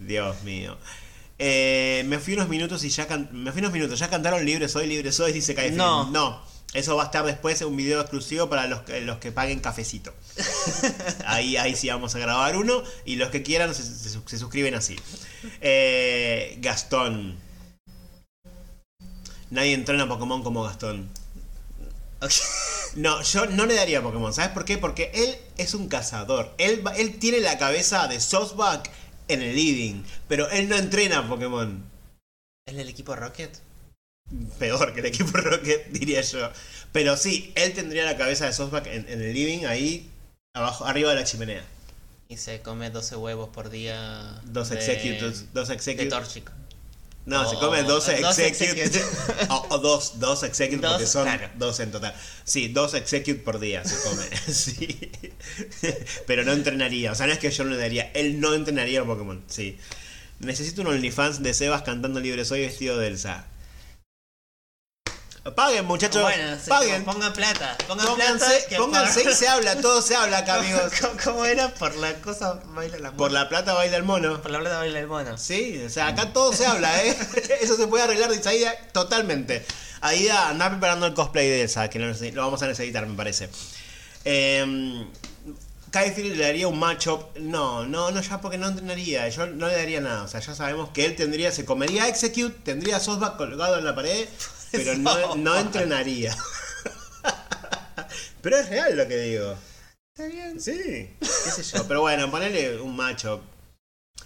Dios 0.00 0.42
mío. 0.42 0.76
Eh, 1.38 2.04
me 2.06 2.18
fui 2.18 2.34
unos 2.34 2.48
minutos 2.48 2.84
y 2.84 2.90
ya 2.90 3.06
can- 3.08 3.28
me 3.32 3.50
fui 3.52 3.60
unos 3.60 3.72
minutos, 3.72 3.98
ya 3.98 4.08
cantaron 4.08 4.44
Libre 4.44 4.68
Soy, 4.68 4.86
Libre 4.86 5.10
Soy, 5.12 5.32
dice 5.32 5.54
Kai 5.54 5.72
No. 5.72 6.08
No, 6.10 6.40
eso 6.74 6.94
va 6.96 7.02
a 7.02 7.06
estar 7.06 7.24
después 7.24 7.60
en 7.60 7.68
un 7.68 7.76
video 7.76 8.00
exclusivo 8.00 8.48
para 8.48 8.66
los 8.68 8.82
que, 8.82 9.00
los 9.00 9.18
que 9.18 9.32
paguen 9.32 9.58
cafecito. 9.60 10.14
ahí, 11.26 11.56
ahí 11.56 11.74
sí 11.74 11.88
vamos 11.88 12.14
a 12.14 12.18
grabar 12.20 12.56
uno 12.56 12.82
y 13.04 13.16
los 13.16 13.30
que 13.30 13.42
quieran 13.42 13.74
se, 13.74 13.82
se- 13.82 14.20
se 14.24 14.38
suscriben 14.38 14.74
así. 14.74 14.96
Eh, 15.60 16.56
Gastón. 16.60 17.36
Nadie 19.50 19.74
entrena 19.74 20.08
Pokémon 20.08 20.42
como 20.42 20.62
Gastón. 20.62 21.08
No, 22.96 23.22
yo 23.22 23.46
no 23.46 23.66
le 23.66 23.74
daría 23.74 24.02
Pokémon. 24.02 24.32
¿Sabes 24.32 24.50
por 24.52 24.64
qué? 24.64 24.78
Porque 24.78 25.10
él 25.14 25.36
es 25.58 25.74
un 25.74 25.88
cazador. 25.88 26.54
Él, 26.58 26.82
él 26.96 27.18
tiene 27.18 27.40
la 27.40 27.58
cabeza 27.58 28.06
de 28.08 28.20
Sosback 28.20 28.90
en 29.28 29.42
el 29.42 29.54
living. 29.54 30.02
Pero 30.28 30.48
él 30.50 30.68
no 30.68 30.76
entrena 30.76 31.28
Pokémon. 31.28 31.84
¿Es 32.66 32.76
del 32.76 32.88
equipo 32.88 33.14
Rocket? 33.14 33.58
Peor 34.58 34.94
que 34.94 35.00
el 35.00 35.06
equipo 35.06 35.36
Rocket, 35.36 35.86
diría 35.90 36.22
yo. 36.22 36.50
Pero 36.92 37.16
sí, 37.16 37.52
él 37.56 37.72
tendría 37.74 38.04
la 38.04 38.16
cabeza 38.16 38.46
de 38.46 38.52
Sosback 38.52 38.86
en, 38.86 39.08
en 39.08 39.20
el 39.20 39.34
living, 39.34 39.66
ahí 39.66 40.10
abajo, 40.54 40.84
arriba 40.84 41.10
de 41.10 41.16
la 41.16 41.24
chimenea. 41.24 41.64
Y 42.28 42.36
se 42.38 42.62
come 42.62 42.90
12 42.90 43.16
huevos 43.16 43.50
por 43.50 43.70
día. 43.70 44.40
Dos 44.44 44.70
de-. 44.70 44.76
Dos 45.52 45.68
De 45.68 45.74
executes. 45.74 46.08
Torchic. 46.08 46.50
No, 47.26 47.48
se 47.48 47.56
O- 47.56 47.60
come 47.60 47.82
12 47.82 48.20
dos 48.20 48.38
execute. 48.38 49.02
o, 49.48 49.66
o 49.70 49.78
dos, 49.78 50.18
dos 50.20 50.42
execute 50.42 50.76
Dos, 50.82 50.90
porque 50.92 51.06
son 51.06 51.24
claro. 51.24 51.48
dos 51.56 51.80
en 51.80 51.90
total. 51.90 52.14
Sí, 52.44 52.68
dos 52.68 52.92
execute 52.94 53.36
por 53.36 53.58
día 53.58 53.82
se 53.84 53.96
come. 54.06 54.24
sí. 54.52 55.10
Pero 56.26 56.44
no 56.44 56.52
entrenaría. 56.52 57.12
O 57.12 57.14
sea, 57.14 57.26
no 57.26 57.32
es 57.32 57.38
que 57.38 57.50
yo 57.50 57.64
no 57.64 57.70
le 57.70 57.76
daría. 57.78 58.10
Él 58.14 58.40
no 58.40 58.52
entrenaría 58.54 59.00
a 59.00 59.04
Pokémon. 59.04 59.42
Sí. 59.48 59.78
Necesito 60.40 60.82
un 60.82 60.88
OnlyFans 60.88 61.42
de 61.42 61.54
Sebas 61.54 61.82
cantando 61.82 62.20
libre 62.20 62.44
soy 62.44 62.60
vestido 62.60 62.98
de 62.98 63.06
Elsa. 63.06 63.46
Paguen, 65.54 65.84
muchachos. 65.84 66.22
Bueno, 66.22 66.56
paguen. 66.68 67.04
pongan 67.04 67.32
plata. 67.34 67.76
Pongan 67.86 68.06
Pónganse, 68.06 68.46
plata. 68.46 68.66
que 68.68 68.76
pónganse 68.76 69.22
por- 69.22 69.32
y 69.32 69.34
se 69.34 69.46
habla. 69.48 69.76
Todo 69.80 70.00
se 70.00 70.16
habla 70.16 70.38
acá, 70.38 70.54
amigos. 70.60 70.92
¿Cómo, 71.00 71.12
cómo 71.22 71.44
era? 71.44 71.68
Por 71.74 71.94
la 71.96 72.14
cosa 72.14 72.60
baila 72.68 72.98
la 72.98 73.12
Por 73.12 73.30
la 73.30 73.48
plata 73.50 73.74
baila 73.74 73.96
el 73.98 74.04
mono. 74.04 74.40
Por 74.40 74.50
la 74.50 74.60
plata 74.60 74.78
baila 74.78 74.98
el 75.00 75.06
mono. 75.06 75.36
Sí, 75.36 75.82
o 75.84 75.90
sea, 75.90 76.08
acá 76.08 76.32
todo 76.32 76.52
se 76.54 76.64
habla, 76.64 77.04
¿eh? 77.04 77.14
Eso 77.60 77.76
se 77.76 77.86
puede 77.86 78.04
arreglar 78.04 78.30
de 78.30 78.36
Isaída 78.36 78.74
totalmente. 78.92 79.66
Aida, 80.00 80.48
anda 80.48 80.70
preparando 80.70 81.06
el 81.06 81.12
cosplay 81.14 81.46
de 81.48 81.62
Elsa, 81.62 81.88
que 81.90 81.98
lo, 81.98 82.42
vamos 82.42 82.62
a 82.62 82.66
necesitar, 82.66 83.06
me 83.06 83.14
parece. 83.16 83.50
Eh, 84.24 85.06
Kyle 85.92 86.36
le 86.36 86.42
daría 86.42 86.68
un 86.68 86.78
matchup. 86.78 87.36
No, 87.38 87.84
no, 87.86 88.10
no, 88.10 88.20
ya 88.20 88.40
porque 88.40 88.56
no 88.58 88.66
entrenaría. 88.68 89.28
Yo 89.28 89.46
no 89.46 89.68
le 89.68 89.76
daría 89.76 90.00
nada. 90.00 90.22
O 90.24 90.28
sea, 90.28 90.40
ya 90.40 90.54
sabemos 90.54 90.88
que 90.88 91.04
él 91.04 91.14
tendría, 91.16 91.52
se 91.52 91.64
comería 91.66 92.08
Execute, 92.08 92.56
tendría 92.64 92.98
Sosback 92.98 93.36
colgado 93.36 93.78
en 93.78 93.84
la 93.84 93.94
pared, 93.94 94.26
pero 94.76 94.96
no, 94.96 95.36
no 95.36 95.58
entrenaría. 95.58 96.36
Pero 98.44 98.58
es 98.58 98.68
real 98.68 98.94
lo 98.94 99.08
que 99.08 99.16
digo. 99.16 99.56
Está 100.14 100.28
bien. 100.30 100.60
Sí, 100.60 101.16
qué 101.18 101.50
sé 101.50 101.62
yo. 101.62 101.88
Pero 101.88 102.02
bueno, 102.02 102.30
ponele 102.30 102.78
un 102.78 102.94
macho. 102.94 103.42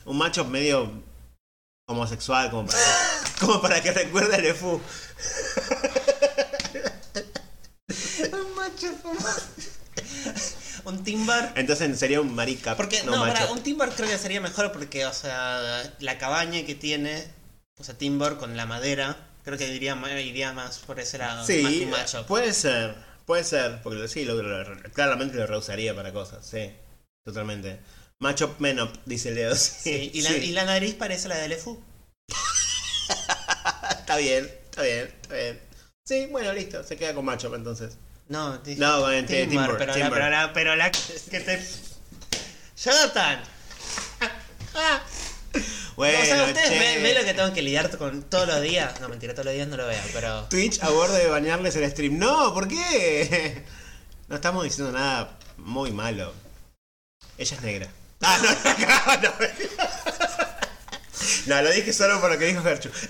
Un 0.05 0.18
macho 0.18 0.44
medio 0.44 0.90
homosexual, 1.86 2.51
como 2.51 2.66
para, 2.66 2.82
como 3.40 3.62
para 3.62 3.80
que 3.80 3.92
recuerde 3.92 4.34
al 4.34 4.44
EFU. 4.44 4.80
Un 8.32 8.55
macho 8.57 8.92
fumado. 9.01 9.42
Un 10.84 11.05
timbar. 11.05 11.53
Entonces 11.55 11.96
sería 11.96 12.20
un 12.20 12.34
marica. 12.34 12.76
Porque, 12.76 13.05
no, 13.05 13.12
no, 13.12 13.18
macho. 13.18 13.34
para, 13.34 13.53
un 13.53 13.62
timbar 13.62 13.94
creo 13.94 14.09
que 14.09 14.18
sería 14.18 14.40
mejor 14.40 14.72
porque, 14.72 15.07
o 15.07 15.12
sea, 15.12 15.94
la 16.01 16.18
cabaña 16.18 16.66
que 16.66 16.74
tiene, 16.74 17.24
o 17.78 17.84
sea, 17.84 17.96
timber 17.96 18.36
con 18.36 18.57
la 18.57 18.66
madera, 18.66 19.27
creo 19.45 19.57
que 19.59 19.66
iría, 19.68 19.97
iría 20.20 20.53
más 20.53 20.78
por 20.78 20.99
ese 21.01 21.18
lado. 21.18 21.39
más 21.39 21.47
que 21.47 21.62
Sí, 21.62 21.86
macho. 21.86 22.26
puede 22.26 22.53
ser. 22.53 22.95
Puede 23.26 23.45
ser. 23.45 23.80
Porque 23.82 24.09
sí, 24.09 24.24
lo, 24.24 24.43
lo- 24.43 24.82
claramente 24.93 25.36
lo 25.36 25.47
rehusaría 25.47 25.95
para 25.95 26.12
cosas. 26.12 26.47
Sí, 26.47 26.72
totalmente. 27.24 27.80
Macho 28.20 28.57
menop, 28.59 28.95
dice 29.05 29.30
Leo. 29.32 29.55
Sí, 29.57 29.70
Sí, 29.82 30.11
y, 30.14 30.22
la, 30.22 30.30
sí. 30.30 30.36
y 30.36 30.53
la 30.53 30.64
nariz 30.64 30.95
parece 30.95 31.28
la 31.28 31.36
del 31.36 31.53
EFU. 31.53 31.82
Está 33.91 34.16
bien, 34.16 34.51
está 34.70 34.82
bien, 34.82 35.14
está 35.22 35.34
bien. 35.34 35.61
Sí, 36.07 36.26
bueno, 36.30 36.53
listo. 36.55 36.82
Se 36.82 36.97
queda 36.97 37.14
con 37.14 37.24
macho 37.26 37.55
entonces. 37.55 37.99
No, 38.28 38.57
dije 38.59 38.80
No, 38.80 39.01
con 39.01 39.12
el 39.12 39.26
t- 39.26 39.47
timber, 39.47 39.66
timber, 39.68 39.78
pero, 39.78 39.93
timber. 39.95 40.11
La, 40.11 40.14
pero, 40.16 40.30
la, 40.30 40.53
pero 40.55 40.76
la 40.76 40.91
que 40.91 41.41
te... 41.41 41.62
Jonathan, 42.82 43.43
Bueno, 45.99 46.16
o 46.22 46.24
sea, 46.24 46.44
ustedes 46.44 46.70
ven, 46.70 47.03
ven 47.03 47.16
lo 47.16 47.24
que 47.24 47.34
tengo 47.34 47.53
que 47.53 47.61
lidiar 47.61 47.90
con 47.99 48.22
todos 48.22 48.46
los 48.46 48.62
días. 48.62 49.01
No, 49.01 49.09
mentira, 49.09 49.34
todos 49.34 49.46
los 49.46 49.55
días 49.55 49.66
no 49.66 49.76
lo 49.76 49.84
veo, 49.84 50.01
pero... 50.12 50.44
Twitch 50.44 50.80
a 50.80 50.90
bordo 50.90 51.14
de 51.14 51.26
bañarles 51.26 51.74
el 51.74 51.90
stream. 51.90 52.20
No, 52.20 52.55
¿por 52.55 52.68
qué? 52.68 53.64
No 54.28 54.36
estamos 54.36 54.62
diciendo 54.62 54.92
nada 54.92 55.36
muy 55.57 55.90
malo. 55.90 56.32
Ella 57.36 57.57
es 57.57 57.62
negra. 57.62 57.88
Ah, 58.20 58.38
no, 58.40 58.49
no, 59.22 59.22
no. 59.22 59.46
No, 61.46 61.62
lo 61.62 61.70
dije 61.72 61.92
solo 61.92 62.20
por 62.20 62.30
lo 62.30 62.38
que 62.38 62.46
dijo 62.46 62.62
Gerchu. 62.62 62.90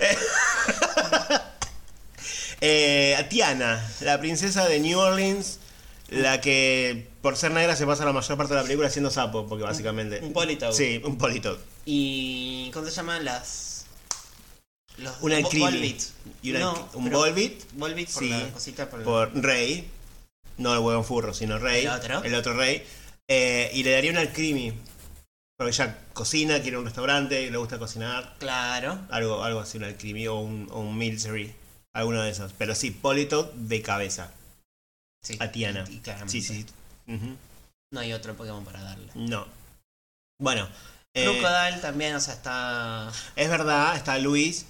Eh, 2.61 3.15
eh, 3.17 3.25
Tiana, 3.29 3.87
la 4.01 4.19
princesa 4.19 4.67
de 4.67 4.79
New 4.79 4.99
Orleans, 4.99 5.59
la 6.09 6.41
que 6.41 7.07
por 7.21 7.37
ser 7.37 7.51
negra 7.51 7.75
se 7.77 7.85
pasa 7.85 8.03
la 8.03 8.11
mayor 8.11 8.35
parte 8.35 8.53
de 8.53 8.59
la 8.59 8.63
película 8.63 8.89
siendo 8.89 9.11
sapo, 9.11 9.47
porque 9.47 9.63
básicamente... 9.63 10.19
Un 10.21 10.33
polito. 10.33 10.73
Sí, 10.73 11.01
un 11.05 11.17
polito. 11.17 11.57
Y... 11.91 12.69
¿Cómo 12.71 12.85
se 12.85 12.91
llaman 12.91 13.25
las...? 13.25 13.85
Los 14.97 15.15
Un 15.21 15.29
bo- 15.31 15.35
alcrimi. 15.37 15.65
Volbit. 15.65 16.01
Y 16.43 16.51
una- 16.51 16.59
No, 16.59 16.89
un 16.93 17.09
Volbit 17.09 17.63
Volbit 17.73 18.11
por 18.11 18.23
Sí, 18.23 18.29
la 18.29 18.51
cosita 18.51 18.89
por, 18.89 19.03
por 19.03 19.33
Rey. 19.41 19.89
No 20.57 20.73
el 20.73 20.79
huevón 20.79 21.03
furro, 21.03 21.33
sino 21.33 21.57
Rey. 21.57 21.85
¿El 21.85 21.89
otro? 21.91 22.23
El 22.23 22.35
otro 22.35 22.53
Rey. 22.53 22.85
Eh, 23.27 23.71
y 23.73 23.81
le 23.83 23.91
daría 23.91 24.11
un 24.11 24.17
alcrimi. 24.17 24.73
Porque 25.57 25.71
ella 25.71 25.97
cocina, 26.13 26.61
quiere 26.61 26.77
un 26.77 26.85
restaurante, 26.85 27.49
le 27.49 27.57
gusta 27.57 27.79
cocinar. 27.79 28.35
Claro. 28.39 28.99
Algo, 29.09 29.43
algo 29.43 29.61
así, 29.61 29.77
un 29.77 29.85
alcrimi 29.85 30.27
o 30.27 30.35
un, 30.39 30.67
o 30.71 30.81
un 30.81 30.95
military. 30.97 31.55
Alguno 31.95 32.21
de 32.21 32.29
esos. 32.31 32.53
Pero 32.57 32.75
sí, 32.75 32.91
Polito 32.91 33.51
de 33.55 33.81
cabeza. 33.81 34.31
Sí. 35.23 35.37
A 35.39 35.51
Tiana. 35.51 35.85
Y- 35.89 35.95
y. 35.95 36.29
Sí, 36.29 36.41
sí. 36.43 36.65
No 37.07 37.99
hay 38.01 38.13
otro 38.13 38.35
Pokémon 38.35 38.63
para 38.63 38.83
darle. 38.83 39.09
No. 39.15 39.47
Bueno. 40.39 40.67
Eh, 41.15 41.23
Crocodile 41.23 41.77
también, 41.81 42.15
o 42.15 42.19
sea, 42.19 42.33
está... 42.33 43.11
es 43.35 43.49
verdad, 43.49 43.95
está 43.95 44.17
Luis. 44.17 44.65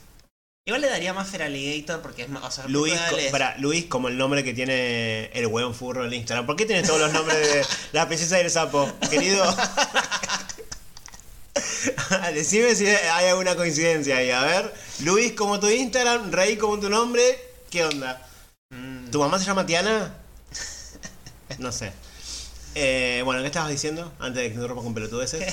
Igual 0.68 0.82
le 0.82 0.90
daría 0.90 1.14
más 1.14 1.30
Feraligator 1.30 2.02
porque 2.02 2.24
es 2.24 2.30
más... 2.30 2.44
O 2.44 2.52
sea, 2.52 2.68
Luis, 2.68 2.94
co- 2.94 3.00
Crocodile 3.00 3.26
es- 3.28 3.32
para, 3.32 3.58
Luis 3.58 3.86
como 3.86 4.08
el 4.08 4.18
nombre 4.18 4.44
que 4.44 4.54
tiene 4.54 5.26
el 5.34 5.48
hueón 5.48 5.74
furro 5.74 6.06
en 6.06 6.14
Instagram. 6.14 6.46
¿Por 6.46 6.56
qué 6.56 6.66
tienes 6.66 6.86
todos 6.88 7.00
los 7.00 7.12
nombres 7.14 7.38
de 7.54 7.66
la 7.92 8.08
princesa 8.08 8.38
del 8.38 8.50
sapo, 8.52 8.90
querido? 9.10 9.46
Decime 12.34 12.76
si 12.76 12.88
hay 12.88 13.28
alguna 13.30 13.56
coincidencia 13.56 14.18
ahí. 14.18 14.32
A 14.32 14.42
ver, 14.44 14.74
Luis 15.04 15.34
como 15.34 15.60
tu 15.60 15.68
Instagram, 15.70 16.32
Rey 16.32 16.58
como 16.58 16.80
tu 16.80 16.90
nombre. 16.90 17.22
¿Qué 17.70 17.86
onda? 17.86 18.26
Mm, 18.70 19.10
¿Tu 19.10 19.20
mamá 19.20 19.40
se 19.40 19.46
llama 19.46 19.66
Tiana? 19.66 20.16
No 21.58 21.72
sé. 21.72 21.92
Eh, 22.76 23.24
bueno, 23.26 23.42
¿qué 23.42 23.48
estabas 23.48 23.72
diciendo? 23.72 24.14
Antes 24.20 24.44
de 24.44 24.54
que 24.54 24.60
te 24.60 24.68
rompas 24.68 24.84
con 24.86 24.94
pelotudeces. 24.94 25.44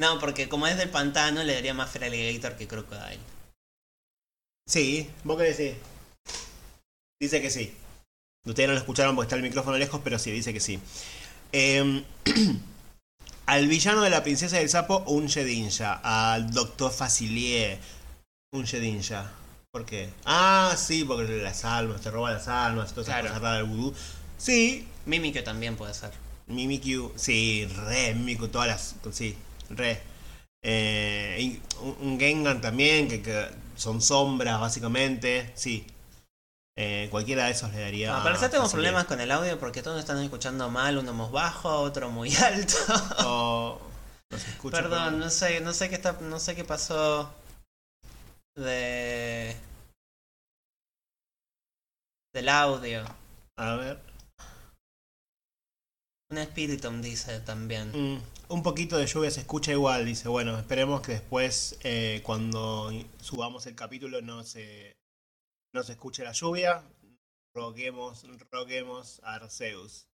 No, 0.00 0.18
porque 0.18 0.48
como 0.48 0.66
es 0.66 0.78
del 0.78 0.88
pantano, 0.88 1.42
le 1.44 1.52
daría 1.52 1.74
más 1.74 1.90
Feraligator 1.90 2.56
que 2.56 2.66
Crocodile. 2.66 3.18
Sí, 4.66 5.10
¿vos 5.24 5.36
qué 5.36 5.52
decís? 5.52 5.76
Dice 7.20 7.42
que 7.42 7.50
sí. 7.50 7.74
Ustedes 8.46 8.66
no 8.68 8.72
lo 8.72 8.80
escucharon 8.80 9.14
porque 9.14 9.26
está 9.26 9.36
el 9.36 9.42
micrófono 9.42 9.76
lejos, 9.76 10.00
pero 10.02 10.18
sí, 10.18 10.30
dice 10.30 10.54
que 10.54 10.60
sí. 10.60 10.80
Eh, 11.52 12.02
al 13.46 13.68
villano 13.68 14.00
de 14.00 14.08
la 14.08 14.22
princesa 14.22 14.56
del 14.56 14.70
sapo, 14.70 15.00
un 15.06 15.26
Shedinja. 15.26 16.00
Al 16.02 16.50
doctor 16.50 16.90
Facilier, 16.90 17.78
un 18.52 18.64
Shedinja. 18.64 19.30
¿Por 19.70 19.84
qué? 19.84 20.08
Ah, 20.24 20.74
sí, 20.78 21.04
porque 21.04 21.42
las 21.42 21.66
almas, 21.66 22.00
te 22.00 22.10
roba 22.10 22.32
las 22.32 22.48
almas, 22.48 22.94
todas 22.94 23.08
esas 23.08 23.20
Claro. 23.20 23.34
cosas 23.38 23.56
del 23.58 23.64
vudú. 23.64 23.94
Sí, 24.38 24.88
Mimikyu 25.04 25.44
también 25.44 25.76
puede 25.76 25.92
ser. 25.92 26.12
Mimikyu, 26.46 27.12
sí, 27.16 27.66
re, 27.66 28.14
Mimikyu, 28.14 28.48
todas 28.48 28.66
las. 28.66 28.94
Sí, 29.14 29.36
re. 29.70 30.00
Eh, 30.62 31.60
un, 32.00 32.18
Gengar 32.20 32.60
también, 32.60 33.08
que, 33.08 33.22
que 33.22 33.48
son 33.76 34.02
sombras 34.02 34.60
básicamente, 34.60 35.50
sí. 35.54 35.86
Eh, 36.76 37.08
cualquiera 37.10 37.46
de 37.46 37.50
esos 37.52 37.70
le 37.72 37.80
daría. 37.80 38.08
Ya 38.08 38.22
tenemos 38.22 38.34
facilidad. 38.40 38.70
problemas 38.70 39.04
con 39.06 39.20
el 39.20 39.30
audio 39.30 39.58
porque 39.58 39.82
todos 39.82 39.98
están 40.00 40.18
escuchando 40.22 40.68
mal, 40.70 40.96
uno 40.98 41.12
más 41.12 41.30
bajo, 41.30 41.80
otro 41.80 42.10
muy 42.10 42.34
alto. 42.36 42.74
O- 43.24 43.80
no 44.30 44.38
se 44.38 44.50
escucha, 44.50 44.76
Perdón, 44.76 45.04
pero- 45.14 45.24
no 45.24 45.30
sé, 45.30 45.60
no 45.60 45.72
sé 45.72 45.88
qué 45.88 45.96
está, 45.96 46.12
no 46.20 46.38
sé 46.38 46.54
qué 46.54 46.64
pasó 46.64 47.34
de 48.56 49.56
del 52.32 52.48
audio. 52.48 53.04
A 53.56 53.74
ver. 53.74 54.09
Un 56.30 56.38
Spiritomb 56.44 57.02
dice 57.02 57.40
también. 57.40 57.90
Mm, 57.90 58.22
un 58.50 58.62
poquito 58.62 58.96
de 58.96 59.06
lluvia 59.06 59.30
se 59.32 59.40
escucha 59.40 59.72
igual, 59.72 60.06
dice. 60.06 60.28
Bueno, 60.28 60.56
esperemos 60.58 61.00
que 61.00 61.12
después, 61.12 61.76
eh, 61.82 62.20
cuando 62.24 62.92
subamos 63.20 63.66
el 63.66 63.74
capítulo, 63.74 64.20
no 64.22 64.44
se, 64.44 64.96
no 65.74 65.82
se 65.82 65.92
escuche 65.92 66.22
la 66.22 66.30
lluvia. 66.32 66.84
Roguemos, 67.52 68.24
roguemos 68.52 69.20
a 69.24 69.34
Arceus. 69.34 70.06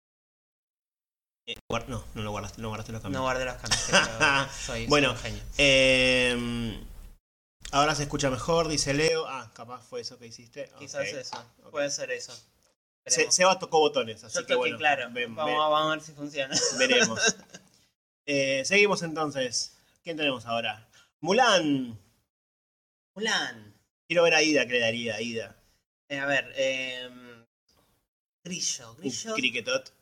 Eh, 1.48 1.56
no, 1.90 2.04
no 2.16 2.22
lo 2.24 2.32
guardaste, 2.32 2.62
no 2.62 2.70
guardaste 2.70 2.94
los 2.94 3.02
No 3.02 3.04
caminos. 3.04 3.22
guardé 3.24 3.46
los 3.46 3.56
cambios. 3.56 3.84
pero 3.90 4.50
soy, 4.66 4.88
Bueno, 4.88 5.10
soy 5.10 5.32
un 5.32 5.38
genio. 5.38 5.44
Eh, 5.58 6.86
ahora 7.74 7.94
se 7.94 8.04
escucha 8.04 8.30
mejor, 8.30 8.70
dice 8.70 8.94
Leo. 8.94 9.28
Ah, 9.28 9.52
capaz 9.54 9.82
fue 9.82 10.00
eso 10.00 10.18
que 10.18 10.28
hiciste. 10.28 10.72
Quizás 10.80 11.02
Ok. 11.10 11.14
eso. 11.20 11.38
ok. 11.66 11.72
Puede 11.72 11.92
ser 11.92 12.10
eso. 12.12 12.34
Se-. 13.06 13.32
Seba 13.32 13.60
tocó 13.60 13.80
botones, 13.80 14.24
así 14.24 14.36
Yo 14.36 14.42
que 14.42 14.54
toqué, 14.54 14.56
bueno. 14.58 14.78
claro. 14.78 15.10
vamos, 15.30 15.82
a 15.82 15.90
ver 15.96 16.02
si 16.02 16.12
funciona. 16.14 16.56
veremos. 16.80 17.20
Eh, 18.26 18.64
seguimos 18.66 19.02
entonces. 19.04 19.78
¿Quién 20.04 20.18
tenemos 20.18 20.46
ahora? 20.46 20.88
Mulan. 21.22 22.00
Mulan. 23.16 23.74
Quiero 24.08 24.24
ver 24.24 24.34
a 24.36 24.42
Ida, 24.44 24.66
que 24.66 24.74
le 24.74 24.80
daría 24.80 25.16
a 25.16 25.22
Ida. 25.22 25.56
Eh, 26.10 26.20
a 26.20 26.26
ver, 26.26 26.52
eh, 26.56 27.10
Grillo. 28.44 28.92
Un 28.92 28.98
Grillo. 28.98 29.34
cricketot. 29.36 29.94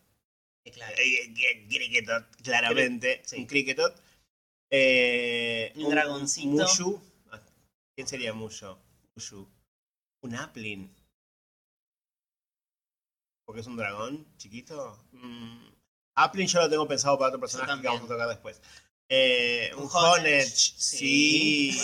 eh, 0.66 0.72
claro. 0.72 0.96
Eh, 0.98 1.34
eh, 1.38 1.68
cricketot, 1.70 2.36
claramente. 2.44 3.22
Sí. 3.26 3.38
Un 3.38 3.46
cricketot. 3.46 3.96
Eh, 4.70 5.72
Un 5.76 5.90
dragoncito. 5.92 6.48
Mushu. 6.50 7.02
¿Quién 7.96 8.08
sería 8.08 8.34
Mushu? 8.34 8.76
Mushu. 9.16 9.48
Un 10.24 10.36
Applin. 10.36 10.94
Porque 13.46 13.62
es 13.62 13.68
un 13.68 13.78
dragón 13.78 14.26
chiquito. 14.38 15.06
Mm. 15.12 15.70
Applin 16.16 16.48
yo 16.48 16.60
lo 16.60 16.70
tengo 16.70 16.88
pensado 16.88 17.18
para 17.18 17.30
otro 17.30 17.40
personaje 17.40 17.82
que 17.82 17.88
vamos 17.88 18.04
a 18.04 18.08
tocar 18.08 18.28
después. 18.30 18.62
Eh, 19.10 19.72
un 19.76 19.84
Un 19.84 19.90
Honech. 19.94 20.48
Sí. 20.48 21.78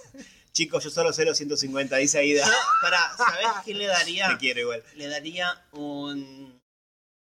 Chicos, 0.52 0.82
yo 0.82 0.90
solo 0.90 1.12
sé 1.12 1.24
los 1.24 1.36
150, 1.36 1.96
dice 1.96 2.18
Aida. 2.18 2.44
Yo, 2.44 2.52
para, 2.82 3.16
¿sabes 3.16 3.46
qué 3.64 3.74
le 3.74 3.86
daría? 3.86 4.28
Te 4.28 4.38
quiero 4.38 4.60
igual. 4.60 4.82
Le 4.96 5.06
daría 5.06 5.66
un. 5.72 6.60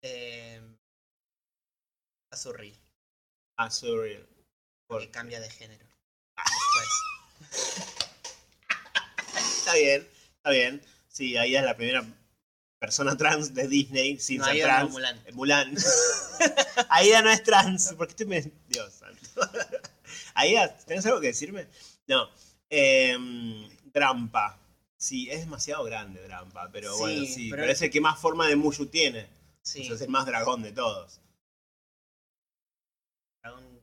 Eh, 0.03 0.61
Azurril. 2.31 2.79
Azuriel. 3.57 4.27
Por- 4.87 5.01
Que 5.01 5.09
cambia 5.09 5.39
de 5.39 5.49
género. 5.49 5.85
Ah. 6.37 6.43
Después. 7.41 7.95
Está 9.57 9.73
bien, 9.73 10.07
está 10.37 10.49
bien. 10.51 10.81
Sí, 11.07 11.35
Aida 11.37 11.59
es 11.59 11.65
la 11.65 11.75
primera 11.75 12.05
persona 12.85 13.17
trans 13.17 13.53
de 13.53 13.67
Disney 13.67 14.19
sin 14.19 14.37
No, 14.39 14.45
ser 14.45 14.53
Aida 14.53 14.67
no, 14.67 14.73
trans. 14.75 14.91
Mulan. 14.91 15.21
Eh, 15.25 15.31
Mulan. 15.33 15.75
Aida 16.89 17.21
no 17.23 17.29
es 17.31 17.43
trans. 17.43 17.93
¿Por 17.93 18.07
qué 18.07 18.11
estoy 18.11 18.25
me... 18.27 18.51
Dios 18.67 18.93
santo. 18.93 19.29
Aida, 20.35 20.77
¿tenés 20.85 21.05
algo 21.05 21.19
que 21.19 21.27
decirme? 21.27 21.67
No. 22.07 22.29
Em, 22.69 23.67
Drampa. 23.93 24.59
Sí, 24.97 25.29
es 25.29 25.39
demasiado 25.41 25.83
grande 25.83 26.21
Drampa, 26.23 26.69
pero 26.71 26.93
Sí, 26.93 26.99
bueno, 26.99 27.25
sí. 27.25 27.49
pero- 27.49 27.61
Pero 27.63 27.71
es 27.73 27.81
el 27.81 27.89
que 27.91 28.01
más 28.01 28.19
forma 28.19 28.47
de 28.47 28.55
Mushu 28.55 28.85
tiene. 28.87 29.27
Sí. 29.61 29.81
O 29.81 29.85
sea, 29.85 29.95
es 29.95 30.01
el 30.01 30.09
más 30.09 30.25
dragón 30.27 30.61
de 30.61 30.71
todos. 30.71 31.19
dragón. 33.41 33.81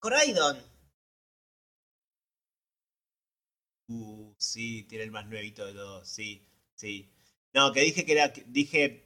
Coraidon. 0.00 0.56
Uh, 3.90 4.17
sí, 4.38 4.84
tiene 4.84 5.04
el 5.04 5.10
más 5.10 5.26
nuevito 5.26 5.66
de 5.66 5.74
todos, 5.74 6.08
sí, 6.08 6.42
sí. 6.74 7.10
No, 7.52 7.72
que 7.72 7.80
dije 7.80 8.04
que 8.06 8.12
era, 8.12 8.28
dije, 8.46 9.04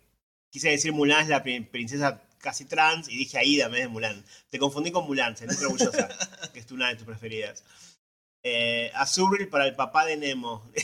quise 0.51 0.69
decir 0.71 0.93
Mulan 0.93 1.23
es 1.23 1.29
la 1.29 1.43
prin- 1.43 1.67
princesa 1.69 2.23
casi 2.39 2.65
trans 2.67 3.09
y 3.09 3.17
dije 3.17 3.39
Aida 3.39 3.67
en 3.67 3.73
vez 3.73 3.81
de 3.83 3.89
Mulan. 3.89 4.25
Te 4.51 4.59
confundí 4.59 4.91
con 4.93 5.07
Mulan, 5.07 5.37
sentí 5.37 5.57
orgullosa, 5.65 6.09
que 6.53 6.61
es 6.61 6.71
una 6.71 6.89
de 6.89 6.97
tus 6.97 7.07
preferidas. 7.07 7.65
Eh, 8.45 8.91
Azuril 8.95 9.49
para 9.49 9.67
el 9.67 9.75
papá 9.77 10.05
de 10.05 10.17
Nemo. 10.17 10.71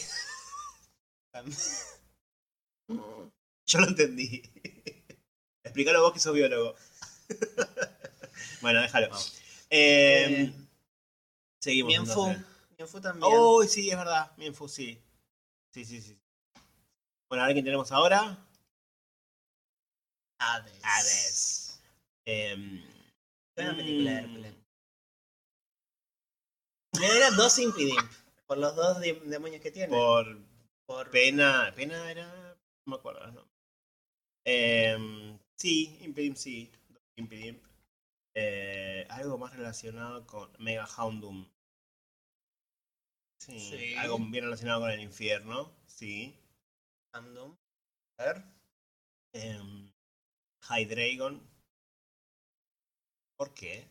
Yo 3.66 3.80
lo 3.80 3.88
entendí. 3.88 4.42
Explícalo 5.62 6.00
vos 6.02 6.12
que 6.14 6.20
sos 6.20 6.34
biólogo. 6.34 6.74
bueno, 8.62 8.80
déjalo. 8.80 9.08
Eh, 9.70 10.44
Eh, 10.44 10.52
seguimos 11.60 11.90
Mienfu. 11.90 12.34
Mienfu 12.78 13.00
también. 13.00 13.24
Oh, 13.34 13.62
sí, 13.64 13.90
es 13.90 13.96
verdad. 13.96 14.30
Mienfu, 14.36 14.68
sí. 14.68 15.02
Sí, 15.72 15.84
sí, 15.84 16.00
sí. 16.00 16.18
Bueno, 17.28 17.42
a 17.44 17.46
ver 17.48 17.54
quién 17.54 17.64
tenemos 17.64 17.90
ahora. 17.92 18.38
Hades. 20.40 20.80
Hades. 20.84 21.82
Em, 22.24 22.84
Buena 23.56 23.74
película 23.76 24.10
de 24.12 24.22
mm, 24.22 24.24
Hércules. 24.24 24.54
Le 27.00 27.08
daría 27.08 27.30
dos 27.32 27.58
Impidimp. 27.58 28.10
Por 28.46 28.58
los 28.58 28.74
dos 28.76 29.00
de- 29.00 29.20
demonios 29.26 29.60
que 29.60 29.70
tiene. 29.70 29.88
Por 29.94 30.38
Por- 30.86 31.10
pena. 31.10 31.72
¿Pena 31.74 32.10
era? 32.10 32.26
No 32.86 32.92
me 32.92 32.96
acuerdo. 32.96 33.20
los 33.26 33.34
nombres. 33.34 33.54
Em, 34.44 35.38
sí, 35.56 35.98
Impidim, 36.02 36.34
sí. 36.36 36.70
Impidim. 37.16 37.60
Eh, 38.34 39.04
algo 39.10 39.36
más 39.36 39.54
relacionado 39.56 40.24
con 40.26 40.50
Mega 40.60 40.86
Houndum. 40.96 41.46
Sí, 43.38 43.58
Sí. 43.58 43.94
Algo 43.96 44.18
bien 44.18 44.44
relacionado 44.44 44.80
con 44.80 44.90
el 44.90 45.00
infierno. 45.00 45.72
Sí. 45.86 46.36
Random. 47.12 47.56
A 48.18 48.24
ver. 48.24 48.44
Em, 49.32 49.92
Hydreigon. 50.68 51.40
¿Por 53.36 53.54
qué? 53.54 53.88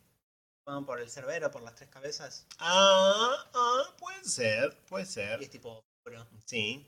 Van 0.65 0.85
por 0.85 0.99
el 0.99 1.09
cerbero, 1.09 1.49
por 1.49 1.61
las 1.61 1.75
tres 1.75 1.89
cabezas. 1.89 2.45
Ah, 2.59 3.49
ah, 3.53 3.95
puede 3.97 4.23
ser, 4.25 4.77
puede 4.85 5.03
Y 5.03 5.07
ser. 5.07 5.41
es 5.41 5.49
tipo 5.49 5.69
oscuro. 6.03 6.27
Sí, 6.45 6.85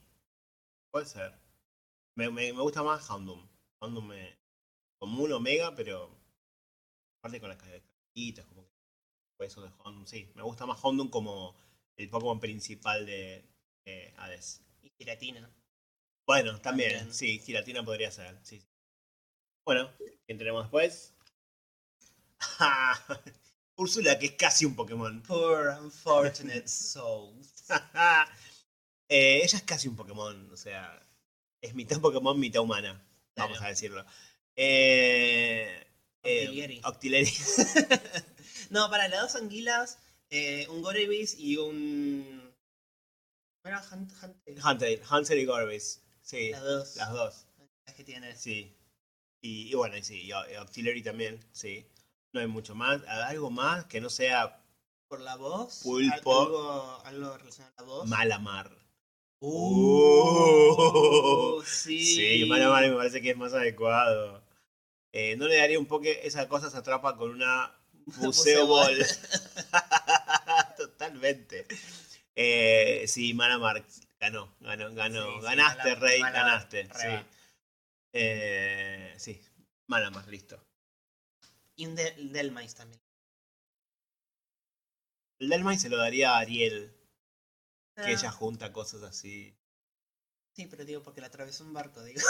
puede 0.91 1.05
ser. 1.05 1.33
Me, 2.17 2.29
me, 2.29 2.51
me 2.51 2.61
gusta 2.61 2.83
más 2.83 3.09
Houndum. 3.09 3.47
Houndum 3.81 4.07
me. 4.07 4.37
Como 4.99 5.23
un 5.23 5.31
Omega, 5.31 5.73
pero. 5.75 6.09
Aparte 7.19 7.39
con 7.39 7.49
las 7.49 7.57
cajitas, 7.57 8.45
como 8.45 8.63
que. 8.65 9.45
Eso 9.45 9.61
de 9.61 9.69
Houndum, 9.79 10.05
sí. 10.05 10.29
Me 10.35 10.43
gusta 10.43 10.65
más 10.65 10.83
Houndum 10.83 11.09
como 11.09 11.55
el 11.99 12.09
Pokémon 12.09 12.39
principal 12.39 13.05
de, 13.05 13.45
de 13.85 14.13
Hades. 14.17 14.61
Y 14.81 14.89
giratina. 14.97 15.49
Bueno, 16.25 16.59
también, 16.61 16.91
También. 16.93 17.13
sí, 17.13 17.39
Giratina 17.39 17.83
podría 17.83 18.11
ser, 18.11 18.37
sí. 18.43 18.63
Bueno, 19.65 19.91
¿quién 20.25 20.37
tenemos 20.37 20.63
después? 20.63 21.13
Úrsula, 23.75 24.17
que 24.19 24.27
es 24.27 24.31
casi 24.33 24.65
un 24.65 24.75
Pokémon. 24.75 25.21
Poor 25.23 25.69
unfortunate 25.81 26.67
souls. 26.67 27.53
Eh, 29.11 29.41
ella 29.43 29.57
es 29.57 29.63
casi 29.63 29.87
un 29.87 29.95
Pokémon, 29.95 30.51
o 30.53 30.55
sea, 30.55 31.01
es 31.61 31.73
mitad 31.73 31.99
Pokémon, 31.99 32.39
mitad 32.39 32.61
humana, 32.61 32.93
vamos 33.35 33.57
Claro. 33.57 33.65
a 33.65 33.69
decirlo. 33.69 34.05
Eh, 34.55 35.83
eh. 36.21 36.79
Octillery. 36.83 37.33
no, 38.69 38.87
para 38.91 39.07
las 39.07 39.21
dos 39.33 39.41
anguilas, 39.41 39.97
eh, 40.29 40.67
un 40.69 40.81
Gorevis 40.81 41.35
y 41.37 41.57
un. 41.57 42.53
¿Cómo 43.61 43.75
era 43.75 43.83
Hunt, 43.91 44.11
Hunt- 44.21 44.59
Hansel, 44.63 45.01
Hansel 45.09 45.39
y 45.39 45.45
Gorbis. 45.45 46.01
Sí, 46.21 46.51
Las 46.51 46.63
dos. 46.63 46.95
las 46.95 47.11
dos, 47.11 47.45
Las 47.85 47.95
que 47.95 48.03
tiene. 48.03 48.35
sí. 48.35 48.75
Y, 49.41 49.71
y 49.71 49.73
bueno, 49.73 49.97
y 49.97 50.03
sí, 50.03 50.21
y 50.23 50.31
O- 50.33 50.49
y 50.51 50.55
Octillery 50.55 51.01
también, 51.01 51.39
sí. 51.51 51.85
No 52.33 52.41
hay 52.41 52.47
mucho 52.47 52.75
más, 52.75 53.01
algo 53.07 53.49
más 53.49 53.85
que 53.85 54.01
no 54.01 54.09
sea 54.09 54.61
Por 55.07 55.21
la 55.21 55.35
voz. 55.35 55.81
Pulpo. 55.83 56.41
al- 56.41 56.45
Algo, 56.45 57.01
algo 57.05 57.37
relacionado 57.37 57.73
a 57.77 57.81
la 57.81 57.87
voz. 57.87 58.07
Malamar. 58.07 58.77
Uh, 59.41 61.61
sí. 61.65 62.05
Sí, 62.15 62.45
Malamar 62.45 62.87
me 62.89 62.95
parece 62.95 63.21
que 63.21 63.31
es 63.31 63.37
más 63.37 63.53
adecuado. 63.53 64.43
Eh, 65.11 65.35
no 65.37 65.47
le 65.47 65.57
daría 65.57 65.79
un 65.79 65.87
poco 65.87 66.05
esa 66.05 66.47
cosa 66.47 66.69
se 66.69 66.77
atrapa 66.77 67.17
con 67.17 67.31
una 67.31 67.75
buceo 68.05 68.25
Buceo 68.27 68.67
ball. 68.67 68.97
Totalmente. 71.13 71.65
Eh, 72.35 73.05
sí, 73.07 73.33
Malamar 73.33 73.83
ganó, 74.19 74.55
ganó, 74.59 74.93
ganó. 74.93 75.25
Sí, 75.25 75.37
sí, 75.39 75.43
ganaste, 75.43 75.95
Rey, 75.95 76.21
ganaste. 76.21 76.89
Sí. 76.95 77.25
Eh, 78.13 79.13
sí, 79.17 79.41
listo. 80.27 80.63
Y 81.75 81.85
un 81.87 81.95
de- 81.95 82.13
Delmais 82.17 82.75
también. 82.75 83.01
El 85.39 85.49
Delmay 85.49 85.77
se 85.77 85.89
lo 85.89 85.97
daría 85.97 86.31
a 86.35 86.39
Ariel, 86.39 86.93
que 87.95 88.01
Ah, 88.03 88.11
ella 88.11 88.31
junta 88.31 88.71
cosas 88.73 89.03
así. 89.03 89.55
Sí, 90.55 90.67
pero 90.67 90.83
digo 90.85 91.01
porque 91.01 91.21
la 91.21 91.27
atravesó 91.27 91.63
un 91.63 91.73
barco, 91.73 92.03
digo. 92.03 92.21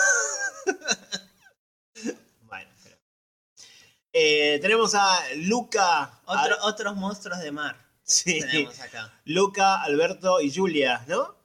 Bueno, 2.43 2.71
pero. 2.83 2.97
Eh, 4.13 4.57
tenemos 4.61 4.95
a 4.95 5.19
Luca. 5.35 6.19
Otro- 6.25 6.57
Otros 6.63 6.95
monstruos 6.95 7.39
de 7.39 7.51
mar 7.51 7.88
sí. 8.09 8.39
tenemos 8.41 8.79
acá. 8.79 9.21
Luca, 9.25 9.81
Alberto 9.83 10.41
y 10.41 10.53
Julia, 10.53 11.05
¿no? 11.07 11.35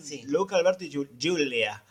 Sí. 0.00 0.22
Luca, 0.26 0.56
Alberto 0.56 0.84
y 0.84 0.90
Ju- 0.92 1.08
Julia. 1.20 1.82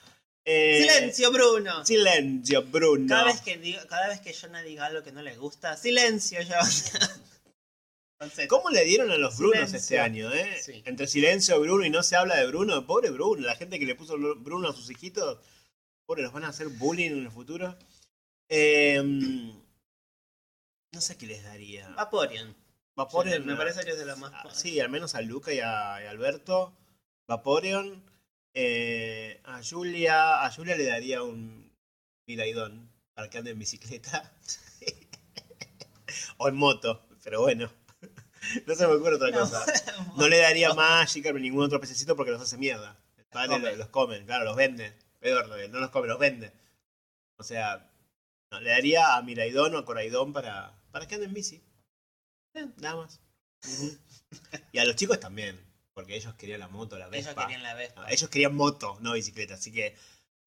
Eh, 0.45 0.80
¡Silencio, 0.82 1.32
Bruno! 1.32 1.86
Silencio, 1.86 2.63
Bruno. 2.63 3.07
Cada 3.07 3.26
vez 3.26 3.41
que 3.41 3.57
digo, 3.57 3.80
cada 3.88 4.07
vez 4.09 4.19
que 4.21 4.34
Jonah 4.34 4.61
diga 4.61 4.86
algo 4.86 5.03
que 5.03 5.11
no 5.11 5.21
le 5.21 5.38
gusta, 5.38 5.78
silencio 5.78 6.39
Z. 6.65 8.47
¿Cómo 8.47 8.69
le 8.69 8.84
dieron 8.86 9.11
a 9.11 9.17
los 9.17 9.38
Brunos 9.38 9.74
este 9.74 9.99
año, 9.99 10.32
eh? 10.34 10.57
Sí. 10.61 10.82
Entre 10.86 11.07
silencio, 11.07 11.59
Bruno 11.59 11.86
y 11.86 11.89
no 11.89 12.03
se 12.03 12.15
habla 12.15 12.38
de 12.38 12.47
Bruno. 12.47 12.86
Pobre 12.86 13.09
Bruno, 13.09 13.41
la 13.45 13.55
gente 13.55 13.80
que 13.80 13.86
le 13.86 13.95
puso 13.95 14.17
Bruno 14.17 14.69
a 14.69 14.74
sus 14.74 14.89
hijitos. 14.89 15.39
Pobre, 16.05 16.24
los 16.24 16.32
van 16.34 16.45
a 16.45 16.49
hacer 16.49 16.67
bullying 16.69 17.11
en 17.11 17.19
el 17.26 17.32
futuro. 17.32 17.78
Eh, 18.49 19.01
no 19.03 21.01
sé 21.01 21.17
qué 21.17 21.26
les 21.26 21.43
daría. 21.43 21.89
Vaporeon. 21.89 22.55
Vaporeon. 22.95 23.45
Me 23.45 23.55
parece 23.55 23.83
que 23.83 23.91
es 23.91 23.97
de 23.97 24.05
lo 24.05 24.17
más. 24.17 24.31
Ah, 24.33 24.49
Sí, 24.51 24.79
al 24.79 24.89
menos 24.89 25.15
a 25.15 25.21
Luca 25.21 25.53
y 25.53 25.59
a, 25.59 26.01
y 26.01 26.05
a 26.05 26.09
Alberto. 26.09 26.73
Vaporeon. 27.27 28.03
Eh, 28.53 29.41
a 29.45 29.61
Julia. 29.63 30.43
A 30.43 30.51
Julia 30.51 30.75
le 30.75 30.85
daría 30.85 31.23
un 31.23 31.71
Miraidón 32.27 32.91
para 33.13 33.29
que 33.29 33.37
ande 33.37 33.51
en 33.51 33.59
bicicleta. 33.59 34.31
o 36.37 36.47
en 36.47 36.55
moto, 36.55 37.05
pero 37.23 37.41
bueno. 37.41 37.71
No 38.67 38.75
se 38.75 38.85
me 38.85 38.93
ocurre 38.95 39.15
otra 39.15 39.31
cosa. 39.31 39.63
No 40.17 40.27
le 40.27 40.37
daría 40.37 40.73
Magikarp 40.73 41.37
ni 41.37 41.43
ningún 41.43 41.63
otro 41.63 41.79
pececito 41.79 42.17
porque 42.17 42.31
los 42.31 42.41
hace 42.41 42.57
mierda. 42.57 42.99
El 43.17 43.25
padre 43.25 43.47
come. 43.47 43.69
los, 43.69 43.77
los 43.77 43.87
comen, 43.87 44.25
claro, 44.25 44.43
los 44.43 44.57
vende. 44.57 44.93
Peor, 45.19 45.47
no 45.47 45.79
los 45.79 45.89
come, 45.91 46.07
los 46.07 46.19
vende. 46.19 46.51
O 47.37 47.43
sea, 47.43 47.89
no, 48.51 48.59
le 48.59 48.69
daría 48.69 49.15
a 49.15 49.21
Miraidón 49.21 49.73
o 49.75 49.77
a 49.77 49.85
Coraidón 49.85 50.33
para, 50.33 50.77
para 50.91 51.07
que 51.07 51.15
anden 51.15 51.29
en 51.29 51.33
bici. 51.33 51.63
Nada 52.54 52.95
más. 52.95 53.20
Y 54.72 54.80
a 54.80 54.86
los 54.86 54.95
chicos 54.95 55.20
también, 55.20 55.60
porque 55.93 56.16
ellos 56.16 56.34
querían 56.36 56.60
la 56.60 56.68
moto, 56.68 56.97
la 56.97 57.06
Ellos 57.08 57.28
Vespa. 57.28 57.43
querían 57.43 57.62
la 57.64 57.76
Vespa. 57.76 58.04
Ah, 58.06 58.12
ellos 58.12 58.30
querían 58.30 58.56
moto, 58.56 58.97
no 59.01 59.14
bicicleta. 59.14 59.54
Así 59.54 59.72
que 59.72 59.95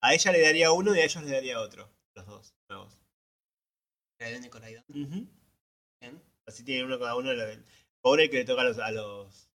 a 0.02 0.12
ella 0.12 0.32
le 0.32 0.40
daría 0.42 0.72
uno 0.72 0.94
y 0.94 0.98
a 1.00 1.04
ellos 1.04 1.22
le 1.22 1.30
daría 1.30 1.60
otro. 1.60 1.88
Los 2.16 2.26
dos, 2.26 2.54
nuevos. 2.68 2.98
Raiden 4.18 4.44
y. 4.44 4.48
Bien. 6.00 6.22
Así 6.46 6.64
tienen 6.64 6.86
uno 6.86 6.98
cada 6.98 7.14
uno. 7.16 7.32
lo- 7.32 7.44
Pobre 8.02 8.28
que 8.30 8.38
le 8.38 8.44
toca 8.44 8.62
a 8.62 8.64
los, 8.64 8.78
a 8.78 8.90
los, 8.90 9.48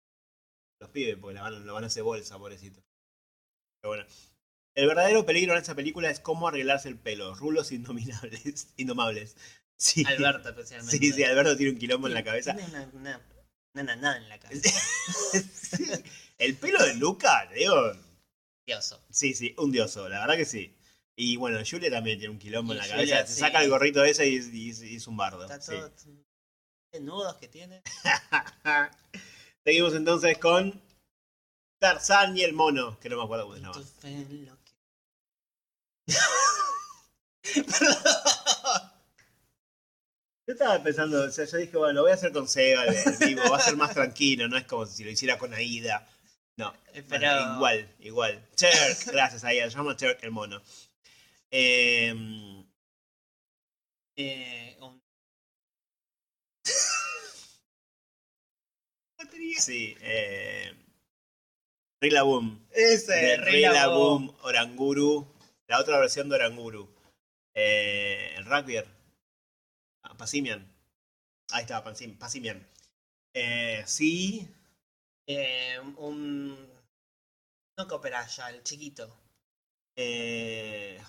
los 0.79 0.89
pibes, 0.91 1.17
porque 1.17 1.35
la 1.35 1.41
van, 1.43 1.65
lo 1.65 1.73
van 1.73 1.83
a 1.83 1.87
hacer 1.87 2.03
bolsa, 2.03 2.37
pobrecito. 2.37 2.81
Pero 3.81 3.89
bueno. 3.95 4.05
El 4.75 4.87
verdadero 4.87 5.25
peligro 5.25 5.51
en 5.53 5.59
esta 5.59 5.75
película 5.75 6.09
es 6.09 6.21
cómo 6.21 6.47
arreglarse 6.47 6.87
el 6.87 6.97
pelo. 6.97 7.35
Rulos 7.35 7.71
indominables. 7.73 8.73
Indomables. 8.77 9.35
Sí. 9.81 10.03
Alberto, 10.05 10.49
especialmente. 10.49 10.95
Sí, 10.95 11.11
sí, 11.11 11.23
Alberto 11.23 11.57
tiene 11.57 11.71
un 11.71 11.79
quilombo 11.79 12.07
en 12.07 12.13
la 12.13 12.23
cabeza. 12.23 12.55
Tiene 12.55 12.69
una, 12.69 12.87
una, 12.93 13.19
una 13.95 14.17
en 14.17 14.29
la 14.29 14.39
cabeza. 14.39 14.69
Sí. 15.51 15.85
El 16.37 16.55
pelo 16.55 16.85
de 16.85 16.93
Luca, 16.95 17.49
digo. 17.55 17.91
Dioso. 18.63 19.03
Sí, 19.09 19.33
sí, 19.33 19.55
un 19.57 19.71
dioso, 19.71 20.07
la 20.07 20.19
verdad 20.19 20.35
que 20.35 20.45
sí. 20.45 20.77
Y 21.15 21.35
bueno, 21.37 21.59
Julia 21.67 21.89
también 21.89 22.19
tiene 22.19 22.31
un 22.31 22.37
quilombo 22.37 22.73
Y 22.73 22.77
en 22.77 22.87
la 22.87 22.95
Julia, 22.95 23.15
cabeza. 23.15 23.27
Se 23.27 23.33
sí. 23.33 23.39
saca 23.39 23.63
el 23.63 23.71
gorrito 23.71 24.03
ese 24.03 24.27
y, 24.29 24.35
y- 24.35 24.69
y 24.91 24.95
es 24.97 25.07
un 25.07 25.17
bardo. 25.17 25.41
Está 25.45 25.59
todo. 25.59 25.91
¿Qué 26.91 26.99
nudos 26.99 27.37
que 27.37 27.47
tiene? 27.47 27.81
Seguimos 29.63 29.95
entonces 29.95 30.37
con 30.37 30.79
Tarzán 31.79 32.37
y 32.37 32.43
el 32.43 32.53
mono, 32.53 32.99
que 32.99 33.09
no 33.09 33.17
me 33.17 33.23
acuerdo 33.23 33.45
cómo 33.45 33.55
se 33.55 33.61
llama. 33.61 33.81
Perdón. 37.43 38.60
Yo 40.51 40.55
estaba 40.55 40.83
pensando, 40.83 41.23
o 41.23 41.31
sea, 41.31 41.45
yo 41.45 41.57
dije, 41.59 41.77
bueno, 41.77 41.93
lo 41.93 42.01
voy 42.01 42.11
a 42.11 42.15
hacer 42.15 42.33
con 42.33 42.45
Sega 42.45 42.83
el, 42.83 42.93
vivo, 43.25 43.41
va 43.49 43.55
a 43.55 43.61
ser 43.61 43.77
más 43.77 43.93
tranquilo, 43.93 44.49
no 44.49 44.57
es 44.57 44.65
como 44.65 44.85
si 44.85 45.01
lo 45.05 45.09
hiciera 45.09 45.37
con 45.37 45.53
Aida. 45.53 46.05
No, 46.57 46.73
Eh, 46.93 47.01
Pero. 47.07 47.55
igual, 47.55 47.95
igual. 48.01 48.49
Cherk, 48.55 49.05
gracias 49.13 49.45
Aida, 49.45 49.69
se 49.69 49.77
llama 49.77 49.95
Cherk 49.95 50.21
el 50.21 50.31
mono. 50.31 50.61
Eh, 51.51 52.13
eh, 54.17 54.75
un- 54.81 55.01
sí, 59.57 59.95
eh, 60.01 60.73
Rillaboom. 62.01 62.59
Ese, 62.71 63.13
de 63.13 63.37
Rillaboom. 63.37 64.27
Rillaboom, 64.27 64.35
Oranguru, 64.41 65.33
la 65.67 65.79
otra 65.79 65.97
versión 65.97 66.27
de 66.27 66.35
Oranguru. 66.35 66.93
Eh, 67.53 68.35
el. 68.37 68.45
Ah, 70.03 70.15
Pasimian. 70.17 70.67
Ahí 71.51 71.61
está, 71.63 71.83
Pasim- 71.83 72.17
Pasimian. 72.17 72.65
Eh, 73.33 73.83
sí. 73.85 74.47
Eh, 75.27 75.79
un. 75.97 76.55
No 77.77 77.87
Cooperaya, 77.87 78.49
el 78.49 78.63
chiquito. 78.63 79.15
Eh, 79.95 81.01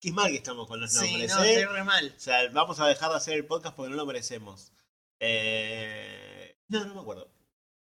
qué 0.00 0.12
mal 0.12 0.28
que 0.30 0.36
estamos 0.36 0.66
con 0.68 0.80
los 0.80 0.92
Sí, 0.92 0.98
nombres, 1.10 1.34
no, 1.34 1.42
¿eh? 1.44 1.66
re 1.66 1.84
mal. 1.84 2.14
O 2.16 2.20
sea, 2.20 2.48
vamos 2.50 2.78
a 2.80 2.86
dejar 2.86 3.10
de 3.10 3.16
hacer 3.16 3.34
el 3.34 3.46
podcast 3.46 3.74
porque 3.76 3.90
no 3.90 3.96
lo 3.96 4.06
merecemos. 4.06 4.72
Eh, 5.20 6.56
no, 6.68 6.84
no 6.84 6.94
me 6.94 7.00
acuerdo. 7.00 7.30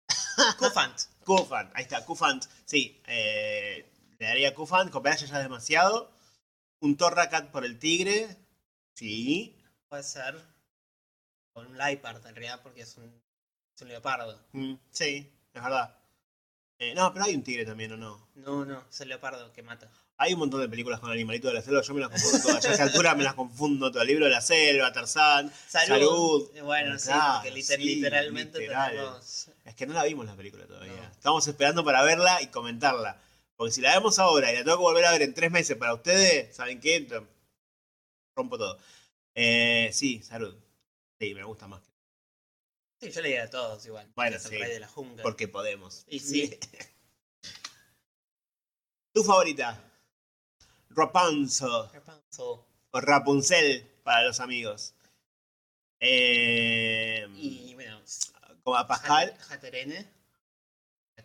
Kufant. 0.59 0.99
Kufant, 1.25 1.71
ahí 1.75 1.83
está, 1.83 2.05
Kufant. 2.05 2.45
Sí, 2.65 3.01
eh, 3.07 3.91
le 4.19 4.27
daría 4.27 4.55
Kufant, 4.55 4.91
Copperaya 4.91 5.27
ya 5.27 5.37
es 5.39 5.43
demasiado. 5.43 6.13
Un 6.81 6.97
Torracat 6.97 7.51
por 7.51 7.65
el 7.65 7.79
tigre. 7.79 8.37
Sí. 8.97 9.55
Puede 9.89 10.03
ser. 10.03 10.35
Con 11.53 11.67
un 11.69 11.79
Leopard 11.79 12.27
en 12.27 12.35
realidad, 12.35 12.61
porque 12.63 12.83
es 12.83 12.97
un, 12.97 13.05
es 13.75 13.83
un 13.83 13.89
leopardo. 13.89 14.39
Mm, 14.53 14.75
sí, 14.91 15.33
es 15.55 15.63
verdad. 15.63 15.97
Eh, 16.79 16.95
no, 16.95 17.13
pero 17.13 17.25
hay 17.25 17.35
un 17.35 17.43
tigre 17.43 17.65
también, 17.65 17.93
¿o 17.93 17.97
no? 17.97 18.29
No, 18.35 18.65
no, 18.67 18.85
es 18.91 19.01
el 19.01 19.09
leopardo 19.09 19.51
que 19.53 19.63
mata. 19.63 19.91
Hay 20.19 20.33
un 20.35 20.39
montón 20.41 20.61
de 20.61 20.69
películas 20.69 21.01
con 21.01 21.11
animalitos 21.11 21.51
de 21.51 21.59
la 21.59 21.63
selva, 21.63 21.83
yo 21.83 21.95
me 21.95 22.01
las 22.01 22.11
confundo 22.11 22.39
todas. 22.43 22.63
Ya 22.65 22.71
a 22.71 22.73
esta 22.73 22.85
altura 22.85 23.15
me 23.15 23.25
las 23.25 23.35
confundo 23.35 23.91
todo. 23.91 24.03
El 24.03 24.09
libro 24.09 24.25
de 24.27 24.31
la 24.31 24.41
selva, 24.41 24.93
Tarzán. 24.93 25.51
Salud. 25.69 25.87
Salud. 25.89 26.51
Eh, 26.55 26.63
Bueno, 26.63 26.99
sí, 26.99 27.07
Claro, 27.09 27.35
porque 27.35 27.51
liter- 27.51 27.79
sí, 27.81 27.85
literalmente 27.97 28.59
literal. 28.61 28.91
tenemos. 28.93 29.51
Es 29.65 29.75
que 29.75 29.87
no 29.87 29.93
la 29.95 30.05
vimos 30.05 30.25
la 30.27 30.35
película 30.35 30.67
todavía. 30.67 30.95
No. 30.97 31.03
Estamos 31.13 31.47
esperando 31.47 31.85
para 31.85 32.03
verla 32.03 32.41
y 32.43 32.47
comentarla. 32.49 33.21
Porque 33.57 33.73
si 33.73 33.81
la 33.83 33.95
vemos 33.95 34.19
ahora 34.19 34.51
y 34.53 34.57
la 34.57 34.65
tengo 34.65 34.77
que 34.79 34.83
volver 34.83 35.05
a 35.07 35.13
ver 35.13 35.23
en 35.23 35.33
tres 35.35 35.51
meses 35.51 35.77
para 35.77 35.95
ustedes, 35.95 36.55
¿saben 36.55 36.81
qué? 36.81 37.07
Rompo 38.37 38.59
todo. 38.59 38.79
Eh, 39.35 39.91
sí, 39.93 40.23
salud. 40.23 40.55
Sí, 41.19 41.35
me 41.35 41.43
gusta 41.45 41.67
más. 41.67 41.83
Sí, 43.01 43.11
yo 43.11 43.21
le 43.23 43.29
diría 43.29 43.45
a 43.45 43.51
todos 43.51 43.85
igual. 43.87 44.11
Bueno, 44.15 44.37
el 44.37 44.43
sí. 44.43 44.57
rey 44.57 44.73
de 44.73 44.81
la 44.81 44.89
jungla. 44.89 45.23
Porque 45.23 45.49
podemos. 45.49 46.05
Y 46.07 46.21
sí. 46.21 46.59
¿Tu 49.13 49.25
favorita? 49.25 49.83
Rapunzel. 50.91 51.89
Rapunzel. 51.93 52.61
O 52.91 53.01
Rapunzel 53.01 53.87
para 54.05 54.25
los 54.25 54.41
amigos. 54.41 54.95
Eh, 56.01 57.27
Y 57.37 57.75
bueno, 57.75 58.01
como 58.63 58.77
a 58.77 58.87
Pascal. 58.87 59.35
La 59.49 59.59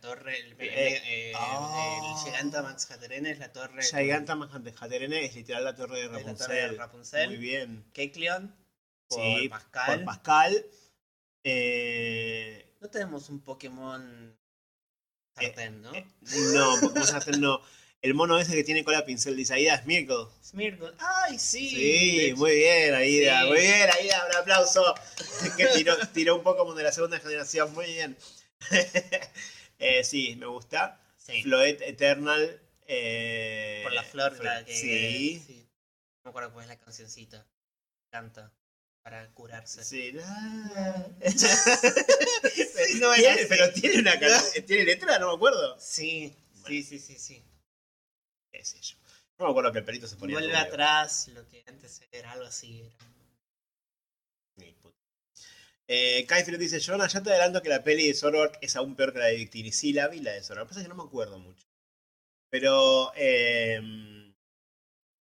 torre, 0.02 0.38
el, 0.40 0.52
el, 0.54 0.62
Eh, 0.62 1.02
eh, 1.06 1.32
el 1.32 2.18
Gigantamax 2.26 2.92
Hatterene 2.92 3.32
es 3.32 3.40
la 3.40 3.54
torre. 3.54 3.82
Gigantamax 3.84 4.54
Hatterene 4.82 5.24
es 5.26 5.36
literal 5.36 5.64
la 5.64 5.76
torre 5.76 6.00
de 6.00 6.06
Es 6.06 6.12
la 6.12 6.18
Rapunzel. 6.18 6.48
torre 6.48 6.56
de 6.62 6.72
Rapunzel. 6.78 7.28
Muy 7.30 7.38
bien. 7.38 7.86
Kekleon. 7.94 8.56
Por 9.08 9.20
Sí, 9.22 9.48
Pascal. 9.50 9.96
Por 9.98 10.06
Pascal. 10.06 10.66
Eh, 11.44 12.76
No 12.82 12.90
tenemos 12.90 13.30
un 13.30 13.40
Pokémon 13.42 14.38
sartén, 15.36 15.82
¿no? 15.82 15.94
eh, 15.96 16.06
no, 16.54 16.80
Pokémon 16.82 17.08
Sartén 17.08 17.40
no. 17.42 17.62
El 18.02 18.16
mono 18.16 18.40
ese 18.40 18.56
que 18.56 18.64
tiene 18.64 18.84
cola 18.84 19.06
pincel 19.06 19.36
de 19.36 19.44
Isaías 19.44 19.82
es 19.82 19.86
Miracle. 19.86 20.26
Smeargle. 20.44 20.94
¡Ay, 20.98 21.38
sí! 21.38 21.70
Sí, 21.70 22.34
muy 22.36 22.56
bien, 22.56 22.96
Aida. 22.96 23.42
Sí. 23.44 23.48
Muy 23.50 23.60
bien, 23.62 23.90
Aida. 23.92 24.26
Un 24.28 24.36
aplauso. 24.38 24.96
que 25.58 25.68
tiró, 25.68 25.96
tiró 26.08 26.36
un 26.38 26.44
Pokémon 26.44 26.76
de 26.76 26.82
la 26.84 26.92
segunda 26.92 27.20
generación. 27.20 27.72
Muy 27.76 27.86
bien. 27.86 28.18
Eh, 29.82 30.04
sí, 30.04 30.36
me 30.38 30.46
gusta. 30.46 31.00
sí, 31.18 31.42
Floet 31.44 31.82
Eternal. 31.82 32.62
eh, 32.88 33.82
por 33.84 33.94
la 33.94 34.04
flor 34.04 34.34
Flo- 34.38 34.44
la 34.44 34.64
que. 34.66 34.74
Sí. 34.76 35.44
sí. 35.46 35.68
No 36.24 36.26
me 36.26 36.30
acuerdo 36.30 36.54
cuál 36.54 36.64
es 36.66 36.70
la 36.70 36.78
cancioncita. 36.78 37.46
Canta. 38.12 38.52
Para 39.04 39.28
curarse. 39.34 39.84
Sí. 39.84 40.14
Sí, 41.32 43.00
no 43.00 43.14
era 43.14 43.16
¿Tiene- 43.16 43.42
así. 43.42 43.46
pero 43.50 43.74
tiene 43.74 44.00
una 44.00 44.20
can- 44.20 44.66
¿Tiene 44.66 44.84
letra? 44.86 45.20
No 45.20 45.30
me 45.30 45.36
acuerdo. 45.36 45.78
Sí, 45.80 46.36
sí, 46.68 46.84
sí, 46.84 47.00
sí, 47.00 47.18
sí. 47.18 47.44
¿Qué 48.52 48.64
sé 48.66 48.80
yo? 48.82 48.96
No 49.40 49.46
me 49.46 49.52
acuerdo 49.52 49.72
que 49.72 49.80
el 49.80 49.86
perito 49.86 50.08
se 50.08 50.16
ponía. 50.18 50.38
Vuelve 50.38 50.56
atrás 50.56 51.28
lo 51.30 51.48
que 51.48 51.64
antes 51.68 52.02
era 52.12 52.32
algo 52.34 52.46
así. 52.46 52.82
Era. 52.82 53.11
Eh, 55.94 56.26
Kaifrid 56.26 56.58
dice, 56.58 56.80
Jonah, 56.80 57.08
ya 57.08 57.22
te 57.22 57.32
adelanto 57.32 57.62
que 57.62 57.68
la 57.68 57.84
peli 57.84 58.08
de 58.08 58.14
Zoroark 58.14 58.58
es 58.62 58.78
aún 58.78 58.96
peor 58.96 59.12
que 59.12 59.20
la 59.20 59.26
de 59.26 59.36
Victini. 59.36 59.74
Sí, 59.74 59.92
la 59.92 60.08
vi 60.08 60.22
la 60.22 60.32
de 60.32 60.40
que 60.40 60.48
pasa 60.48 60.80
es 60.80 60.84
que 60.84 60.88
no 60.88 60.96
me 60.96 61.04
acuerdo 61.04 61.38
mucho. 61.38 61.68
Pero 62.50 63.12
eh, 63.18 63.82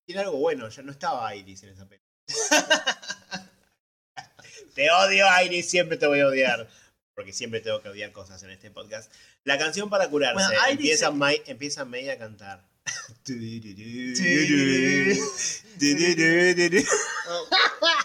tiene 0.07 0.21
algo 0.21 0.39
bueno. 0.39 0.69
Ya 0.69 0.83
no 0.85 0.93
estaba 0.93 1.35
Iris 1.35 1.65
en 1.65 1.71
esa 1.71 1.89
peli. 1.89 2.05
te 4.77 4.93
odio, 4.93 5.27
Iris. 5.45 5.69
Siempre 5.69 5.97
te 5.97 6.07
voy 6.07 6.21
a 6.21 6.29
odiar. 6.29 6.69
Porque 7.17 7.33
siempre 7.33 7.61
tengo 7.61 7.83
que 7.83 7.89
odiar 7.89 8.13
cosas 8.13 8.41
en 8.45 8.51
este 8.51 8.71
podcast. 8.71 9.13
La 9.43 9.59
canción 9.59 9.91
para 9.91 10.09
curarse. 10.09 10.35
Bueno, 10.35 10.67
empieza, 10.69 11.11
May, 11.11 11.43
empieza 11.47 11.85
May 11.85 12.11
a 12.11 12.17
cantar. 12.17 12.70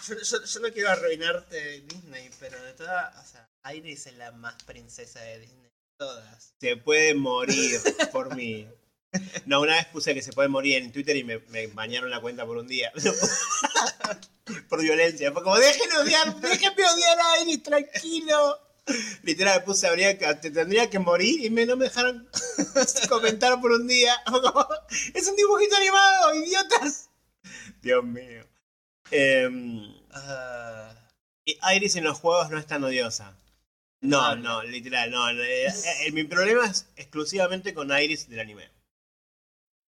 Yo, 0.08 0.60
no 0.62 0.72
quiero 0.72 0.90
arruinarte 0.90 1.82
Disney, 1.82 2.30
pero 2.40 2.62
de 2.64 2.74
todas, 2.74 3.16
o 3.18 3.32
sea, 3.32 3.50
Iris 3.74 4.08
es 4.08 4.18
la 4.18 4.32
más 4.32 4.56
princesa 4.64 5.22
de 5.22 5.40
Disney. 5.40 5.72
Todas. 5.98 6.54
Se 6.60 6.76
puede 6.78 7.16
morir 7.16 7.80
por 8.12 8.36
mí. 8.36 8.68
No, 9.46 9.62
una 9.62 9.76
vez 9.76 9.86
puse 9.86 10.14
que 10.14 10.22
se 10.22 10.34
puede 10.34 10.50
morir 10.50 10.76
en 10.76 10.92
Twitter 10.92 11.16
y 11.16 11.24
me, 11.24 11.40
me 11.48 11.68
bañaron 11.68 12.10
la 12.12 12.20
cuenta 12.20 12.46
por 12.46 12.58
un 12.58 12.68
día. 12.68 12.92
por 14.70 14.82
violencia. 14.82 15.32
Fue 15.32 15.42
como, 15.42 15.58
déjenme 15.58 15.98
odiar, 15.98 16.36
déjenme 16.42 16.84
odiar 16.86 17.18
a 17.20 17.42
Iris, 17.42 17.64
tranquilo. 17.64 18.65
Literal, 19.24 19.64
puse, 19.64 19.88
habría 19.88 20.18
que, 20.18 20.32
te 20.36 20.52
tendría 20.52 20.90
que 20.90 21.00
morir 21.00 21.44
y 21.44 21.50
me, 21.50 21.66
no 21.66 21.76
me 21.76 21.86
dejaron 21.86 22.30
comentar 23.10 23.60
por 23.60 23.72
un 23.72 23.88
día. 23.88 24.16
Es 25.14 25.28
un 25.28 25.36
dibujito 25.36 25.76
animado, 25.76 26.36
idiotas. 26.36 27.10
Dios 27.82 28.04
mío. 28.04 28.46
Ah, 30.12 30.94
y 31.46 31.58
Iris 31.76 31.96
en 31.96 32.04
los 32.04 32.20
juegos 32.20 32.50
no 32.50 32.58
es 32.58 32.66
tan 32.68 32.84
odiosa. 32.84 33.38
No, 34.02 34.36
No, 34.36 34.62
no, 34.62 34.64
literal, 34.64 35.10
no. 35.12 35.30
eh, 35.32 35.68
eh, 35.68 36.12
mi 36.12 36.24
problema 36.24 36.66
es 36.66 36.88
exclusivamente 36.96 37.74
con 37.74 37.90
Iris 37.92 38.30
del 38.30 38.40
anime. 38.40 38.70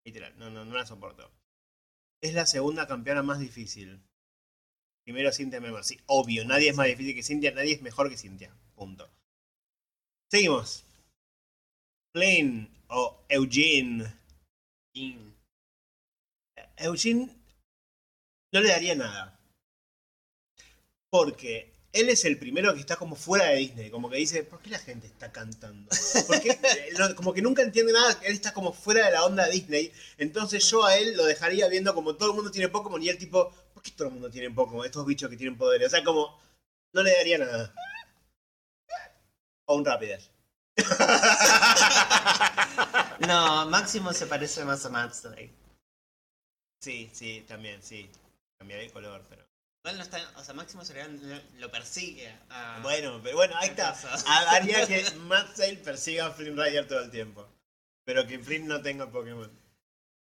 Literal, 0.06 0.34
no, 0.38 0.50
no, 0.50 0.66
no 0.66 0.76
la 0.76 0.86
soporto. 0.86 1.32
Es 2.22 2.34
la 2.34 2.46
segunda 2.46 2.88
campeona 2.88 3.22
más 3.22 3.40
difícil. 3.40 4.02
Primero 5.04 5.32
Cynthia 5.32 5.62
Member. 5.62 5.84
Sí, 5.84 6.00
obvio, 6.08 6.46
nadie 6.46 6.70
es 6.70 6.76
más 6.76 6.88
difícil 6.88 7.14
que 7.16 7.24
Cynthia, 7.24 7.52
nadie 7.52 7.74
es 7.74 7.82
mejor 7.82 8.10
que 8.10 8.18
Cynthia. 8.18 8.52
Punto. 8.78 9.10
Seguimos. 10.30 10.84
Plain 12.14 12.70
o 12.90 13.26
Eugene. 13.28 14.06
Eugene 16.78 17.28
no 18.54 18.62
le 18.62 18.70
daría 18.70 18.94
nada. 18.94 19.40
Porque 21.10 21.74
él 21.92 22.10
es 22.10 22.24
el 22.26 22.38
primero 22.38 22.76
que 22.76 22.82
está 22.82 22.98
como 22.98 23.16
fuera 23.16 23.46
de 23.46 23.58
Disney. 23.58 23.90
Como 23.90 24.12
que 24.12 24.18
dice, 24.18 24.44
¿por 24.44 24.62
qué 24.62 24.70
la 24.70 24.80
gente 24.80 25.08
está 25.08 25.32
cantando? 25.32 25.90
Porque 26.28 26.52
eh, 26.62 27.16
como 27.16 27.34
que 27.34 27.42
nunca 27.42 27.64
entiende 27.64 27.94
nada. 27.94 28.20
Él 28.24 28.34
está 28.34 28.54
como 28.54 28.74
fuera 28.74 29.08
de 29.08 29.14
la 29.14 29.26
onda 29.26 29.48
de 29.48 29.54
Disney. 29.54 29.92
Entonces 30.20 30.70
yo 30.70 30.86
a 30.86 30.96
él 30.98 31.18
lo 31.18 31.26
dejaría 31.26 31.68
viendo 31.68 31.96
como 31.96 32.16
todo 32.16 32.30
el 32.30 32.36
mundo 32.36 32.52
tiene 32.52 32.70
Pokémon 32.70 33.02
y 33.02 33.10
él 33.10 33.18
tipo, 33.18 33.52
¿por 33.74 33.82
qué 33.82 33.90
todo 33.90 34.10
el 34.10 34.14
mundo 34.14 34.30
tiene 34.30 34.52
Pokémon? 34.52 34.86
Estos 34.86 35.04
bichos 35.08 35.32
que 35.32 35.38
tienen 35.38 35.58
poderes. 35.58 35.88
O 35.88 35.90
sea, 35.90 36.04
como, 36.04 36.40
no 36.94 37.02
le 37.02 37.16
daría 37.16 37.40
nada. 37.40 37.74
O 39.68 39.76
un 39.78 39.86
Rapidash. 39.86 40.28
No, 43.28 43.66
Máximo 43.66 44.14
se 44.14 44.28
parece 44.28 44.64
más 44.64 44.86
a 44.86 44.90
Matsley. 44.90 45.52
Sí, 46.82 47.10
sí, 47.14 47.44
también, 47.48 47.82
sí. 47.82 48.10
Cambiaré 48.60 48.86
el 48.86 48.92
color, 48.92 49.26
pero... 49.28 49.44
Igual 49.84 49.98
no 49.98 50.04
está, 50.04 50.20
o 50.38 50.44
sea, 50.44 50.54
Máximo 50.54 50.86
Cereal 50.86 51.44
lo- 51.58 51.72
persigue 51.72 52.30
a... 52.50 52.80
Bueno, 52.84 53.20
pero 53.24 53.38
bueno, 53.38 53.56
ahí 53.58 53.70
está. 53.70 53.96
Haría 54.28 54.86
que 54.86 55.04
Matt 55.22 55.58
persiga 55.84 56.28
a 56.28 56.32
Flynn 56.32 56.58
Rider 56.58 56.88
todo 56.88 57.00
el 57.02 57.10
tiempo. 57.12 57.48
Pero 58.06 58.28
que 58.28 58.40
Flynn 58.40 58.68
no 58.68 58.82
tenga 58.82 59.10
Pokémon. 59.10 59.50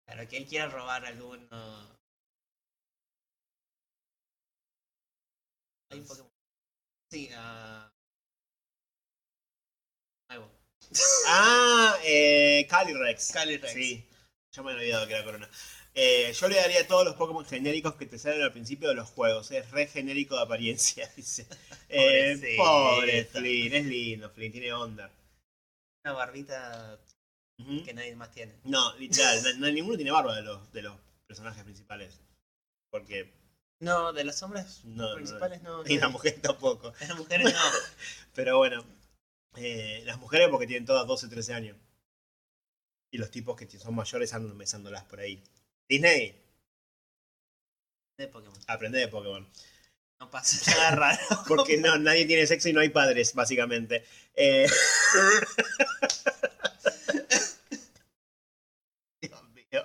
Claro, 0.06 0.28
que 0.28 0.36
él 0.36 0.46
quiera 0.46 0.68
robar 0.68 1.04
alguno. 1.06 1.48
Hay 5.90 6.00
un 6.00 6.06
Pokémon. 6.06 6.30
Sí, 7.10 7.30
a. 7.34 7.90
Nuevo. 10.34 10.50
Ah, 11.28 11.96
eh, 12.04 12.66
Calyrex. 12.68 13.32
Calyrex. 13.32 13.72
Sí, 13.72 14.08
yo 14.52 14.62
me 14.62 14.72
había 14.72 14.82
olvidado 14.82 15.06
que 15.06 15.14
era 15.14 15.24
Corona. 15.24 15.48
Eh, 15.94 16.32
yo 16.38 16.48
le 16.48 16.56
daría 16.56 16.86
todos 16.86 17.04
los 17.04 17.14
Pokémon 17.16 17.44
genéricos 17.44 17.94
que 17.96 18.06
te 18.06 18.18
salen 18.18 18.42
al 18.42 18.52
principio 18.52 18.88
de 18.88 18.94
los 18.94 19.08
juegos. 19.10 19.50
Es 19.50 19.70
re 19.70 19.86
genérico 19.86 20.36
de 20.36 20.42
apariencia, 20.42 21.10
dice. 21.16 21.46
Eh, 21.88 22.54
pobre 22.56 23.24
Flynn, 23.26 23.74
es 23.74 23.84
lindo, 23.86 24.30
Flynn, 24.30 24.52
tiene 24.52 24.72
onda. 24.72 25.10
Una 26.04 26.14
barbita 26.14 26.98
que 27.84 27.94
nadie 27.94 28.16
más 28.16 28.30
tiene. 28.32 28.54
No, 28.64 28.96
literal, 28.96 29.40
no- 29.42 29.66
no- 29.66 29.70
ninguno 29.72 29.96
tiene 29.96 30.10
barba 30.10 30.34
de 30.34 30.42
los, 30.42 30.72
de 30.72 30.82
los 30.82 30.96
personajes 31.26 31.62
principales. 31.62 32.18
Porque 32.90 33.32
No, 33.80 34.12
de 34.12 34.24
los 34.24 34.42
hombres 34.42 34.80
no, 34.84 35.08
no- 35.10 35.14
principales 35.14 35.62
no. 35.62 35.82
y 35.86 35.96
la 35.98 36.06
no. 36.06 36.10
mujer 36.12 36.40
tampoco. 36.42 36.92
Las 37.00 37.16
mujeres 37.16 37.52
no. 37.52 37.60
Pero 38.34 38.58
bueno, 38.58 38.84
eh, 39.56 40.02
las 40.04 40.18
mujeres 40.18 40.48
porque 40.50 40.66
tienen 40.66 40.86
todas 40.86 41.06
12, 41.06 41.28
13 41.28 41.54
años. 41.54 41.76
Y 43.10 43.18
los 43.18 43.30
tipos 43.30 43.56
que 43.56 43.68
son 43.78 43.94
mayores 43.94 44.32
andan 44.32 44.56
besándolas 44.56 45.04
por 45.04 45.20
ahí. 45.20 45.42
Disney, 45.88 46.40
De 48.16 48.28
Pokémon. 48.28 48.58
aprende 48.66 48.98
de 48.98 49.08
Pokémon. 49.08 49.46
No 50.20 50.30
pasa 50.30 50.70
nada 50.70 50.90
raro. 50.96 51.18
Porque 51.48 51.76
no, 51.76 51.98
nadie 51.98 52.24
tiene 52.26 52.46
sexo 52.46 52.68
y 52.68 52.72
no 52.72 52.80
hay 52.80 52.88
padres, 52.88 53.34
básicamente. 53.34 54.04
Eh, 54.34 54.66
Dios 59.20 59.42
mío. 59.50 59.84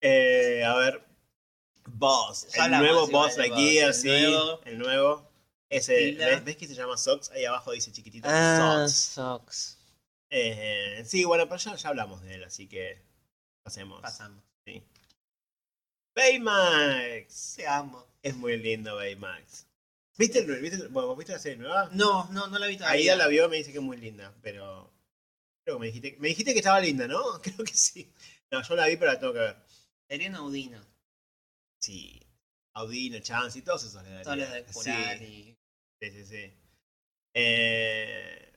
Eh, 0.00 0.64
a 0.64 0.74
ver. 0.76 1.04
Boss. 1.86 2.46
El 2.54 2.70
nuevo 2.70 3.06
Boss 3.08 3.36
Lightyear, 3.36 3.92
sí. 3.94 4.08
El 4.64 4.78
nuevo. 4.78 5.30
Ese. 5.76 6.12
¿ves, 6.12 6.44
ves 6.44 6.56
que 6.56 6.66
se 6.66 6.74
llama 6.74 6.96
Socks? 6.96 7.30
Ahí 7.30 7.44
abajo 7.44 7.72
dice 7.72 7.90
chiquitito 7.92 8.28
Ah, 8.30 8.86
Socks. 8.86 8.92
socks. 9.14 9.78
Eh, 10.30 11.02
sí, 11.06 11.24
bueno, 11.24 11.44
pero 11.48 11.58
ya, 11.58 11.76
ya 11.76 11.88
hablamos 11.88 12.22
de 12.22 12.34
él, 12.34 12.44
así 12.44 12.66
que 12.68 13.02
pasemos. 13.62 14.00
Pasamos. 14.00 14.42
Sí. 14.66 14.82
Baymax. 16.14 17.54
Te 17.56 17.66
amo. 17.66 18.06
Es 18.22 18.36
muy 18.36 18.56
lindo 18.56 18.94
Baymax. 18.96 19.66
¿Viste, 20.16 20.38
el, 20.40 20.60
viste, 20.60 20.76
el- 20.76 20.88
bueno, 20.88 21.08
¿vos 21.08 21.18
¿viste 21.18 21.32
la 21.32 21.38
serie 21.38 21.58
nueva? 21.58 21.88
No, 21.92 22.28
no, 22.30 22.46
no 22.46 22.58
la 22.58 22.66
vi 22.66 22.76
todavía. 22.76 22.98
Aida 23.00 23.16
la 23.16 23.26
vio 23.26 23.48
me 23.48 23.56
dice 23.56 23.72
que 23.72 23.78
es 23.78 23.84
muy 23.84 23.96
linda, 23.96 24.32
pero 24.42 24.92
creo 25.64 25.76
que 25.76 25.80
me 25.80 25.86
dijiste, 25.86 26.16
me 26.20 26.28
dijiste 26.28 26.52
que 26.52 26.60
estaba 26.60 26.80
linda, 26.80 27.08
¿no? 27.08 27.20
Creo 27.42 27.64
que 27.64 27.74
sí. 27.74 28.12
No, 28.50 28.62
yo 28.62 28.76
la 28.76 28.86
vi, 28.86 28.96
pero 28.96 29.12
la 29.12 29.18
tengo 29.18 29.32
que 29.32 29.38
ver. 29.40 29.56
Un 30.28 30.34
Audino. 30.36 30.80
Sí. 31.80 32.20
Audino, 32.74 33.18
Chance 33.20 33.58
y 33.58 33.62
todos 33.62 33.82
esos 33.84 34.02
le 34.04 34.10
daría. 34.10 34.22
Todos 34.24 34.38
los 34.38 34.84
de 34.84 35.18
Sí, 35.18 35.24
y. 35.24 35.58
sí, 36.10 36.24
sí, 36.24 36.24
sí. 36.24 36.52
Eh, 37.34 38.52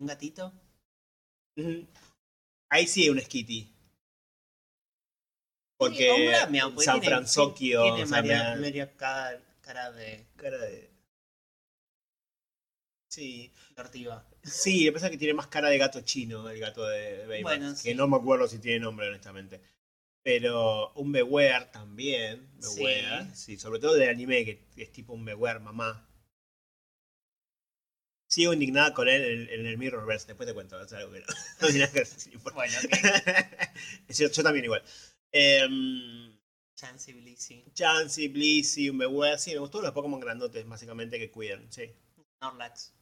¿Un 0.00 0.06
gatito? 0.06 0.52
Ahí 2.70 2.86
sí 2.86 3.08
un 3.10 3.20
Skitty. 3.20 3.68
Porque 5.76 5.96
Sí, 5.96 6.08
hombre, 6.60 6.84
San 6.84 7.02
Francisco, 7.02 7.54
Tiene 7.54 8.06
María, 8.06 8.96
cara, 8.96 9.40
cara 9.62 9.90
de 9.92 10.26
cara 10.36 10.58
de... 10.58 10.90
Sí, 13.08 13.52
tortiva. 13.74 14.24
sí, 14.44 14.84
lo 14.84 14.90
que 14.90 14.92
pasa 14.92 15.06
es 15.06 15.12
que 15.12 15.18
tiene 15.18 15.34
más 15.34 15.48
cara 15.48 15.68
de 15.68 15.78
gato 15.78 16.00
chino 16.02 16.48
el 16.48 16.60
gato 16.60 16.86
de 16.86 17.26
Baymax, 17.26 17.42
Bueno, 17.42 17.74
que 17.74 17.76
sí. 17.76 17.94
no 17.94 18.06
me 18.06 18.16
acuerdo 18.16 18.46
si 18.46 18.58
tiene 18.58 18.80
nombre 18.80 19.08
honestamente. 19.08 19.60
Pero 20.22 20.92
un 20.94 21.12
Beware 21.12 21.66
también. 21.66 22.48
Beware, 22.60 23.34
sí. 23.34 23.56
sobre 23.56 23.80
todo 23.80 23.94
del 23.94 24.10
anime 24.10 24.44
que 24.44 24.66
es 24.76 24.92
tipo 24.92 25.12
un 25.12 25.24
Beware 25.24 25.60
mamá. 25.60 26.06
Sigo 28.28 28.52
indignada 28.52 28.94
con 28.94 29.08
él 29.08 29.48
en, 29.50 29.66
el 29.66 29.76
Mirrorverse, 29.76 30.28
después 30.28 30.46
te 30.46 30.54
cuento, 30.54 30.80
es 30.80 30.92
algo 30.92 31.12
que 31.12 31.20
no, 31.20 31.26
no 31.62 31.66
tiene 31.66 31.80
nada 31.80 31.92
que 31.92 31.98
decir. 32.00 32.38
Bueno, 32.38 32.74
ok. 32.84 34.08
yo, 34.08 34.28
yo 34.30 34.42
también 34.42 34.64
igual. 34.66 34.84
Em, 35.32 36.38
Chansey, 36.76 37.14
Blissey, 37.14 37.64
Chansey, 37.74 38.28
Blissey, 38.28 38.88
un 38.88 38.98
Beware, 38.98 39.38
sí, 39.38 39.50
me 39.52 39.58
gustó 39.58 39.82
los 39.82 39.92
Pokémon 39.92 40.20
grandotes 40.20 40.66
básicamente 40.66 41.18
que 41.18 41.30
cuidan, 41.30 41.72
sí. 41.72 41.90
Snorlax. 42.38 42.94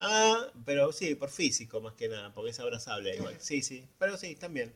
Ah, 0.00 0.52
pero 0.64 0.92
sí, 0.92 1.14
por 1.14 1.30
físico 1.30 1.80
más 1.80 1.94
que 1.94 2.08
nada, 2.08 2.32
porque 2.32 2.50
es 2.50 2.60
abrazable 2.60 3.14
igual. 3.16 3.36
Sí, 3.40 3.62
sí, 3.62 3.88
pero 3.98 4.16
sí, 4.16 4.36
también. 4.36 4.74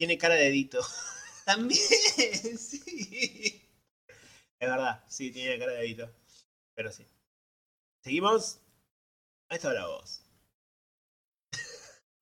Tiene 0.00 0.16
cara 0.16 0.34
de 0.34 0.46
Edito. 0.46 0.80
También, 1.44 1.78
sí. 2.58 3.62
Es 4.58 4.68
verdad, 4.70 5.04
sí, 5.08 5.30
tiene 5.30 5.58
cara 5.58 5.72
de 5.72 5.80
Edito. 5.80 6.10
Pero 6.74 6.90
sí. 6.90 7.06
Seguimos. 8.02 8.60
Ahí 9.50 9.56
está 9.56 9.74
la 9.74 9.86
voz. 9.88 10.22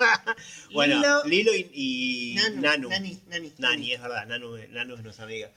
bueno, 0.75 1.23
Lilo, 1.25 1.55
y, 1.55 1.71
y 1.73 2.35
Nanu, 2.35 2.63
Nanu. 2.63 2.89
Nani, 2.89 3.23
Nani. 3.29 3.55
Nani, 3.59 3.93
es 3.93 4.01
verdad, 4.03 4.27
Nanu, 4.27 4.57
Nanu 4.71 4.97
es 4.97 5.03
nuestra 5.05 5.27
amiga. 5.27 5.53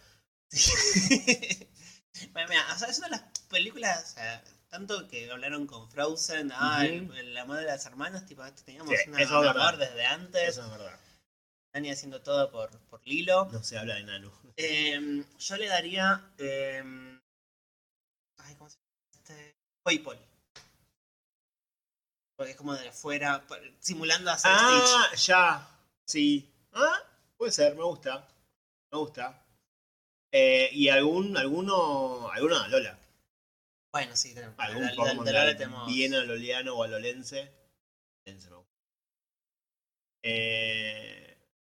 bueno, 2.34 2.50
mira, 2.50 2.68
o 2.72 2.78
sea, 2.78 2.88
es 2.88 3.00
una 3.00 3.08
de 3.08 3.12
las 3.18 3.24
películas, 3.50 4.12
o 4.12 4.14
sea, 4.14 4.44
tanto 4.70 5.08
que 5.08 5.32
hablaron 5.32 5.66
con 5.66 5.90
Frozen, 5.90 6.52
ah, 6.54 6.86
el- 6.86 7.34
la 7.34 7.46
madre 7.46 7.66
de 7.66 7.72
las 7.72 7.84
hermanas, 7.88 8.28
tipo, 8.28 8.44
teníamos 8.64 8.94
Sí, 8.96 9.10
una, 9.10 9.22
eso 9.24 9.40
es 9.44 9.48
verdad. 9.56 9.78
desde 9.80 10.06
antes. 10.06 10.50
Eso 10.50 10.64
es 10.66 10.70
verdad. 10.70 11.00
Nani 11.74 11.90
haciendo 11.92 12.22
todo 12.22 12.52
por, 12.52 12.70
por 12.90 13.06
Lilo. 13.08 13.46
No 13.52 13.64
se 13.64 13.78
habla 13.78 13.96
de 13.96 14.04
Nanu. 14.04 14.32
Eh, 14.58 15.24
yo 15.40 15.58
le 15.58 15.68
daría. 15.68 16.22
eh, 16.38 16.84
ay, 18.38 18.56
¿cómo 18.56 18.70
se 18.70 18.78
llama? 18.78 18.88
Este. 19.14 19.56
Paypal. 19.84 20.20
Porque 22.36 22.52
es 22.52 22.58
como 22.58 22.74
de 22.74 22.90
afuera, 22.90 23.46
simulando 23.80 24.32
a 24.32 24.38
ser 24.38 24.52
Stitch. 24.52 24.96
Ah, 24.96 25.16
ya. 25.16 25.68
Sí. 26.06 26.50
Ah, 26.74 27.00
puede 27.38 27.52
ser, 27.52 27.76
me 27.76 27.84
gusta. 27.84 28.28
Me 28.92 28.98
gusta. 28.98 29.46
Eh, 30.32 30.70
y 30.74 30.90
algún, 30.90 31.38
alguno, 31.38 32.30
alguna 32.32 32.68
Lola. 32.68 32.98
Bueno, 33.94 34.16
sí, 34.16 34.34
tenemos. 34.34 34.56
Algún 34.58 34.86
La- 34.86 34.96
Pokémon 34.96 35.26
de 35.26 35.32
Lola 35.34 35.58
tenemos- 35.58 35.88
bien 35.88 36.14
aloliano 36.16 36.76
o 36.76 36.84
alolense. 36.84 37.52
Alolense 38.26 38.50
me 38.50 38.56
gusta. 38.56 38.72
Eh, 40.24 41.31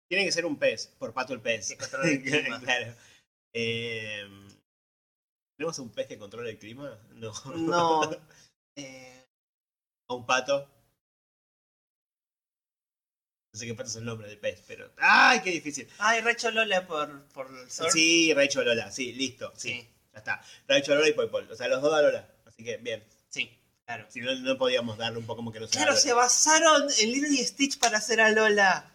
tiene 0.09 0.25
que 0.25 0.33
ser 0.33 0.47
un 0.47 0.59
pez, 0.59 0.89
por 0.99 1.13
pato 1.13 1.33
el 1.33 1.41
pez. 1.41 1.69
Que 1.69 1.77
controla 1.77 2.09
el 2.11 2.23
clima. 2.23 2.61
claro. 2.61 2.95
Eh, 3.53 4.25
¿Tenemos 5.57 5.79
un 5.79 5.91
pez 5.91 6.07
que 6.09 6.19
controla 6.19 6.51
el 6.51 6.59
clima? 6.59 6.99
No. 7.13 7.33
No. 7.57 8.11
eh, 8.77 9.25
¿O 10.09 10.17
un 10.17 10.27
pato? 10.27 10.69
No 13.53 13.61
sé 13.61 13.67
qué 13.67 13.75
pato 13.75 13.89
es 13.89 13.97
el 13.97 14.05
nombre 14.05 14.29
del 14.29 14.39
pez, 14.39 14.63
pero. 14.67 14.91
¡Ay, 14.99 15.41
qué 15.43 15.51
difícil! 15.53 15.89
Ay, 15.99 16.21
Recho 16.23 16.51
Lola 16.51 16.87
por, 16.89 17.23
por 17.29 17.47
el 17.57 17.71
surf. 17.71 17.93
Sí, 17.93 18.35
Raicho 18.35 18.65
Lola, 18.65 18.91
sí, 18.91 19.13
listo. 19.13 19.53
Sí, 19.57 19.69
sí, 19.69 19.89
ya 20.13 20.19
está. 20.19 20.43
Raicho 20.67 20.93
Lola 20.95 21.09
y 21.09 21.13
Poi 21.13 21.31
Pol. 21.31 21.49
O 21.51 21.55
sea, 21.55 21.69
los 21.69 21.81
dos 21.81 21.95
a 21.95 22.03
Lola. 22.03 22.29
Así 22.47 22.65
que, 22.65 22.79
bien. 22.79 23.05
sí, 23.29 23.57
claro. 23.87 24.07
Si 24.11 24.21
no, 24.21 24.35
no 24.35 24.59
podíamos 24.59 24.99
darle 24.99 25.19
un 25.19 25.27
poco 25.27 25.37
como 25.37 25.53
que 25.53 25.61
no 25.61 25.69
Claro, 25.69 25.95
se 25.95 26.13
basaron 26.13 26.89
en 26.99 27.13
Lilo 27.13 27.29
y 27.29 27.39
Stitch 27.45 27.79
para 27.79 27.99
hacer 27.99 28.21
a 28.21 28.33
Lola. 28.33 28.91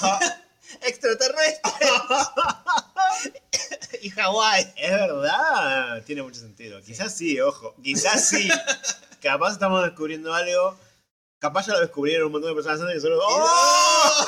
Extraterrestre. 0.82 1.72
y 4.02 4.10
Hawái. 4.10 4.74
Es 4.76 4.90
verdad, 4.90 6.02
tiene 6.04 6.22
mucho 6.22 6.40
sentido. 6.40 6.80
Quizás 6.82 7.16
sí, 7.16 7.40
ojo. 7.40 7.74
Quizás 7.82 8.28
sí. 8.28 8.48
Capaz 9.22 9.52
estamos 9.52 9.82
descubriendo 9.84 10.34
algo. 10.34 10.76
Capaz 11.38 11.66
ya 11.66 11.74
lo 11.74 11.80
descubrieron 11.80 12.26
un 12.26 12.32
montón 12.32 12.50
de 12.50 12.54
personas 12.54 12.80
antes 12.80 12.98
y 12.98 13.00
solo. 13.00 13.20
¡Oh! 13.22 14.26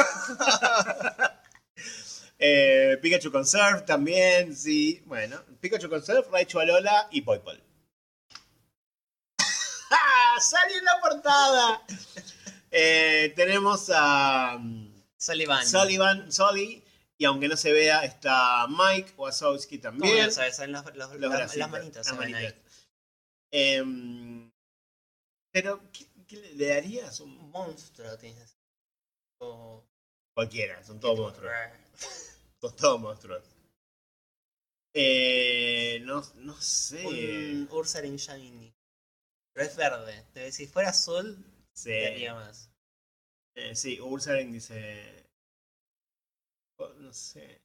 Eh, 2.38 2.98
Pikachu 3.00 3.32
con 3.32 3.46
Surf 3.46 3.86
también, 3.86 4.54
sí. 4.54 5.02
Bueno, 5.06 5.40
Pikachu 5.60 5.88
con 5.88 6.04
Surf, 6.04 6.30
Raichu 6.30 6.60
Alola 6.60 7.08
y 7.10 7.22
Poi 7.22 7.38
Pol. 7.38 7.58
¡Ah! 9.90 10.36
¡Salí 10.38 10.74
en 10.74 10.84
la 10.84 11.00
portada! 11.00 11.82
Eh, 12.70 13.32
tenemos 13.34 13.90
a. 13.94 14.58
Sullivan. 15.18 15.66
Sullivan, 15.66 16.32
Sully, 16.32 16.84
y 17.18 17.24
aunque 17.24 17.48
no 17.48 17.56
se 17.56 17.72
vea, 17.72 18.04
está 18.04 18.66
Mike 18.68 19.14
Wazowski 19.16 19.78
¿Cómo 19.78 19.98
también. 19.98 20.30
Son 20.32 20.72
los, 20.72 20.84
los- 20.94 21.12
Los 21.14 21.30
las- 21.32 21.56
las 21.56 21.70
manitas. 21.70 22.06
las 22.06 22.16
manitas. 22.16 22.54
Em, 23.52 24.50
pero, 25.52 25.80
¿qué, 25.92 26.06
qué 26.26 26.36
le, 26.54 26.68
darías? 26.68 27.20
Un, 27.20 27.50
monstruo 27.50 28.16
tienes. 28.18 28.58
O- 29.40 29.82
cualquiera, 30.34 30.84
son 30.84 31.00
todos 31.00 31.18
monstruos. 31.18 31.52
Son 32.60 32.74
todos 32.74 33.00
monstruos. 33.00 33.44
Eh, 34.94 36.00
no, 36.04 36.22
no 36.36 36.60
sé. 36.60 37.06
Un 37.06 37.68
Ursaring 37.70 38.16
Shiny. 38.16 38.74
Pero 39.54 39.66
es 39.66 39.76
verde. 39.76 40.52
Si 40.52 40.66
fuera 40.66 40.88
azul, 40.88 41.36
Sí, 41.74 41.90
te 41.90 42.06
haría 42.06 42.34
más. 42.34 42.70
Eh, 43.56 43.74
sí, 43.74 44.00
Ursaring 44.00 44.52
dice. 44.52 45.28
oh, 46.78 46.88
no 46.94 47.12
sé. 47.12 47.62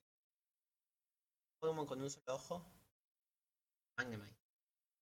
Pokémon 1.59 1.85
con 1.85 2.01
un 2.01 2.09
solo 2.09 2.33
ojo. 2.33 2.65
Magnemite. 3.97 4.35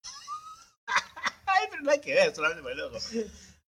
Ay, 1.45 1.67
pero 1.69 1.83
no 1.83 1.91
hay 1.91 2.01
que 2.01 2.13
ver, 2.13 2.35
solamente 2.35 2.63
por 2.63 2.71
el 2.71 2.81
ojo. 2.81 2.97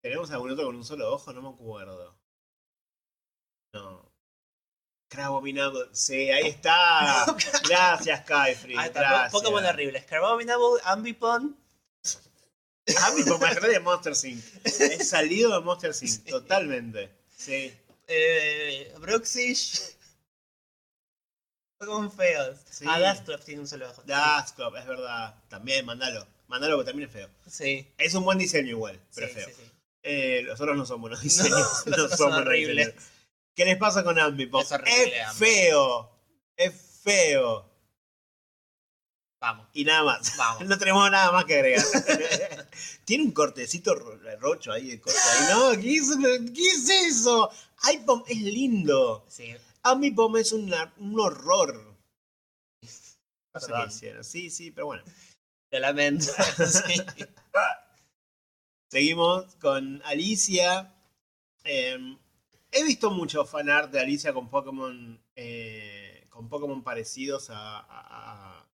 ¿Tenemos 0.03 0.31
algún 0.31 0.53
otro 0.53 0.67
con 0.67 0.77
un 0.77 0.85
solo 0.85 1.13
ojo? 1.13 1.33
No 1.33 1.43
me 1.43 1.49
acuerdo. 1.51 2.17
No. 3.75 4.11
Crabominable. 5.11 5.89
Sí, 5.93 6.31
ahí 6.31 6.47
está. 6.47 7.27
Gracias, 7.69 8.21
está, 8.21 9.01
Gracias. 9.01 9.33
Pokémon 9.33 9.65
horribles. 9.65 10.05
Carbonable, 10.07 10.81
Ambipon. 10.85 11.57
A 12.99 13.11
mí 13.13 13.23
me 13.25 13.47
acordé 13.47 13.69
de 13.73 13.81
Monster 13.81 14.15
Sync. 14.15 14.43
He 14.65 15.05
salido 15.05 15.53
de 15.53 15.61
Monster 15.65 15.95
Sync, 15.95 16.25
totalmente. 16.27 17.11
Sí. 17.37 17.73
Eh, 18.07 18.93
Bruxish. 18.99 19.81
Pokémon 21.79 22.13
feos. 22.13 22.59
Sí. 22.71 22.85
Ah, 22.89 23.01
Dusclops 23.01 23.45
tiene 23.45 23.61
un 23.63 23.67
solo 23.69 23.89
ojo. 23.91 24.03
Dustclub, 24.03 24.77
es 24.77 24.87
verdad. 24.87 25.35
También, 25.49 25.87
mandalo. 25.87 26.27
Mandalo 26.49 26.79
que 26.79 26.85
también 26.85 27.09
es 27.09 27.13
feo. 27.15 27.29
Sí. 27.49 27.87
Es 27.97 28.15
un 28.15 28.25
buen 28.25 28.37
diseño 28.39 28.69
igual, 28.71 29.01
pero 29.15 29.29
sí, 29.29 29.35
es 29.39 29.45
feo. 29.47 29.55
Eh, 30.03 30.43
los 30.45 30.61
otros 30.61 30.77
no 30.77 30.85
son 30.85 31.01
buenos 31.01 31.21
diseños. 31.23 31.67
No, 31.87 31.93
otros 32.05 32.19
son 32.19 32.33
horribles. 32.33 32.89
diseños. 32.89 33.05
¿Qué 33.55 33.65
les 33.65 33.77
pasa 33.79 34.03
con 34.05 34.19
Ambipop? 34.19 34.63
Es 34.63 34.73
horrible, 34.73 35.23
Ambipop. 35.23 35.39
feo. 35.49 36.11
Es 36.57 36.75
feo. 37.03 37.70
Vamos. 39.41 39.69
Y 39.73 39.85
nada 39.85 40.05
más. 40.05 40.37
Vamos. 40.37 40.65
No 40.69 40.79
tenemos 40.79 41.11
nada 41.11 41.33
más 41.33 41.45
que 41.47 41.55
agregar. 41.55 41.85
Tiene 43.05 43.25
un 43.25 43.33
cortecito 43.33 43.95
ro- 43.95 44.19
rocho 44.39 44.73
ahí 44.73 44.89
de 44.89 45.01
corte 45.01 45.19
ahí. 45.19 45.47
No, 45.55 45.71
¿qué 45.81 45.97
es, 45.97 46.09
¿qué 46.55 46.69
es 46.69 46.89
eso? 47.09 47.51
iPom 47.93 48.23
es 48.29 48.37
lindo. 48.39 49.25
Sí. 49.29 49.55
Ambipom 49.83 50.37
es 50.37 50.53
una- 50.53 50.93
un 50.99 51.19
horror. 51.19 51.75
No 52.83 53.61
sé 53.61 53.67
qué 53.67 53.73
Perdón. 53.73 53.89
hicieron. 53.89 54.25
Sí, 54.25 54.51
sí, 54.51 54.71
pero 54.71 54.87
bueno. 54.87 55.03
Te 55.71 55.81
lamento. 55.81 56.27
sí. 56.59 57.01
Seguimos 58.91 59.55
con 59.57 60.03
Alicia. 60.05 60.95
Eh, 61.65 62.17
he 62.73 62.85
visto 62.85 63.11
mucho 63.11 63.45
fanart 63.45 63.91
de 63.93 64.01
Alicia 64.01 64.33
con 64.33 64.51
Pokémon. 64.51 65.21
eh, 65.37 66.27
con 66.29 66.49
Pokémon 66.49 66.83
parecidos 66.83 67.51
a, 67.51 67.79
a- 67.79 67.87
a- 68.59 68.70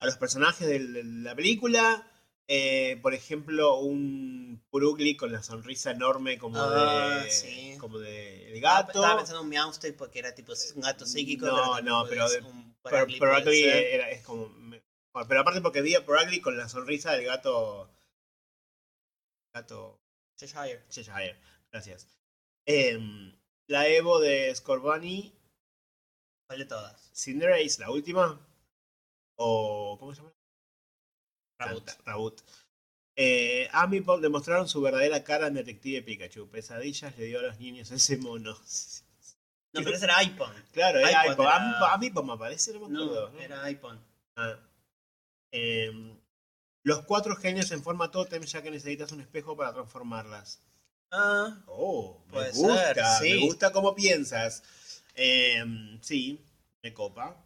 a 0.00 0.06
los 0.06 0.16
personajes 0.16 0.66
de, 0.66 0.80
la 1.04 1.34
película. 1.34 2.04
Eh, 2.50 2.98
por 3.02 3.12
ejemplo, 3.12 3.76
un 3.78 4.62
Purugly 4.70 5.16
con 5.16 5.32
la 5.32 5.42
sonrisa 5.42 5.90
enorme 5.90 6.38
como 6.38 6.58
Ah, 6.58 7.20
de. 7.24 7.30
sí. 7.30 7.76
como 7.78 7.98
de 7.98 8.48
el 8.48 8.54
Estaba- 8.56 8.80
gato. 8.82 8.98
Estaba 9.00 9.16
pensando 9.18 9.40
en 9.40 9.44
un 9.44 9.50
Meowstic 9.50 9.96
porque 9.96 10.18
era 10.20 10.34
tipo 10.34 10.52
un 10.74 10.80
gato 10.80 11.04
psíquico. 11.04 11.46
No, 11.46 11.74
pero 11.76 11.82
no, 11.82 12.06
pero 12.08 12.24
es 12.26 12.32
de- 12.32 12.40
un 12.40 12.74
era, 13.94 14.10
es 14.10 14.22
como. 14.22 14.50
Pero 15.28 15.40
aparte 15.40 15.60
porque 15.60 15.82
vi 15.82 15.94
a 15.94 16.04
Purugly 16.06 16.40
con 16.40 16.56
la 16.56 16.68
sonrisa 16.68 17.12
del 17.12 17.26
gato. 17.26 17.90
Gato. 19.54 20.00
Cheshire. 20.38 20.84
Cheshire, 20.88 21.36
gracias. 21.72 22.06
Em, 22.66 23.36
la 23.66 23.88
Evo 23.88 24.20
de 24.20 24.54
Scorbunny, 24.54 25.34
¿Cuál 26.46 26.60
de 26.60 26.64
todas? 26.64 27.10
Cinderace, 27.14 27.80
la 27.80 27.90
última. 27.90 28.40
O. 29.38 29.96
¿Cómo 29.98 30.14
se 30.14 30.20
llama? 30.20 30.32
Raboot. 31.60 31.90
Raboot. 32.04 32.40
Eh, 33.16 33.68
demostraron 34.20 34.68
su 34.68 34.80
verdadera 34.80 35.24
cara 35.24 35.48
en 35.48 35.54
Detective 35.54 36.02
Pikachu. 36.02 36.48
Pesadillas 36.48 37.16
le 37.18 37.24
dio 37.24 37.40
a 37.40 37.42
los 37.42 37.58
niños 37.58 37.90
ese 37.90 38.16
mono. 38.18 38.56
No, 39.74 39.82
pero 39.84 39.96
ese 39.96 40.06
era 40.06 40.16
iPhone. 40.16 40.54
Claro, 40.72 40.98
era 40.98 41.26
iPod 41.26 41.46
Amipop. 41.46 41.76
era- 41.82 41.92
Amipop, 41.92 42.24
me 42.24 42.32
aparece, 42.32 42.72
no 42.72 42.80
me 42.80 42.86
acuerdo. 42.86 43.30
No, 43.30 43.38
era 43.38 43.62
iPhone. 43.64 44.00
Ah. 44.34 44.58
Em, 45.52 46.18
los 46.84 47.04
cuatro 47.04 47.36
genios 47.36 47.70
en 47.70 47.82
forma 47.82 48.10
totem, 48.10 48.42
ya 48.44 48.62
que 48.62 48.70
necesitas 48.70 49.12
un 49.12 49.20
espejo 49.20 49.54
para 49.58 49.74
transformarlas. 49.74 50.62
Ah, 51.12 51.62
Oh, 51.66 52.24
me 52.32 52.50
gusta, 52.50 52.94
ser, 52.94 53.04
sí. 53.28 53.34
me 53.34 53.46
gusta 53.46 53.70
cómo 53.70 53.94
piensas. 53.94 54.62
Em, 55.14 56.00
sí, 56.00 56.42
me 56.82 56.94
copa. 56.94 57.36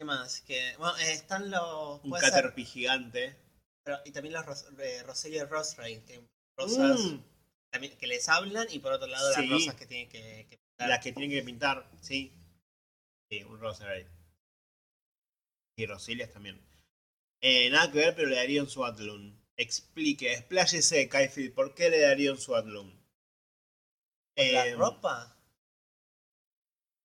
¿Qué 0.00 0.04
más? 0.06 0.40
Que, 0.40 0.74
bueno, 0.78 0.96
están 0.96 1.50
los. 1.50 2.02
Un 2.02 2.12
ser, 2.18 2.30
Caterpie 2.30 2.64
gigante. 2.64 3.36
pero- 3.84 3.98
y 4.06 4.12
también 4.12 4.32
los 4.32 4.46
Ros, 4.46 4.66
eh, 4.78 5.02
Roselia 5.02 5.44
Rosrain, 5.44 6.02
que 6.06 6.26
rosas 6.58 7.00
Mm, 7.00 7.22
también, 7.70 7.98
que 7.98 8.06
les 8.06 8.26
hablan 8.30 8.66
y 8.70 8.78
por 8.78 8.92
otro 8.92 9.06
lado 9.08 9.30
Sí. 9.34 9.40
las 9.42 9.50
rosas 9.50 9.74
que 9.74 9.86
tienen 9.86 10.08
que, 10.08 10.46
que 10.48 10.56
pintar. 10.58 10.88
las 10.88 11.04
que 11.04 11.12
tienen 11.12 11.30
que 11.30 11.42
pintar, 11.44 11.90
sí. 12.00 12.32
Sí, 13.30 13.42
un 13.44 13.60
Roserade. 13.60 14.08
Y 15.78 15.84
Rosilias 15.86 16.32
también. 16.32 16.58
Eh, 17.42 17.68
nada 17.70 17.90
que 17.92 17.98
ver, 17.98 18.14
pero 18.14 18.28
le 18.28 18.36
daría 18.36 18.62
un 18.62 18.68
Swatlun. 18.70 19.38
Explique, 19.56 20.32
expláyese, 20.32 21.08
Kaifield, 21.10 21.54
¿por 21.54 21.74
qué 21.74 21.90
le 21.90 22.00
daría 22.00 22.32
un 22.32 22.38
Swatlun? 22.38 22.98
¿La 24.36 24.66
Em, 24.66 24.78
ropa? 24.78 25.36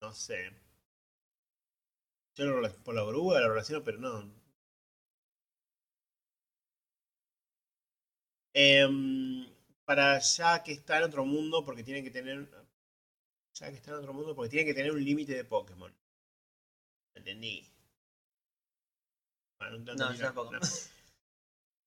No 0.00 0.12
sé. 0.14 0.50
Yo 2.36 2.44
lo 2.44 2.72
por 2.84 2.94
la 2.94 3.02
oruga 3.02 3.40
lo 3.40 3.48
relaciono, 3.48 3.82
pero 3.82 3.98
no. 3.98 4.30
Em, 8.54 9.46
para 9.84 10.18
ya 10.18 10.62
que 10.64 10.72
está 10.72 10.98
en 10.98 11.04
otro 11.04 11.24
mundo, 11.24 11.64
porque 11.64 11.84
tiene 11.84 12.02
que 12.02 12.10
tener. 12.10 12.38
Ya 13.54 13.70
que 13.70 13.76
está 13.78 13.90
en 13.90 13.96
otro 13.98 14.12
mundo, 14.12 14.36
porque 14.36 14.50
tiene 14.50 14.66
que 14.66 14.74
tener 14.74 14.92
un 14.92 15.04
límite 15.04 15.34
de 15.34 15.44
Pokémon. 15.44 15.92
Entendí. 17.16 17.56
Bueno, 19.58 19.76
No, 19.76 19.92
entendí 19.92 20.16
yo 20.16 20.24
tampoco. 20.26 20.52
no. 20.52 20.60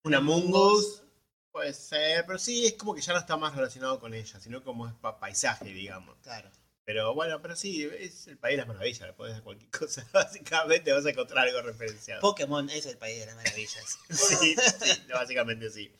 Una 0.03 0.19
Mungus. 0.27 1.03
Puede 1.51 1.73
ser, 1.73 2.25
pero 2.25 2.39
sí, 2.39 2.65
es 2.65 2.73
como 2.73 2.95
que 2.95 3.01
ya 3.01 3.13
no 3.13 3.19
está 3.19 3.37
más 3.37 3.55
relacionado 3.55 3.99
con 3.99 4.13
ella, 4.15 4.39
sino 4.39 4.63
como 4.63 4.87
es 4.87 4.93
pa- 4.95 5.19
paisaje, 5.19 5.65
digamos. 5.65 6.17
Claro. 6.21 6.49
Pero 6.89 7.13
bueno, 7.13 7.39
pero 7.39 7.55
sí, 7.55 7.87
es 7.99 8.25
el 8.25 8.39
país 8.39 8.53
de 8.53 8.65
las 8.65 8.67
maravillas, 8.67 9.01
le 9.01 9.13
podés 9.13 9.33
hacer 9.33 9.43
cualquier 9.43 9.69
cosa. 9.79 10.07
Básicamente 10.11 10.91
vas 10.91 11.05
a 11.05 11.11
encontrar 11.11 11.47
algo 11.47 11.61
referenciado. 11.61 12.19
Pokémon 12.19 12.67
es 12.71 12.87
el 12.87 12.97
país 12.97 13.19
de 13.19 13.27
las 13.27 13.35
maravillas. 13.35 13.99
Sí, 14.09 14.55
sí, 14.55 15.01
básicamente 15.13 15.69
sí. 15.69 15.93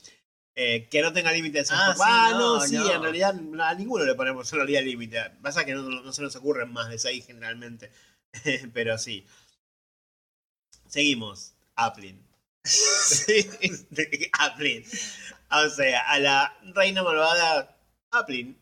Eh, 0.55 0.87
que 0.89 1.03
no 1.03 1.13
tenga 1.13 1.31
límites. 1.31 1.69
Ah, 1.71 1.93
sí, 1.95 2.01
ah, 2.03 2.31
no, 2.33 2.59
sí, 2.59 2.73
no. 2.73 2.91
en 2.91 3.03
realidad 3.03 3.35
a 3.59 3.75
ninguno 3.75 4.03
le 4.03 4.15
ponemos 4.15 4.47
solo 4.47 4.65
día 4.65 4.81
límite. 4.81 5.29
Pasa 5.43 5.63
que 5.63 5.75
no, 5.75 5.83
no 5.83 6.11
se 6.11 6.23
nos 6.23 6.35
ocurren 6.35 6.73
más 6.73 6.89
de 6.89 6.97
seis 6.97 7.23
generalmente. 7.27 7.91
Pero 8.73 8.97
sí. 8.97 9.27
Seguimos. 10.87 11.53
Applin. 11.75 12.27
Sí, 12.63 13.47
Applin. 14.39 14.83
O 15.51 15.69
sea, 15.69 15.99
a 16.09 16.17
la 16.17 16.57
reina 16.73 17.03
malvada 17.03 17.77
Applin. 18.09 18.57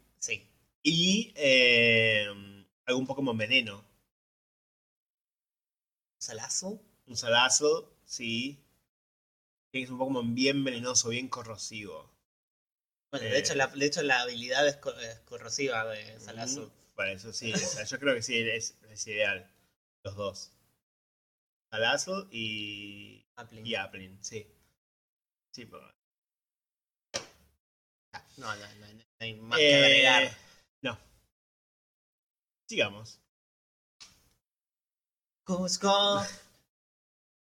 Y 0.89 1.33
eh, 1.35 2.27
algún 2.85 3.05
Pokémon 3.05 3.37
veneno. 3.37 3.83
¿Salazo? 6.17 6.81
Un 7.07 7.17
Salazo, 7.17 7.93
sí. 8.05 8.63
Que 9.71 9.81
es 9.83 9.89
un 9.89 9.97
Pokémon 9.97 10.33
bien 10.33 10.63
venenoso, 10.63 11.09
bien 11.09 11.27
corrosivo. 11.27 12.09
Bueno, 13.11 13.25
Eh. 13.27 13.31
de, 13.31 13.39
hecho, 13.39 13.53
la, 13.55 13.67
de 13.67 13.85
hecho 13.85 14.01
la 14.01 14.21
habilidad 14.21 14.65
es, 14.65 14.77
co- 14.77 14.97
es 14.97 15.19
corrosiva 15.21 15.83
de 15.87 16.17
Salazo. 16.21 16.67
Mm, 16.67 16.95
Para 16.95 17.11
eso 17.11 17.33
sí, 17.33 17.53
o 17.53 17.57
sea, 17.57 17.83
yo 17.85 17.99
creo 17.99 18.15
que 18.15 18.21
sí, 18.21 18.37
es, 18.39 18.77
es 18.89 19.07
ideal. 19.07 19.51
Los 20.03 20.15
dos. 20.15 20.51
Salazo 21.69 22.29
y, 22.31 23.25
Applin. 23.35 23.65
y 23.67 23.75
Applin, 23.75 24.23
sí. 24.23 24.47
Sí, 25.51 25.65
pero- 25.65 25.93
No, 28.37 28.55
no, 28.55 28.67
no, 28.79 28.93
no 28.93 29.03
hay 29.19 29.33
más 29.35 29.59
Eh, 29.59 29.63
que 29.69 29.75
agregar. 29.75 30.46
No. 30.81 30.97
Sigamos. 32.67 33.19
Cusco. 35.43 35.89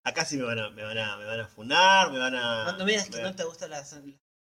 Acá 0.04 0.24
sí 0.24 0.38
me 0.38 0.44
van 0.44 0.58
a, 0.58 0.70
me 0.70 0.82
van 0.82 0.96
a, 0.96 1.18
me 1.18 1.26
van 1.26 1.40
a 1.40 1.48
funar, 1.48 2.10
me 2.10 2.18
van 2.18 2.34
a. 2.34 2.64
No, 2.64 2.78
no 2.78 2.84
me 2.84 2.92
digas 2.92 3.10
que 3.10 3.20
no 3.20 3.34
te 3.34 3.44
gusta 3.44 3.68
la... 3.68 3.84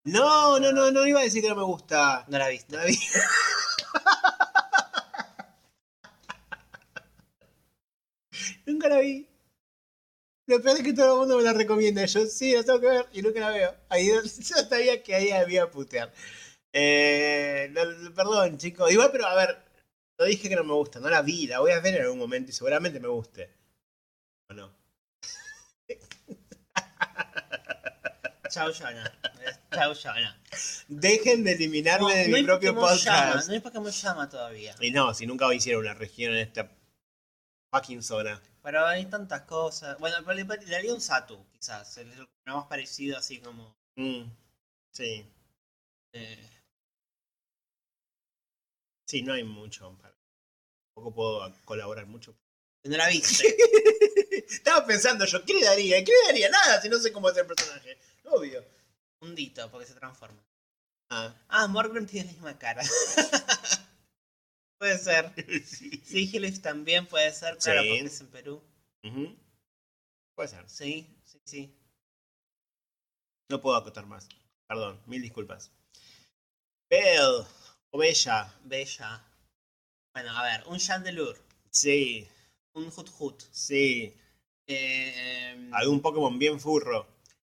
No, 0.05 0.61
no, 0.61 0.72
no, 0.72 0.91
no 0.91 1.07
iba 1.07 1.20
a 1.20 1.24
decir 1.24 1.43
que 1.43 1.49
no 1.49 1.57
me 1.57 1.62
gusta. 1.62 2.24
No 2.29 2.39
la 2.39 2.49
viste. 2.49 2.72
No 2.72 2.79
la 2.79 2.85
vi. 2.85 2.97
nunca 8.66 8.89
la 8.89 8.99
vi. 8.99 9.27
Lo 10.47 10.62
peor 10.62 10.77
es 10.77 10.83
que 10.85 10.93
todo 10.93 11.14
el 11.14 11.20
mundo 11.20 11.39
me 11.39 11.43
la 11.43 11.55
recomienda. 11.55 12.05
Yo 12.05 12.27
sí, 12.27 12.55
la 12.55 12.62
tengo 12.62 12.81
que 12.81 12.87
ver 12.87 13.09
y 13.12 13.22
nunca 13.22 13.41
la 13.41 13.51
veo. 13.51 13.74
Ahí 13.89 14.07
yo 14.09 14.22
sabía 14.68 15.03
que 15.03 15.14
ahí 15.14 15.31
había 15.33 15.70
putear. 15.70 16.12
Eh, 16.79 17.72
perdón, 18.14 18.59
chicos. 18.59 18.93
Igual, 18.93 19.09
pero 19.11 19.27
a 19.27 19.35
ver, 19.35 19.57
no 20.18 20.27
dije 20.27 20.51
que 20.51 20.57
no 20.57 20.64
me 20.64 20.74
gusta. 20.74 21.01
No 21.01 21.09
la 21.09 21.22
vi, 21.22 21.47
la 21.47 21.61
voy 21.61 21.72
a 21.72 21.81
ver 21.81 21.95
en 21.95 22.03
algún 22.03 22.18
momento 22.18 22.51
y 22.51 22.55
seguramente 22.55 23.01
me 23.01 23.09
guste. 23.09 23.51
¿O 24.51 24.55
no? 24.55 24.77
Chau, 28.51 28.70
Yana. 28.72 29.11
Chau, 29.72 29.95
Yana. 29.95 30.39
Dejen 30.89 31.45
de 31.45 31.53
eliminarme 31.53 32.14
de 32.14 32.29
mi 32.29 32.43
propio 32.43 32.72
llama, 32.74 32.89
podcast. 32.89 33.49
no 33.49 33.55
hay 33.55 33.61
Pokémon 33.61 33.91
llama 33.91 34.29
todavía. 34.29 34.74
Y 34.81 34.91
no, 34.91 35.14
si 35.14 35.27
nunca 35.27 35.53
hicieron 35.55 35.81
una 35.83 35.95
región 35.95 36.35
en 36.35 36.41
esta 36.41 36.70
fucking 37.72 38.03
zona. 38.03 38.43
Pero 38.62 38.85
hay 38.87 39.07
tantas 39.07 39.43
cosas. 39.43 39.99
Bueno, 39.99 40.20
le, 40.33 40.45
le 40.45 40.66
daría 40.66 40.93
un 40.93 41.01
Satu, 41.01 41.43
quizás. 41.53 41.97
El, 41.97 42.12
el 42.12 42.29
más 42.45 42.66
parecido, 42.66 43.16
así 43.16 43.41
como. 43.41 43.74
Mm, 43.97 44.24
sí. 44.93 45.27
eh, 46.12 46.51
Sí, 49.07 49.22
no 49.22 49.32
hay 49.32 49.44
mucho. 49.44 49.96
para- 49.98 50.14
Tampoco 50.94 51.14
puedo 51.14 51.54
colaborar 51.64 52.07
mucho. 52.07 52.36
no 52.84 52.96
la 52.96 53.09
viste. 53.09 53.57
Estaba 54.48 54.86
pensando 54.86 55.24
yo, 55.24 55.44
¿qué 55.44 55.54
le 55.54 55.64
daría? 55.64 56.02
¿Qué 56.04 56.12
le 56.12 56.26
daría? 56.28 56.48
Nada 56.50 56.80
si 56.80 56.88
no 56.88 56.98
sé 56.98 57.12
cómo 57.12 57.30
es 57.30 57.36
el 57.36 57.46
personaje. 57.46 57.98
Obvio. 58.24 58.64
un 59.20 59.34
dito, 59.34 59.70
porque 59.70 59.86
se 59.86 59.94
transforma. 59.94 60.42
Ah, 61.11 61.34
Ah, 61.48 61.66
Morgan 61.68 62.07
tiene 62.07 62.26
la 62.26 62.32
misma 62.32 62.59
cara. 62.59 62.82
puede 64.78 64.98
ser. 64.98 65.32
sí. 65.66 66.61
También 66.61 67.07
puede 67.07 67.32
ser, 67.32 67.59
claro, 67.59 67.82
Sí. 67.82 67.88
porque 67.88 68.04
es 68.07 68.20
en 68.20 68.26
Perú. 68.28 68.62
Puede 70.34 70.48
ser. 70.48 70.68
Sí, 70.68 71.07
sí, 71.24 71.40
sí. 71.44 71.74
No 73.50 73.61
puedo 73.61 73.76
acotar 73.76 74.07
más. 74.07 74.28
Perdón, 74.68 75.00
mil 75.07 75.22
disculpas. 75.22 75.70
Belle 76.90 77.44
o 77.97 77.99
Bella. 77.99 78.53
Bella. 78.64 79.22
Bueno, 80.14 80.36
a 80.36 80.42
ver, 80.42 80.64
un 80.68 80.78
Chandelure, 80.78 81.40
Sí, 81.70 82.26
un 82.74 82.86
Hut 82.94 83.11
Hut, 83.18 83.42
sí. 83.51 84.12
eh, 84.66 85.51
em, 85.53 85.72
Algún 85.74 86.01
Pokémon 86.01 86.38
bien 86.38 86.59
furro. 86.61 87.07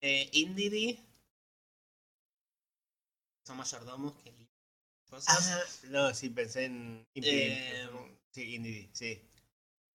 eh, 0.02 0.30
Indeedee. 0.34 1.00
Son 3.46 3.58
mayordomos 3.58 4.14
que 4.24 4.32
cosas. 5.10 5.50
Ah, 5.50 5.64
no, 5.90 6.14
sí, 6.14 6.30
pensé 6.30 6.66
en. 6.66 7.08
Eh, 7.16 7.90
sí, 8.32 8.56
Indeedee, 8.56 8.90
sí. 8.94 9.22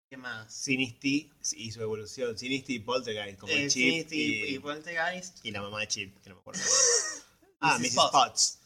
¿Qué 0.09 0.17
más? 0.17 0.53
Sinisty 0.53 1.31
y 1.53 1.71
su 1.73 1.81
evolución. 1.83 2.37
Sinisty 2.37 2.75
y 2.77 2.79
Poltergeist, 2.81 3.39
como 3.39 3.53
Eh, 3.53 3.65
el 3.65 3.71
Chip 3.71 4.09
sí, 4.09 4.45
y, 4.51 4.55
y 4.55 4.59
Poltergeist. 4.59 5.45
y 5.45 5.51
la 5.53 5.63
mamá 5.63 5.81
de 5.81 5.89
Chip, 5.89 6.21
que 6.23 6.29
no 6.31 6.37
me 6.37 6.41
acuerdo. 6.41 6.61
ah. 7.61 7.79
Mrs. 7.79 7.95
Potts. 8.11 8.59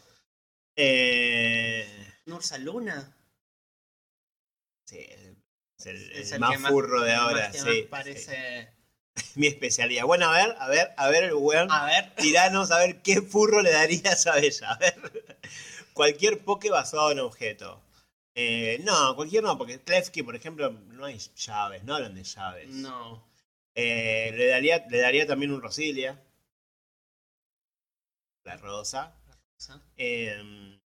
Eh, 0.76 1.86
Nursa 2.26 2.58
Luna. 2.58 3.16
sí, 4.84 4.98
es 4.98 5.86
el, 5.86 6.12
Es 6.12 6.28
el 6.28 6.34
el 6.34 6.40
más 6.40 6.50
que 6.52 6.58
más- 6.58 6.70
furro 6.72 7.02
de 7.02 7.12
más 7.12 7.20
ahora, 7.22 7.50
que 7.50 7.58
sí. 7.58 7.64
más 7.64 7.74
sí. 7.74 7.82
parece. 7.82 8.68
Mi 9.36 9.46
especialidad. 9.46 10.04
Bueno, 10.04 10.26
a 10.28 10.32
ver, 10.36 10.56
a 10.58 10.68
ver, 10.68 10.94
a 10.96 11.08
ver 11.08 11.24
el 11.24 11.34
weón. 11.34 11.70
A 11.72 11.86
ver. 11.86 12.14
Tiranos 12.16 12.70
a 12.70 12.78
ver 12.78 13.00
qué 13.02 13.22
furro 13.22 13.62
le 13.62 13.72
darías 13.72 14.26
a 14.26 14.34
Bella. 14.34 14.72
A 14.72 14.78
ver. 14.78 14.94
Cualquier 15.94 16.44
poke 16.44 16.68
basado 16.70 17.10
en 17.12 17.20
objeto. 17.20 17.82
Eh, 18.34 18.78
no, 18.84 19.16
cualquier 19.16 19.42
no, 19.42 19.56
porque 19.56 19.80
Klefki, 19.80 20.22
por 20.22 20.36
ejemplo, 20.36 20.70
no 20.70 21.06
hay 21.06 21.16
llaves, 21.36 21.84
no 21.84 21.94
hablan 21.94 22.14
de 22.14 22.22
llaves. 22.22 22.68
No. 22.68 23.26
Eh, 23.74 24.30
le, 24.36 24.46
daría, 24.48 24.84
le 24.90 24.98
daría 24.98 25.26
también 25.26 25.52
un 25.52 25.62
Rosilia. 25.62 26.22
La 28.44 28.58
rosa. 28.58 29.14
Eh, 29.96 30.78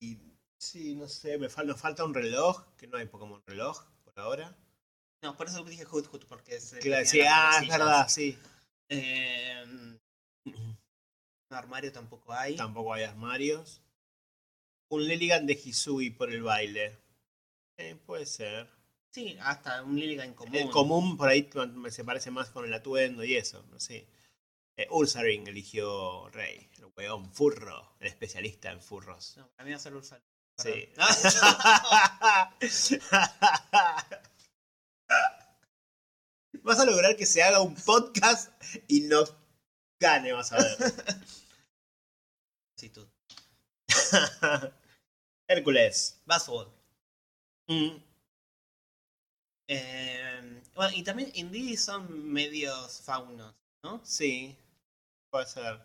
y 0.00 0.18
sí, 0.58 0.94
no 0.94 1.08
sé, 1.08 1.38
me 1.38 1.48
fal- 1.48 1.66
nos 1.66 1.80
falta 1.80 2.04
un 2.04 2.14
reloj, 2.14 2.64
que 2.76 2.86
no 2.86 2.96
hay 2.96 3.06
Pokémon 3.06 3.42
reloj 3.46 3.82
por 4.04 4.18
ahora. 4.18 4.56
No, 5.22 5.36
por 5.36 5.48
eso 5.48 5.62
dije 5.64 5.84
Hut 5.86 6.08
Hut, 6.12 6.24
porque 6.26 6.56
es. 6.56 6.74
Claro, 6.80 7.04
sí, 7.06 7.20
ah, 7.28 7.60
es 7.62 7.68
verdad, 7.68 8.08
sí. 8.08 8.38
Eh, 8.88 9.62
un 10.46 10.80
armario 11.50 11.92
tampoco 11.92 12.32
hay. 12.32 12.56
Tampoco 12.56 12.94
hay 12.94 13.04
armarios. 13.04 13.82
Un 14.90 15.06
Lilligan 15.06 15.46
de 15.46 15.52
Hisui 15.52 16.10
por 16.10 16.32
el 16.32 16.42
baile. 16.42 16.98
Eh, 17.76 17.96
puede 18.06 18.26
ser. 18.26 18.68
Sí, 19.12 19.36
hasta 19.40 19.82
un 19.82 19.96
Liligan 19.98 20.34
común. 20.34 20.54
El 20.54 20.70
común 20.70 21.16
por 21.16 21.28
ahí 21.28 21.48
me- 21.74 21.90
se 21.90 22.04
parece 22.04 22.30
más 22.30 22.50
con 22.50 22.64
el 22.64 22.72
atuendo 22.72 23.22
y 23.24 23.36
eso, 23.36 23.62
no 23.70 23.78
sé. 23.78 24.06
Eh, 24.80 24.86
Ursaring 24.90 25.46
eligió 25.46 26.28
Rey, 26.30 26.70
el 26.78 26.86
weón 26.96 27.30
furro, 27.34 27.96
el 28.00 28.06
especialista 28.06 28.70
en 28.70 28.80
furros. 28.80 29.36
No, 29.36 29.46
para 29.50 29.64
mí 29.66 29.72
va 29.72 29.76
a 29.76 29.80
ser 29.80 29.94
Ursal. 29.94 30.22
Sí. 30.56 30.88
Vas 36.62 36.80
a 36.80 36.84
lograr 36.86 37.14
que 37.16 37.26
se 37.26 37.42
haga 37.42 37.60
un 37.60 37.74
podcast 37.74 38.50
y 38.88 39.02
nos 39.02 39.34
gane, 39.98 40.32
vas 40.32 40.52
a 40.52 40.56
ver. 40.56 40.76
Sí, 42.76 42.88
tú. 42.88 43.06
Hércules. 45.46 46.22
Buzzword. 46.24 46.68
Mm, 47.68 47.98
Eh, 49.68 50.62
bueno, 50.74 50.96
y 50.96 51.02
también 51.02 51.30
Indeedee 51.34 51.76
son 51.76 52.32
medios 52.32 53.02
faunos, 53.02 53.54
¿no? 53.84 54.00
sí, 54.02 54.56
puede 55.30 55.46
ser. 55.46 55.80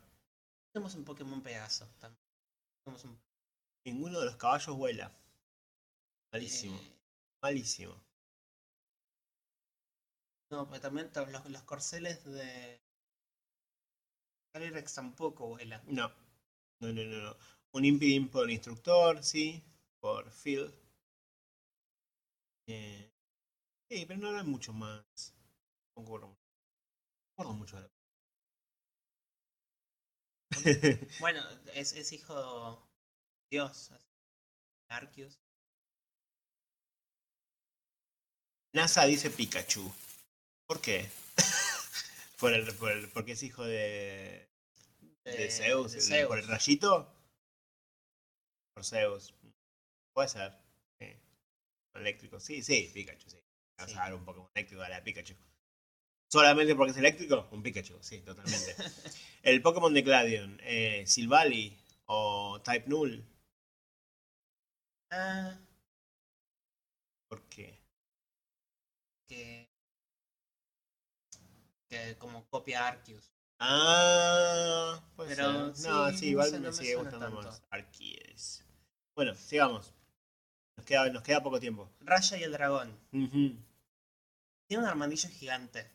Tenemos 0.71 0.93
un 0.95 1.03
Pokémon 1.05 1.41
Pegaso 1.41 1.87
también. 1.99 2.21
Tenemos 2.83 3.03
un, 3.05 3.19
Ninguno 3.85 4.19
de 4.19 4.25
los 4.27 4.37
caballos 4.37 4.75
vuela. 4.77 5.11
Malísimo. 6.31 6.75
eh, 6.75 6.95
Malísimo. 7.41 7.95
no, 10.51 10.67
pero 10.67 10.81
también 10.81 11.11
los, 11.31 11.45
los 11.49 11.61
corceles 11.63 12.23
de. 12.25 12.81
Calyrex 14.53 14.95
tampoco 14.95 15.45
vuela. 15.49 15.83
No. 15.85 16.11
No, 16.81 16.91
no, 16.91 17.03
no, 17.03 17.17
no. 17.21 17.37
Un 17.73 17.85
Impidimp 17.85 18.31
por 18.31 18.49
instructor, 18.49 19.23
sí. 19.23 19.63
Por 19.99 20.31
Phil. 20.31 20.73
Eh, 22.67 23.11
sí, 23.89 24.05
pero 24.07 24.19
no 24.21 24.29
eran 24.31 24.49
mucho 24.49 24.73
más. 24.73 25.05
No 25.95 26.03
mucho. 26.03 26.27
No 26.27 26.29
me 26.29 27.33
acuerdo 27.33 27.53
mucho 27.53 27.77
de 27.77 27.83
la- 27.83 27.89
Bueno, 31.19 31.41
es, 31.73 31.93
es 31.93 32.11
hijo 32.11 32.35
de 33.51 33.57
Dios. 33.57 33.91
Arceus. 34.89 35.39
NASA 38.73 39.05
dice 39.05 39.29
Pikachu. 39.29 39.91
¿Por 40.67 40.81
qué? 40.81 41.09
¿Por 42.39 42.53
el, 42.53 42.73
por 42.75 42.91
el- 42.91 43.09
porque 43.09 43.33
es 43.33 43.43
hijo 43.43 43.63
de, 43.63 44.47
de 45.23 45.49
Zeus, 45.51 45.93
de 45.93 45.99
el- 45.99 46.03
Zeus. 46.03 46.27
¿Por 46.27 46.39
el 46.39 46.47
rayito? 46.47 47.11
Por 48.73 48.85
Zeus. 48.85 49.33
Puede 50.13 50.27
ser. 50.29 50.53
Sí. 50.99 51.07
Eléctrico. 51.95 52.39
Sí, 52.39 52.61
sí, 52.63 52.91
Pikachu, 52.93 53.29
sí. 53.29 53.37
Sí. 53.87 53.93
a 53.93 53.97
dar 53.97 54.13
un 54.15 54.23
Pokémon 54.25 54.49
eléctrico 54.55 54.83
a 54.83 54.89
la 54.89 55.03
Pikachu. 55.03 55.35
¿Solamente 56.27 56.75
porque 56.75 56.91
es 56.91 56.97
eléctrico? 56.97 57.47
Un 57.51 57.61
Pikachu, 57.63 57.97
sí, 58.01 58.21
totalmente. 58.21 58.75
el 59.43 59.61
Pokémon 59.61 59.93
de 59.93 60.01
Gladion, 60.01 60.59
eh, 60.63 61.03
Silvally 61.05 61.77
o 62.05 62.59
Type 62.63 62.89
Null. 62.89 63.23
Ah, 65.11 65.57
¿Por 67.27 67.41
qué? 67.43 67.79
que. 69.27 69.69
que 71.87 72.15
como 72.17 72.45
copia 72.49 72.87
Arceus. 72.87 73.31
Ah, 73.59 75.01
puede 75.15 75.35
Pero 75.35 75.75
ser. 75.75 75.89
No, 75.89 76.11
sí, 76.11 76.17
sí, 76.17 76.25
igual 76.29 76.59
me 76.59 76.73
sigue 76.73 76.95
gustando 76.95 77.25
tanto. 77.25 77.41
más 77.41 77.63
Arceus. 77.69 78.63
Bueno, 79.15 79.33
sigamos. 79.35 79.93
Nos 80.75 80.85
queda, 80.85 81.09
nos 81.09 81.23
queda 81.23 81.41
poco 81.41 81.59
tiempo. 81.59 81.89
Raya 82.01 82.37
y 82.37 82.43
el 82.43 82.51
dragón. 82.51 82.97
Tiene 83.11 84.83
un 84.83 84.85
armadillo 84.85 85.29
gigante. 85.29 85.94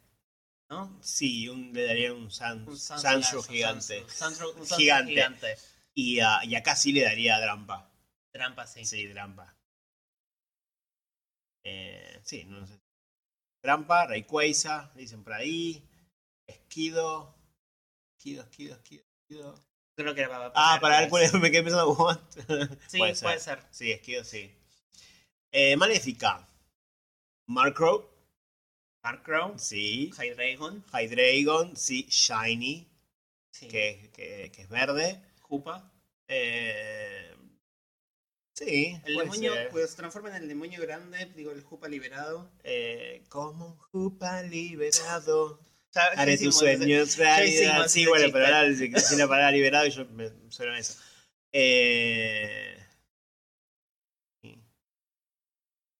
¿No? 0.70 0.98
Sí, 1.02 1.48
un, 1.48 1.72
le 1.72 1.84
daría 1.84 2.12
un, 2.14 2.30
Sans, 2.30 2.60
Un 2.66 2.74
un 2.74 2.78
gigante. 3.44 4.06
Sansro- 4.06 4.54
un 4.54 4.64
Sansro 4.66 4.76
Gigante. 4.76 5.10
gigante. 5.12 5.56
Y, 5.94 6.20
a- 6.20 6.44
y 6.44 6.54
acá 6.54 6.76
sí 6.76 6.92
le 6.92 7.02
daría 7.02 7.36
a 7.36 7.40
Drampa. 7.40 7.90
Trampa, 8.32 8.66
sí. 8.68 8.84
Sí, 8.84 9.06
Drampa. 9.08 9.56
Eh, 11.64 12.20
sí, 12.22 12.44
no 12.44 12.66
sé. 12.66 12.80
Drampa, 13.62 14.06
Rayquaza, 14.06 14.92
dicen 14.94 15.24
por 15.24 15.32
ahí. 15.34 15.82
Esquido. 16.46 17.34
Esquido, 18.16 18.44
esquido, 18.44 18.76
esquido, 18.76 19.04
esquido. 19.22 19.64
Creo 19.96 20.14
que 20.14 20.20
era 20.20 20.30
para. 20.30 20.52
Ah, 20.54 20.78
para 20.80 21.02
Hércules. 21.02 21.26
Hércules 21.26 21.42
me 21.42 21.50
quedé 21.50 21.62
pensando. 21.64 21.96
Sí, 22.88 22.98
puede 22.98 23.14
puede 23.16 23.40
ser. 23.40 23.40
ser. 23.40 23.64
Sí, 23.72 23.90
esquido, 23.92 24.24
sí. 24.24 24.54
Eh, 25.52 25.76
Maléfica. 25.76 26.46
Markrow, 27.48 28.08
Markrow, 29.02 29.58
sí. 29.58 30.10
Hydreigon, 30.18 30.84
Hydreigon, 30.92 31.76
sí. 31.76 32.06
Shiny, 32.08 32.86
sí. 33.50 33.68
que, 33.68 34.10
que, 34.12 34.52
que 34.52 34.62
es 34.62 34.68
verde. 34.68 35.22
Koopa. 35.40 35.92
Eh, 36.28 37.34
sí. 38.54 39.00
El 39.04 39.16
demonio, 39.16 39.54
ser. 39.54 39.68
pues 39.70 39.90
se 39.90 39.96
transforma 39.96 40.28
en 40.28 40.42
el 40.42 40.48
demonio 40.48 40.80
grande, 40.80 41.26
digo, 41.34 41.50
el 41.50 41.64
Koopa 41.64 41.88
liberado. 41.88 42.52
Eh, 42.62 43.24
como 43.28 43.66
un 43.66 43.76
jupa 43.76 44.42
liberado. 44.42 45.60
Haré 46.16 46.38
tus 46.38 46.56
sueños 46.58 47.16
realidad. 47.16 47.88
Sí, 47.88 48.06
bueno, 48.06 48.26
chiste. 48.26 48.38
pero 48.38 48.54
ahora 48.54 48.68
que 48.76 49.16
la 49.16 49.28
palabra 49.28 49.50
liberado 49.50 49.86
y 49.86 49.90
yo 49.90 50.04
me 50.06 50.30
suena 50.50 50.78
eso. 50.78 51.02
Eh. 51.52 52.76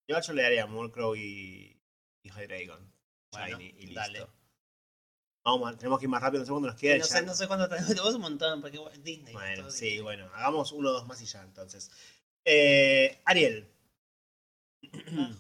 Yo, 0.07 0.21
yo 0.21 0.33
le 0.33 0.43
daría 0.43 0.67
Murkrow 0.67 1.17
y, 1.17 1.81
y 2.23 2.29
Hydreigon. 2.29 2.90
Bueno, 3.33 3.59
Shiny 3.59 3.75
y 3.79 3.87
listo. 3.87 4.01
dale. 4.01 4.27
Vamos, 5.45 5.79
tenemos 5.79 5.99
que 5.99 6.05
ir 6.05 6.11
más 6.11 6.23
rápido, 6.23 6.41
no 6.41 6.47
sé 6.47 6.51
cuándo 6.51 6.69
nos 6.69 6.79
queda. 6.79 6.99
No 6.99 7.05
ya. 7.05 7.07
sé, 7.07 7.23
no 7.23 7.35
sé 7.35 7.47
cuándo 7.49 7.69
tenemos. 7.69 7.91
Un 8.15 8.21
montón, 8.21 8.61
porque 8.61 8.79
Disney. 8.99 9.33
Bueno, 9.33 9.63
todo 9.63 9.71
sí, 9.71 9.87
Disney. 9.87 10.03
bueno, 10.03 10.31
hagamos 10.35 10.73
uno 10.73 10.91
o 10.91 10.93
dos 10.93 11.07
más 11.07 11.21
y 11.23 11.27
ya, 11.27 11.43
entonces. 11.43 11.91
Eh, 12.45 13.21
Ariel. 13.25 13.71
Ah. 15.13 15.31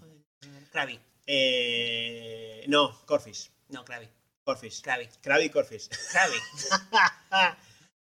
Krabby. 0.70 1.00
Eh, 1.26 2.64
no, 2.68 3.04
Corfish. 3.06 3.50
No, 3.68 3.84
Krabby. 3.84 4.08
Corfish. 4.44 4.82
Krabby. 4.82 5.08
Krabby 5.20 5.50
Corfish. 5.50 5.88
Krabby. 5.88 6.36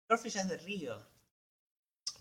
Corfish 0.08 0.36
es 0.36 0.48
de 0.48 0.58
Río. 0.58 1.02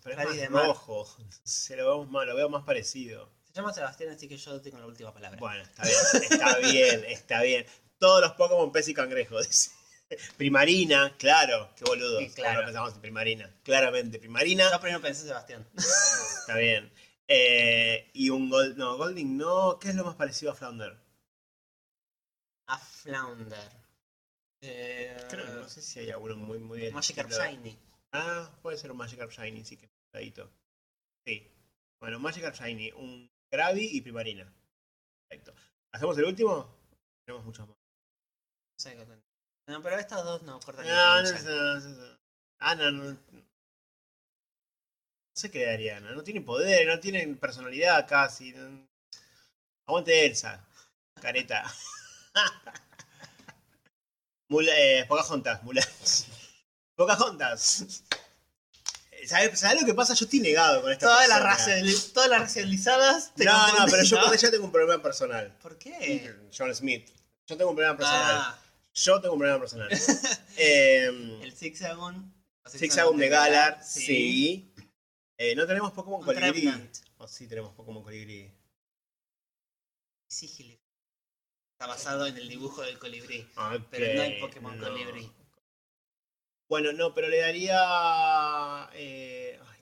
Pero 0.03 0.21
es 0.31 0.37
de 0.37 0.49
más 0.51 0.63
mar. 0.63 0.67
rojo. 0.67 1.07
Se 1.45 1.77
lo 1.77 1.85
veo 1.85 2.05
más, 2.05 2.27
lo 2.27 2.37
veo 2.37 2.49
más 2.49 2.65
parecido. 2.65 3.31
Llama 3.55 3.73
Sebastián, 3.73 4.11
así 4.11 4.29
que 4.29 4.37
yo 4.37 4.61
tengo 4.61 4.79
la 4.79 4.87
última 4.87 5.15
palabra. 5.15 5.39
Bueno, 5.39 5.63
está 5.63 5.85
bien, 5.85 6.23
está 6.29 6.59
bien, 6.59 7.05
está 7.05 7.43
bien. 7.43 7.67
Todos 7.99 8.21
los 8.21 8.33
Pokémon 8.33 8.73
pez 8.73 8.89
y 8.89 8.95
cangrejo. 8.95 9.41
dice. 9.41 9.71
Primarina, 10.37 11.17
claro, 11.17 11.71
qué 11.77 11.85
boludo. 11.85 12.19
Sí, 12.19 12.31
claro. 12.31 12.61
No 12.61 12.67
pensamos 12.67 12.95
en 12.95 13.01
Primarina. 13.01 13.55
Claramente, 13.63 14.19
Primarina, 14.19 14.71
Yo 14.71 14.81
primero 14.81 15.01
pensé 15.01 15.23
Sebastián. 15.23 15.67
está 15.77 16.57
bien. 16.57 16.93
Eh, 17.29 18.11
y 18.13 18.29
un 18.31 18.51
Gold. 18.51 18.77
No, 18.77 18.97
Golding 18.97 19.37
no. 19.37 19.79
¿Qué 19.79 19.91
es 19.91 19.95
lo 19.95 20.05
más 20.05 20.17
parecido 20.17 20.51
a 20.53 20.55
Flounder? 20.55 20.99
A 22.67 22.79
Flounder. 22.79 23.71
Eh, 24.63 25.17
Creo 25.31 25.47
no 25.55 25.69
sé 25.69 25.81
si 25.81 26.01
hay 26.01 26.11
alguno 26.11 26.37
muy, 26.37 26.59
muy. 26.59 26.81
del 26.81 26.93
Magikarp 26.93 27.31
Shiny. 27.31 27.79
Ah, 28.13 28.51
puede 28.63 28.79
ser 28.79 28.91
un 28.91 28.97
Magikarp 28.97 29.31
Shiny, 29.31 29.65
sí 29.65 29.77
que. 29.77 29.89
Sí. 31.25 31.51
Bueno, 32.01 32.19
Magikarp 32.19 32.55
Shiny, 32.57 32.93
un 32.93 33.31
Krabby 33.55 33.89
y 33.93 34.01
Primarina. 34.01 34.53
Perfecto. 35.29 35.55
¿Hacemos 35.93 36.19
el 36.19 36.25
último? 36.25 36.69
Tenemos 37.25 37.45
muchos 37.47 37.69
más. 37.69 37.77
No 37.77 38.79
sé 38.79 38.97
qué- 38.97 39.07
No, 39.73 39.81
pero 39.81 39.97
estas 39.97 40.25
dos 40.25 40.43
no 40.43 40.59
cortan 40.59 40.85
No, 40.87 41.23
no, 41.23 41.31
no, 41.31 41.81
no, 41.81 41.81
no. 41.81 42.19
Ah, 42.59 42.75
no, 42.75 42.91
no. 42.91 43.13
No 43.13 43.19
sé 45.37 45.51
qué 45.53 45.61
le 45.61 45.67
daría, 45.67 46.01
¿no? 46.01 46.13
No 46.13 46.23
tiene 46.25 46.41
poder, 46.41 46.89
no 46.89 46.99
tiene 46.99 47.27
personalidad 47.37 48.09
casi. 48.09 48.53
Aguante 49.87 50.27
Elsa. 50.27 50.67
Careta. 51.21 51.65
Mula, 54.49 54.73
eh, 54.77 55.05
Pocahontas, 55.07 55.63
Mulan. 55.63 55.85
Pocahontas. 56.97 58.03
¿Sabes, 59.27 59.61
¿Sabes 59.61 59.81
lo 59.81 59.87
que 59.87 59.95
pasa? 59.95 60.15
Yo 60.15 60.25
estoy 60.25 60.41
negado 60.41 60.83
con 60.83 60.93
esta 60.93 61.07
Todas 61.07 61.29
las, 61.29 62.13
todas 62.13 62.29
las 62.29 62.41
racializadas 62.41 63.35
te 63.35 63.45
No, 63.45 63.79
no, 63.79 63.87
pero 63.91 64.03
yo 64.03 64.19
¿no? 64.19 64.25
con 64.25 64.35
ella 64.35 64.51
tengo 64.51 64.65
un 64.65 64.73
problema 64.73 65.03
personal. 65.03 65.57
¿Por 65.63 65.79
qué? 65.79 66.35
John 66.57 66.75
Smith. 66.75 67.09
Yo 67.47 67.57
tengo 67.57 67.71
un 67.71 67.77
problema 67.77 67.97
personal. 67.97 68.37
Ah, 68.37 68.59
Yo 68.95 69.21
tengo 69.21 69.35
un 69.35 69.41
problema 69.41 69.61
personal. 69.61 69.89
eh, 70.57 71.41
el 71.43 71.53
Zigzagoon. 71.53 72.35
o 72.65 72.69
Zigzagoon 72.69 73.19
de 73.19 73.29
Galar, 73.29 73.83
sí. 73.85 74.73
Eh, 75.37 75.55
no 75.55 75.67
tenemos 75.67 75.93
Pokémon 75.93 76.21
Un 76.21 76.27
Colibrí. 76.27 76.91
O 77.19 77.27
sí 77.27 77.47
tenemos 77.47 77.73
Pokémon 77.75 78.03
Colibrí. 78.03 78.53
Sigil. 80.29 80.81
Está 81.73 81.87
basado 81.87 82.27
en 82.27 82.37
el 82.37 82.49
dibujo 82.49 82.83
del 82.83 82.99
colibrí. 82.99 83.49
Pero 83.91 84.15
no 84.15 84.23
hay 84.23 84.41
Pokémon 84.41 84.79
no. 84.79 84.85
Colibrí. 84.85 85.31
Bueno, 86.69 86.93
no, 86.93 87.15
pero 87.15 87.29
le 87.29 87.39
daría. 87.39 88.89
Eh, 88.95 89.59
ay. 89.67 89.81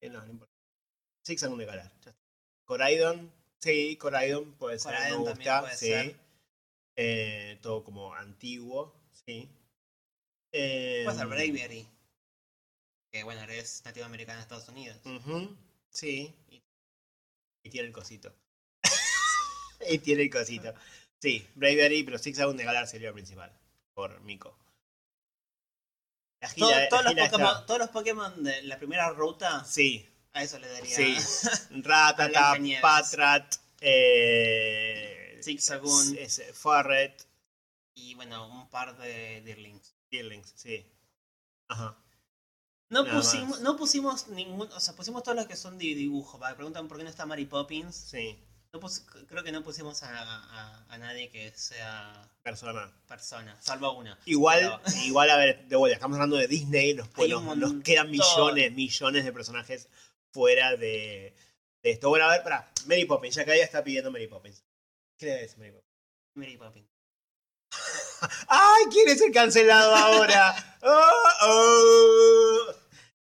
Eh, 0.00 0.10
no, 0.10 0.22
no 0.24 0.30
importa. 0.30 0.52
Zigzagoon 1.26 1.58
de 1.58 1.64
Galar. 1.64 1.92
Coraidon. 2.64 3.32
Sí, 3.60 3.96
Coraidon 3.96 4.52
puede 4.56 4.78
ser. 4.78 4.92
Coraidon 4.94 5.22
me 5.22 5.30
gusta, 5.30 5.60
puede 5.60 5.76
sí. 5.76 5.86
ser. 5.86 6.16
Eh, 6.96 7.58
todo 7.62 7.82
como 7.82 8.14
antiguo, 8.14 8.94
sí. 9.26 9.50
Eh, 10.52 11.02
Puede 11.04 11.18
ser 11.18 11.26
Braviary. 11.26 11.88
Que 13.10 13.24
bueno, 13.24 13.42
es 13.44 13.84
nativo 13.84 14.06
americano 14.06 14.38
de 14.38 14.42
Estados 14.42 14.68
Unidos. 14.68 14.98
Sí. 15.90 16.34
Y, 16.48 16.62
y 17.64 17.70
tiene 17.70 17.88
el 17.88 17.92
cosito. 17.92 18.32
y 19.90 19.98
tiene 19.98 20.22
el 20.22 20.30
cosito. 20.30 20.74
Sí, 21.20 21.48
Bravery, 21.54 22.02
pero 22.04 22.18
Zigzagoon 22.18 22.56
de 22.56 22.64
Galar 22.64 22.86
sería 22.86 23.08
el 23.08 23.14
principal. 23.14 23.50
Por 23.94 24.20
Miko. 24.20 24.56
Todo- 26.56 26.70
todos, 26.90 27.04
los 27.04 27.14
Pokémon, 27.14 27.66
todos 27.66 27.78
los 27.80 27.88
Pokémon 27.90 28.44
de 28.44 28.62
la 28.62 28.76
primera 28.78 29.10
ruta, 29.10 29.64
Sí, 29.64 30.08
a 30.32 30.42
eso 30.42 30.58
le 30.58 30.68
daría 30.68 30.96
sí. 30.96 31.16
Ratata. 31.82 32.54
Patrat, 32.80 33.56
eh, 33.80 35.40
Zigzagoon 35.42 36.16
Farret, 36.54 37.26
y 37.94 38.14
bueno, 38.14 38.48
un 38.48 38.68
par 38.70 38.96
de 38.98 39.40
Dirlings. 39.42 39.94
Tierlings, 40.08 40.52
sí. 40.56 40.86
Ajá. 41.68 41.96
No 42.90 43.04
pusimos, 43.10 43.60
no 43.60 43.76
pusimos 43.76 44.28
ningún, 44.28 44.70
o 44.70 44.80
sea, 44.80 44.94
pusimos 44.94 45.22
todos 45.22 45.36
los 45.36 45.46
que 45.46 45.56
son 45.56 45.78
de 45.78 45.86
dibujo. 45.86 46.38
Me 46.38 46.54
preguntan 46.54 46.86
por 46.86 46.98
qué 46.98 47.04
no 47.04 47.10
está 47.10 47.26
Mary 47.26 47.46
Poppins. 47.46 47.94
Sí, 47.96 48.38
No 48.74 48.80
pus- 48.80 49.06
creo 49.28 49.44
que 49.44 49.52
no 49.52 49.62
pusimos 49.62 50.02
a, 50.02 50.08
a- 50.20 50.84
a 50.88 50.98
nadie 50.98 51.30
que 51.30 51.52
sea 51.54 52.28
persona. 52.42 52.92
persona, 53.06 53.56
salvo 53.60 53.92
una. 53.92 54.18
Igual, 54.24 54.80
Pero- 54.84 54.98
igual, 55.04 55.30
a 55.30 55.36
ver, 55.36 55.68
de 55.68 55.76
vuelta, 55.76 55.94
estamos 55.94 56.16
hablando 56.16 56.34
de 56.34 56.48
Disney, 56.48 56.92
nos, 56.94 57.08
nos, 57.56 57.82
quedan 57.84 58.10
millones, 58.10 58.72
millones 58.72 59.24
de 59.24 59.32
personajes 59.32 59.88
fuera 60.32 60.72
de, 60.72 61.36
de 61.84 61.90
esto. 61.92 62.08
Bueno, 62.08 62.24
a 62.24 62.30
ver, 62.32 62.42
pará, 62.42 62.68
Mary 62.86 63.04
Poppins, 63.04 63.36
ya 63.36 63.44
que 63.44 63.54
ella 63.54 63.62
está 63.62 63.84
pidiendo 63.84 64.10
Mary 64.10 64.26
Poppins. 64.26 64.64
¿Qué 65.16 65.26
le 65.26 65.32
decir 65.42 65.58
Mary 65.58 65.70
Poppins? 65.70 65.94
Mary 66.34 66.56
Poppins. 66.56 66.88
¡Ay! 68.48 68.84
¿Quién 68.90 69.08
es 69.08 69.20
el 69.20 69.30
cancelado 69.30 69.94
ahora? 69.94 70.78
¡Oh, 70.82 71.28
oh! 71.42 72.74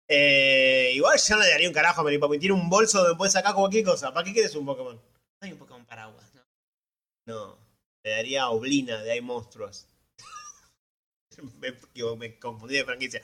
Eh, 0.09 0.91
igual 0.93 1.17
ya 1.17 1.35
no 1.37 1.41
le 1.43 1.49
daría 1.51 1.69
un 1.69 1.73
carajo 1.73 2.01
a 2.01 2.03
Mary 2.03 2.17
Poppins. 2.17 2.41
Tiene 2.41 2.53
un 2.55 2.69
bolso 2.69 3.01
donde 3.01 3.15
puedes 3.15 3.31
sacar 3.31 3.53
cualquier 3.55 3.85
cosa. 3.85 4.13
¿Para 4.13 4.25
qué 4.25 4.33
quieres 4.33 4.53
un 4.53 4.65
Pokémon? 4.65 5.01
No 5.39 5.45
hay 5.45 5.53
un 5.53 5.59
Pokémon 5.59 5.85
paraguas, 5.85 6.33
¿no? 6.33 6.41
No. 7.27 7.57
Le 8.03 8.11
daría 8.11 8.43
a 8.43 8.49
Oblina 8.49 9.03
de 9.03 9.11
Hay 9.11 9.21
Monstruos. 9.21 9.87
me, 11.59 11.73
me 12.17 12.39
confundí 12.39 12.75
de 12.75 12.85
franquicia. 12.85 13.21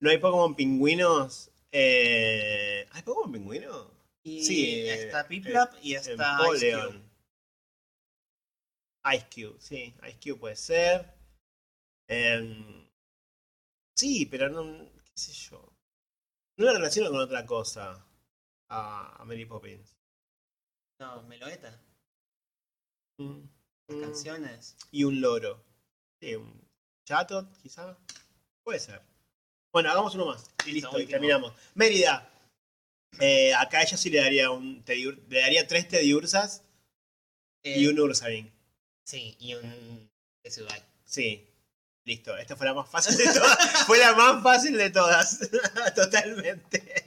¿No 0.00 0.10
hay 0.10 0.18
Pokémon 0.18 0.54
pingüinos? 0.54 1.50
Eh, 1.72 2.86
¿Hay 2.90 3.02
Pokémon 3.02 3.32
pingüinos? 3.32 3.88
Y 4.22 4.44
Sí, 4.44 4.88
está 4.88 5.22
eh, 5.22 5.24
Piplup 5.28 5.70
y 5.82 5.94
está 5.94 6.38
Ice 6.54 6.72
Cube. 6.72 7.02
Ice 9.14 9.26
Cube, 9.34 9.60
sí. 9.60 9.94
Ice 10.06 10.18
Cube 10.22 10.40
puede 10.40 10.56
ser. 10.56 11.14
Em, 12.08 12.88
sí, 13.96 14.26
pero 14.26 14.48
no. 14.50 14.90
¿Qué 15.04 15.12
sé 15.14 15.32
yo? 15.32 15.72
No 16.58 16.66
la 16.66 16.72
relaciono 16.74 17.10
con 17.10 17.20
otra 17.20 17.46
cosa. 17.46 18.06
A, 18.68 19.16
a 19.20 19.24
Mary 19.24 19.46
Poppins. 19.46 19.99
No, 21.00 21.22
Meloeta. 21.22 21.80
Mm, 23.18 23.40
Las 23.88 23.96
mm. 23.96 24.00
canciones. 24.02 24.76
Y 24.90 25.04
un 25.04 25.20
loro. 25.20 25.64
Sí, 26.20 26.34
un 26.34 26.68
chatot, 27.06 27.50
quizá. 27.62 27.96
Puede 28.62 28.78
ser. 28.78 29.00
Bueno, 29.72 29.90
hagamos 29.90 30.14
uno 30.14 30.26
más. 30.26 30.44
Y 30.66 30.72
listo, 30.72 30.98
y 31.00 31.06
terminamos. 31.06 31.54
Mérida. 31.74 32.26
Eh, 33.18 33.52
acá 33.54 33.78
a 33.78 33.82
ella 33.82 33.96
sí 33.96 34.10
le 34.10 34.20
daría 34.20 34.50
un 34.50 34.84
Teddy- 34.84 35.26
le 35.28 35.40
daría 35.40 35.66
tres 35.66 35.88
Tediursas 35.88 36.62
y 37.64 37.84
Eh, 37.86 37.88
un 37.88 37.98
Ursaring. 37.98 38.52
Sí, 39.04 39.36
y 39.40 39.54
un 39.54 40.08
Tsubai. 40.44 40.82
Sí. 41.04 41.46
Listo, 42.04 42.36
esta 42.36 42.56
fue 42.56 42.66
la 42.66 42.74
más 42.74 42.88
fácil 42.88 43.16
de 43.16 43.24
todas. 43.34 43.86
fue 43.86 43.98
la 43.98 44.14
más 44.14 44.42
fácil 44.42 44.76
de 44.76 44.90
todas. 44.90 45.38
Totalmente. 45.94 46.99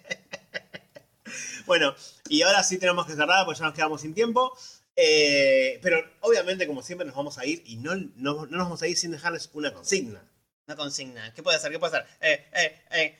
Bueno, 1.65 1.95
y 2.29 2.41
ahora 2.41 2.63
sí 2.63 2.77
tenemos 2.77 3.05
que 3.05 3.13
cerrar 3.13 3.45
porque 3.45 3.59
ya 3.59 3.65
nos 3.65 3.73
quedamos 3.73 4.01
sin 4.01 4.13
tiempo. 4.13 4.57
Eh, 4.95 5.79
pero 5.81 5.97
obviamente, 6.21 6.67
como 6.67 6.83
siempre, 6.83 7.05
nos 7.07 7.15
vamos 7.15 7.37
a 7.37 7.45
ir 7.45 7.63
y 7.65 7.77
no, 7.77 7.95
no, 7.95 8.45
no 8.45 8.45
nos 8.45 8.65
vamos 8.65 8.81
a 8.81 8.87
ir 8.87 8.97
sin 8.97 9.11
dejarles 9.11 9.49
una 9.53 9.73
consigna. 9.73 10.23
Una 10.67 10.75
consigna. 10.75 11.33
¿Qué 11.33 11.43
puede 11.43 11.59
ser? 11.59 11.71
¿Qué 11.71 11.79
puede 11.79 11.93
ser? 11.93 12.05
Eh, 12.21 12.45
eh, 12.53 12.81
eh. 12.91 13.19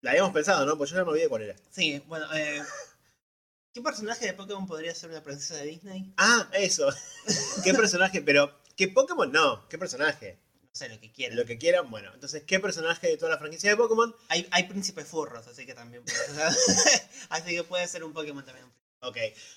La 0.00 0.12
habíamos 0.12 0.32
pensado, 0.32 0.64
¿no? 0.64 0.78
Pues 0.78 0.90
yo 0.90 0.96
ya 0.96 1.04
me 1.04 1.10
olvidé 1.10 1.28
cuál 1.28 1.42
era. 1.42 1.56
Sí, 1.70 2.02
bueno, 2.06 2.26
eh. 2.34 2.62
¿Qué 3.72 3.82
personaje 3.82 4.26
de 4.26 4.32
Pokémon 4.32 4.66
podría 4.66 4.94
ser 4.94 5.10
una 5.10 5.22
princesa 5.22 5.56
de 5.56 5.66
Disney? 5.66 6.12
Ah, 6.16 6.48
eso. 6.52 6.88
¿Qué 7.64 7.74
personaje? 7.74 8.22
Pero, 8.22 8.58
¿qué 8.76 8.88
Pokémon? 8.88 9.30
No, 9.30 9.68
¿qué 9.68 9.78
personaje? 9.78 10.38
No 10.72 10.78
sé, 10.78 10.88
lo 10.88 11.00
que 11.00 11.10
quiera. 11.10 11.34
Lo 11.34 11.44
que 11.44 11.58
quieran, 11.58 11.90
bueno. 11.90 12.12
Entonces, 12.14 12.44
¿qué 12.44 12.60
personaje 12.60 13.08
de 13.08 13.16
toda 13.16 13.32
la 13.32 13.38
franquicia 13.38 13.70
de 13.70 13.76
Pokémon? 13.76 14.14
Hay, 14.28 14.46
hay 14.52 14.64
príncipes 14.68 15.06
furros, 15.06 15.46
así 15.48 15.66
que 15.66 15.74
también 15.74 16.04
puede 16.04 16.16
ser. 16.16 16.36
así 17.28 17.56
que 17.56 17.64
puede 17.64 17.88
ser 17.88 18.04
un 18.04 18.12
Pokémon 18.12 18.44
también. 18.44 18.66
Ok. 19.00 19.16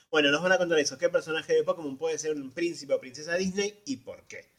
Bueno, 0.10 0.32
nos 0.32 0.42
van 0.42 0.54
a 0.54 0.58
contar 0.58 0.80
eso. 0.80 0.98
¿Qué 0.98 1.10
personaje 1.10 1.54
de 1.54 1.64
Pokémon 1.64 1.98
puede 1.98 2.18
ser 2.18 2.36
un 2.36 2.52
príncipe 2.52 2.94
o 2.94 3.00
princesa 3.00 3.36
Disney 3.36 3.84
y 3.86 3.98
por 3.98 4.26
qué? 4.28 4.52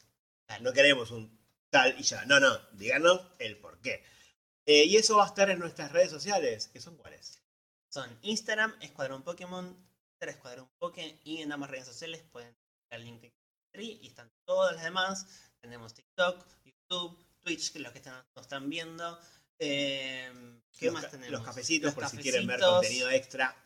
No 0.61 0.73
queremos 0.73 1.11
un 1.11 1.37
tal 1.71 1.99
y 1.99 2.03
ya. 2.03 2.25
No, 2.27 2.39
no. 2.39 2.57
Díganos 2.73 3.21
el 3.39 3.57
por 3.59 3.81
qué. 3.81 4.05
Eh, 4.67 4.85
y 4.85 4.97
eso 4.97 5.17
va 5.17 5.25
a 5.25 5.29
estar 5.29 5.51
en 5.51 5.59
nuestras 5.59 5.91
redes 5.91 6.11
sociales. 6.11 6.69
¿Qué 6.73 6.81
son 6.81 6.97
cuáles? 6.97 7.43
Son 7.89 8.19
Instagram, 8.23 8.75
Escuadrón 8.81 9.23
Pokémon, 9.23 9.75
Twitter, 10.19 10.29
Escuadrón 10.29 10.71
Poké 10.79 11.19
y 11.25 11.43
en 11.43 11.53
ambas 11.53 11.71
redes 11.71 11.87
sociales 11.87 12.23
pueden 12.31 12.55
ver 12.91 13.01
el 13.01 13.05
link 13.05 13.25
y 13.77 14.07
están 14.07 14.31
todas 14.45 14.75
las 14.75 14.85
demás. 14.85 15.27
Tenemos 15.65 15.95
TikTok, 15.95 16.45
YouTube, 16.63 17.19
Twitch, 17.43 17.73
que 17.73 17.79
los 17.79 17.91
que 17.91 17.97
están, 17.97 18.23
nos 18.37 18.43
están 18.43 18.69
viendo. 18.69 19.19
Eh, 19.59 20.31
¿Qué 20.79 20.87
los, 20.87 20.95
más 20.95 21.11
tenemos? 21.11 21.33
Los 21.33 21.43
cafecitos, 21.43 21.87
Los 21.87 21.95
por 21.95 22.07
si 22.07 22.19
quieren 22.19 22.47
ver 22.47 22.61
contenido 22.61 23.09
extra. 23.09 23.57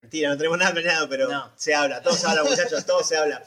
Mentira, 0.00 0.30
no 0.30 0.38
tenemos 0.38 0.56
nada 0.56 0.72
planeado, 0.72 1.10
pero 1.10 1.28
No. 1.28 1.52
se 1.56 1.74
habla. 1.74 2.00
Todo 2.00 2.14
se 2.14 2.26
habla, 2.26 2.44
muchachos. 2.50 2.86
Todo 2.86 3.04
se 3.04 3.18
habla. 3.18 3.44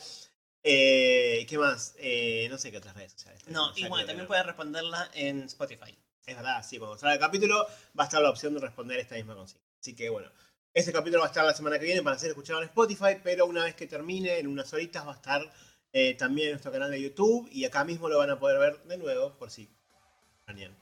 Eh, 0.62 1.48
¿Qué 1.50 1.58
más? 1.58 1.96
Eh, 1.98 2.46
no 2.52 2.60
sé 2.60 2.70
qué 2.70 2.78
otras 2.78 2.96
redes 2.96 3.14
sociales. 3.14 3.42
No, 3.48 3.74
y 3.76 3.88
bueno, 3.88 4.06
también 4.06 4.28
pueden 4.28 4.46
responderla 4.46 5.10
en 5.16 5.46
Spotify. 5.46 5.98
Es 6.28 6.36
verdad, 6.36 6.64
sí, 6.64 6.78
cuando 6.78 6.96
salga 6.96 7.16
el 7.16 7.20
capítulo 7.20 7.66
va 8.00 8.04
a 8.04 8.06
estar 8.06 8.22
la 8.22 8.30
opción 8.30 8.54
de 8.54 8.60
responder 8.60 9.00
esta 9.00 9.16
misma 9.16 9.34
consigna. 9.34 9.66
Así 9.82 9.96
que 9.96 10.10
bueno, 10.12 10.32
este 10.76 10.94
capítulo 10.94 11.22
va 11.22 11.26
a 11.26 11.30
estar 11.30 11.44
la 11.44 11.56
semana 11.56 11.80
que 11.80 11.86
viene 11.86 12.04
para 12.04 12.20
ser 12.20 12.30
escuchado 12.30 12.60
en 12.62 12.66
Spotify, 12.68 13.20
pero 13.24 13.48
una 13.48 13.64
vez 13.64 13.74
que 13.74 13.88
termine, 13.88 14.38
en 14.38 14.46
unas 14.46 14.72
horitas 14.74 15.08
va 15.08 15.14
a 15.14 15.16
estar 15.16 15.52
eh, 15.98 16.14
también 16.16 16.48
en 16.50 16.54
nuestro 16.56 16.74
canal 16.74 16.92
de 16.92 17.02
YouTube 17.02 17.48
y 17.54 17.64
acá 17.64 17.86
mismo 17.86 18.10
lo 18.10 18.18
van 18.18 18.30
a 18.30 18.38
poder 18.38 18.60
ver 18.60 18.84
de 18.84 18.98
nuevo 18.98 19.34
por 19.38 19.50
si 19.50 19.70
extrañan. 20.40 20.76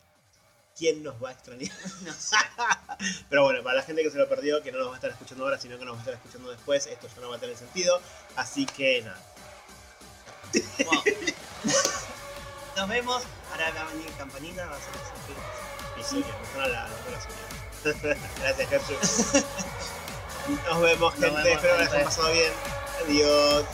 ¿Quién 0.76 1.04
nos 1.04 1.24
va 1.24 1.30
a 1.30 1.34
extrañar? 1.34 1.72
No 2.02 2.12
sé. 2.12 2.36
Pero 3.30 3.44
bueno, 3.44 3.62
para 3.62 3.76
la 3.76 3.84
gente 3.84 4.02
que 4.02 4.10
se 4.10 4.18
lo 4.18 4.28
perdió, 4.28 4.64
que 4.64 4.72
no 4.72 4.80
nos 4.80 4.88
va 4.88 4.94
a 4.94 4.96
estar 4.96 5.12
escuchando 5.12 5.44
ahora, 5.44 5.60
sino 5.60 5.78
que 5.78 5.86
nos 5.86 5.94
va 5.94 5.98
a 5.98 6.02
estar 6.02 6.16
escuchando 6.16 6.50
después, 6.50 6.88
esto 6.88 7.08
ya 7.08 7.22
no 7.22 7.30
va 7.30 7.36
a 7.36 7.40
tener 7.40 7.56
sentido. 7.56 8.02
Así 8.36 8.66
que 8.66 9.04
nada. 9.04 9.22
Nos 12.76 12.90
vemos. 12.90 13.24
Ahora 13.52 13.72
va 13.72 13.82
a 13.82 13.94
venir 13.94 14.12
campanita, 14.18 14.66
va 14.66 14.76
a 14.76 14.80
ser. 14.80 14.94
Y 16.00 16.04
sí, 16.04 16.26
la, 16.58 16.68
la. 16.68 16.90
Gracias, 18.40 18.70
Gertrude. 18.70 19.46
Nos 20.68 20.82
vemos, 20.82 21.20
Nos 21.20 21.30
gente. 21.30 21.44
vemos, 21.44 21.64
Espero 21.64 21.76
que 21.78 21.84
les 21.84 21.92
haya 21.92 22.00
gente. 22.00 22.06
pasado 22.06 22.32
bien. 22.34 22.52
Adiós. 23.06 23.66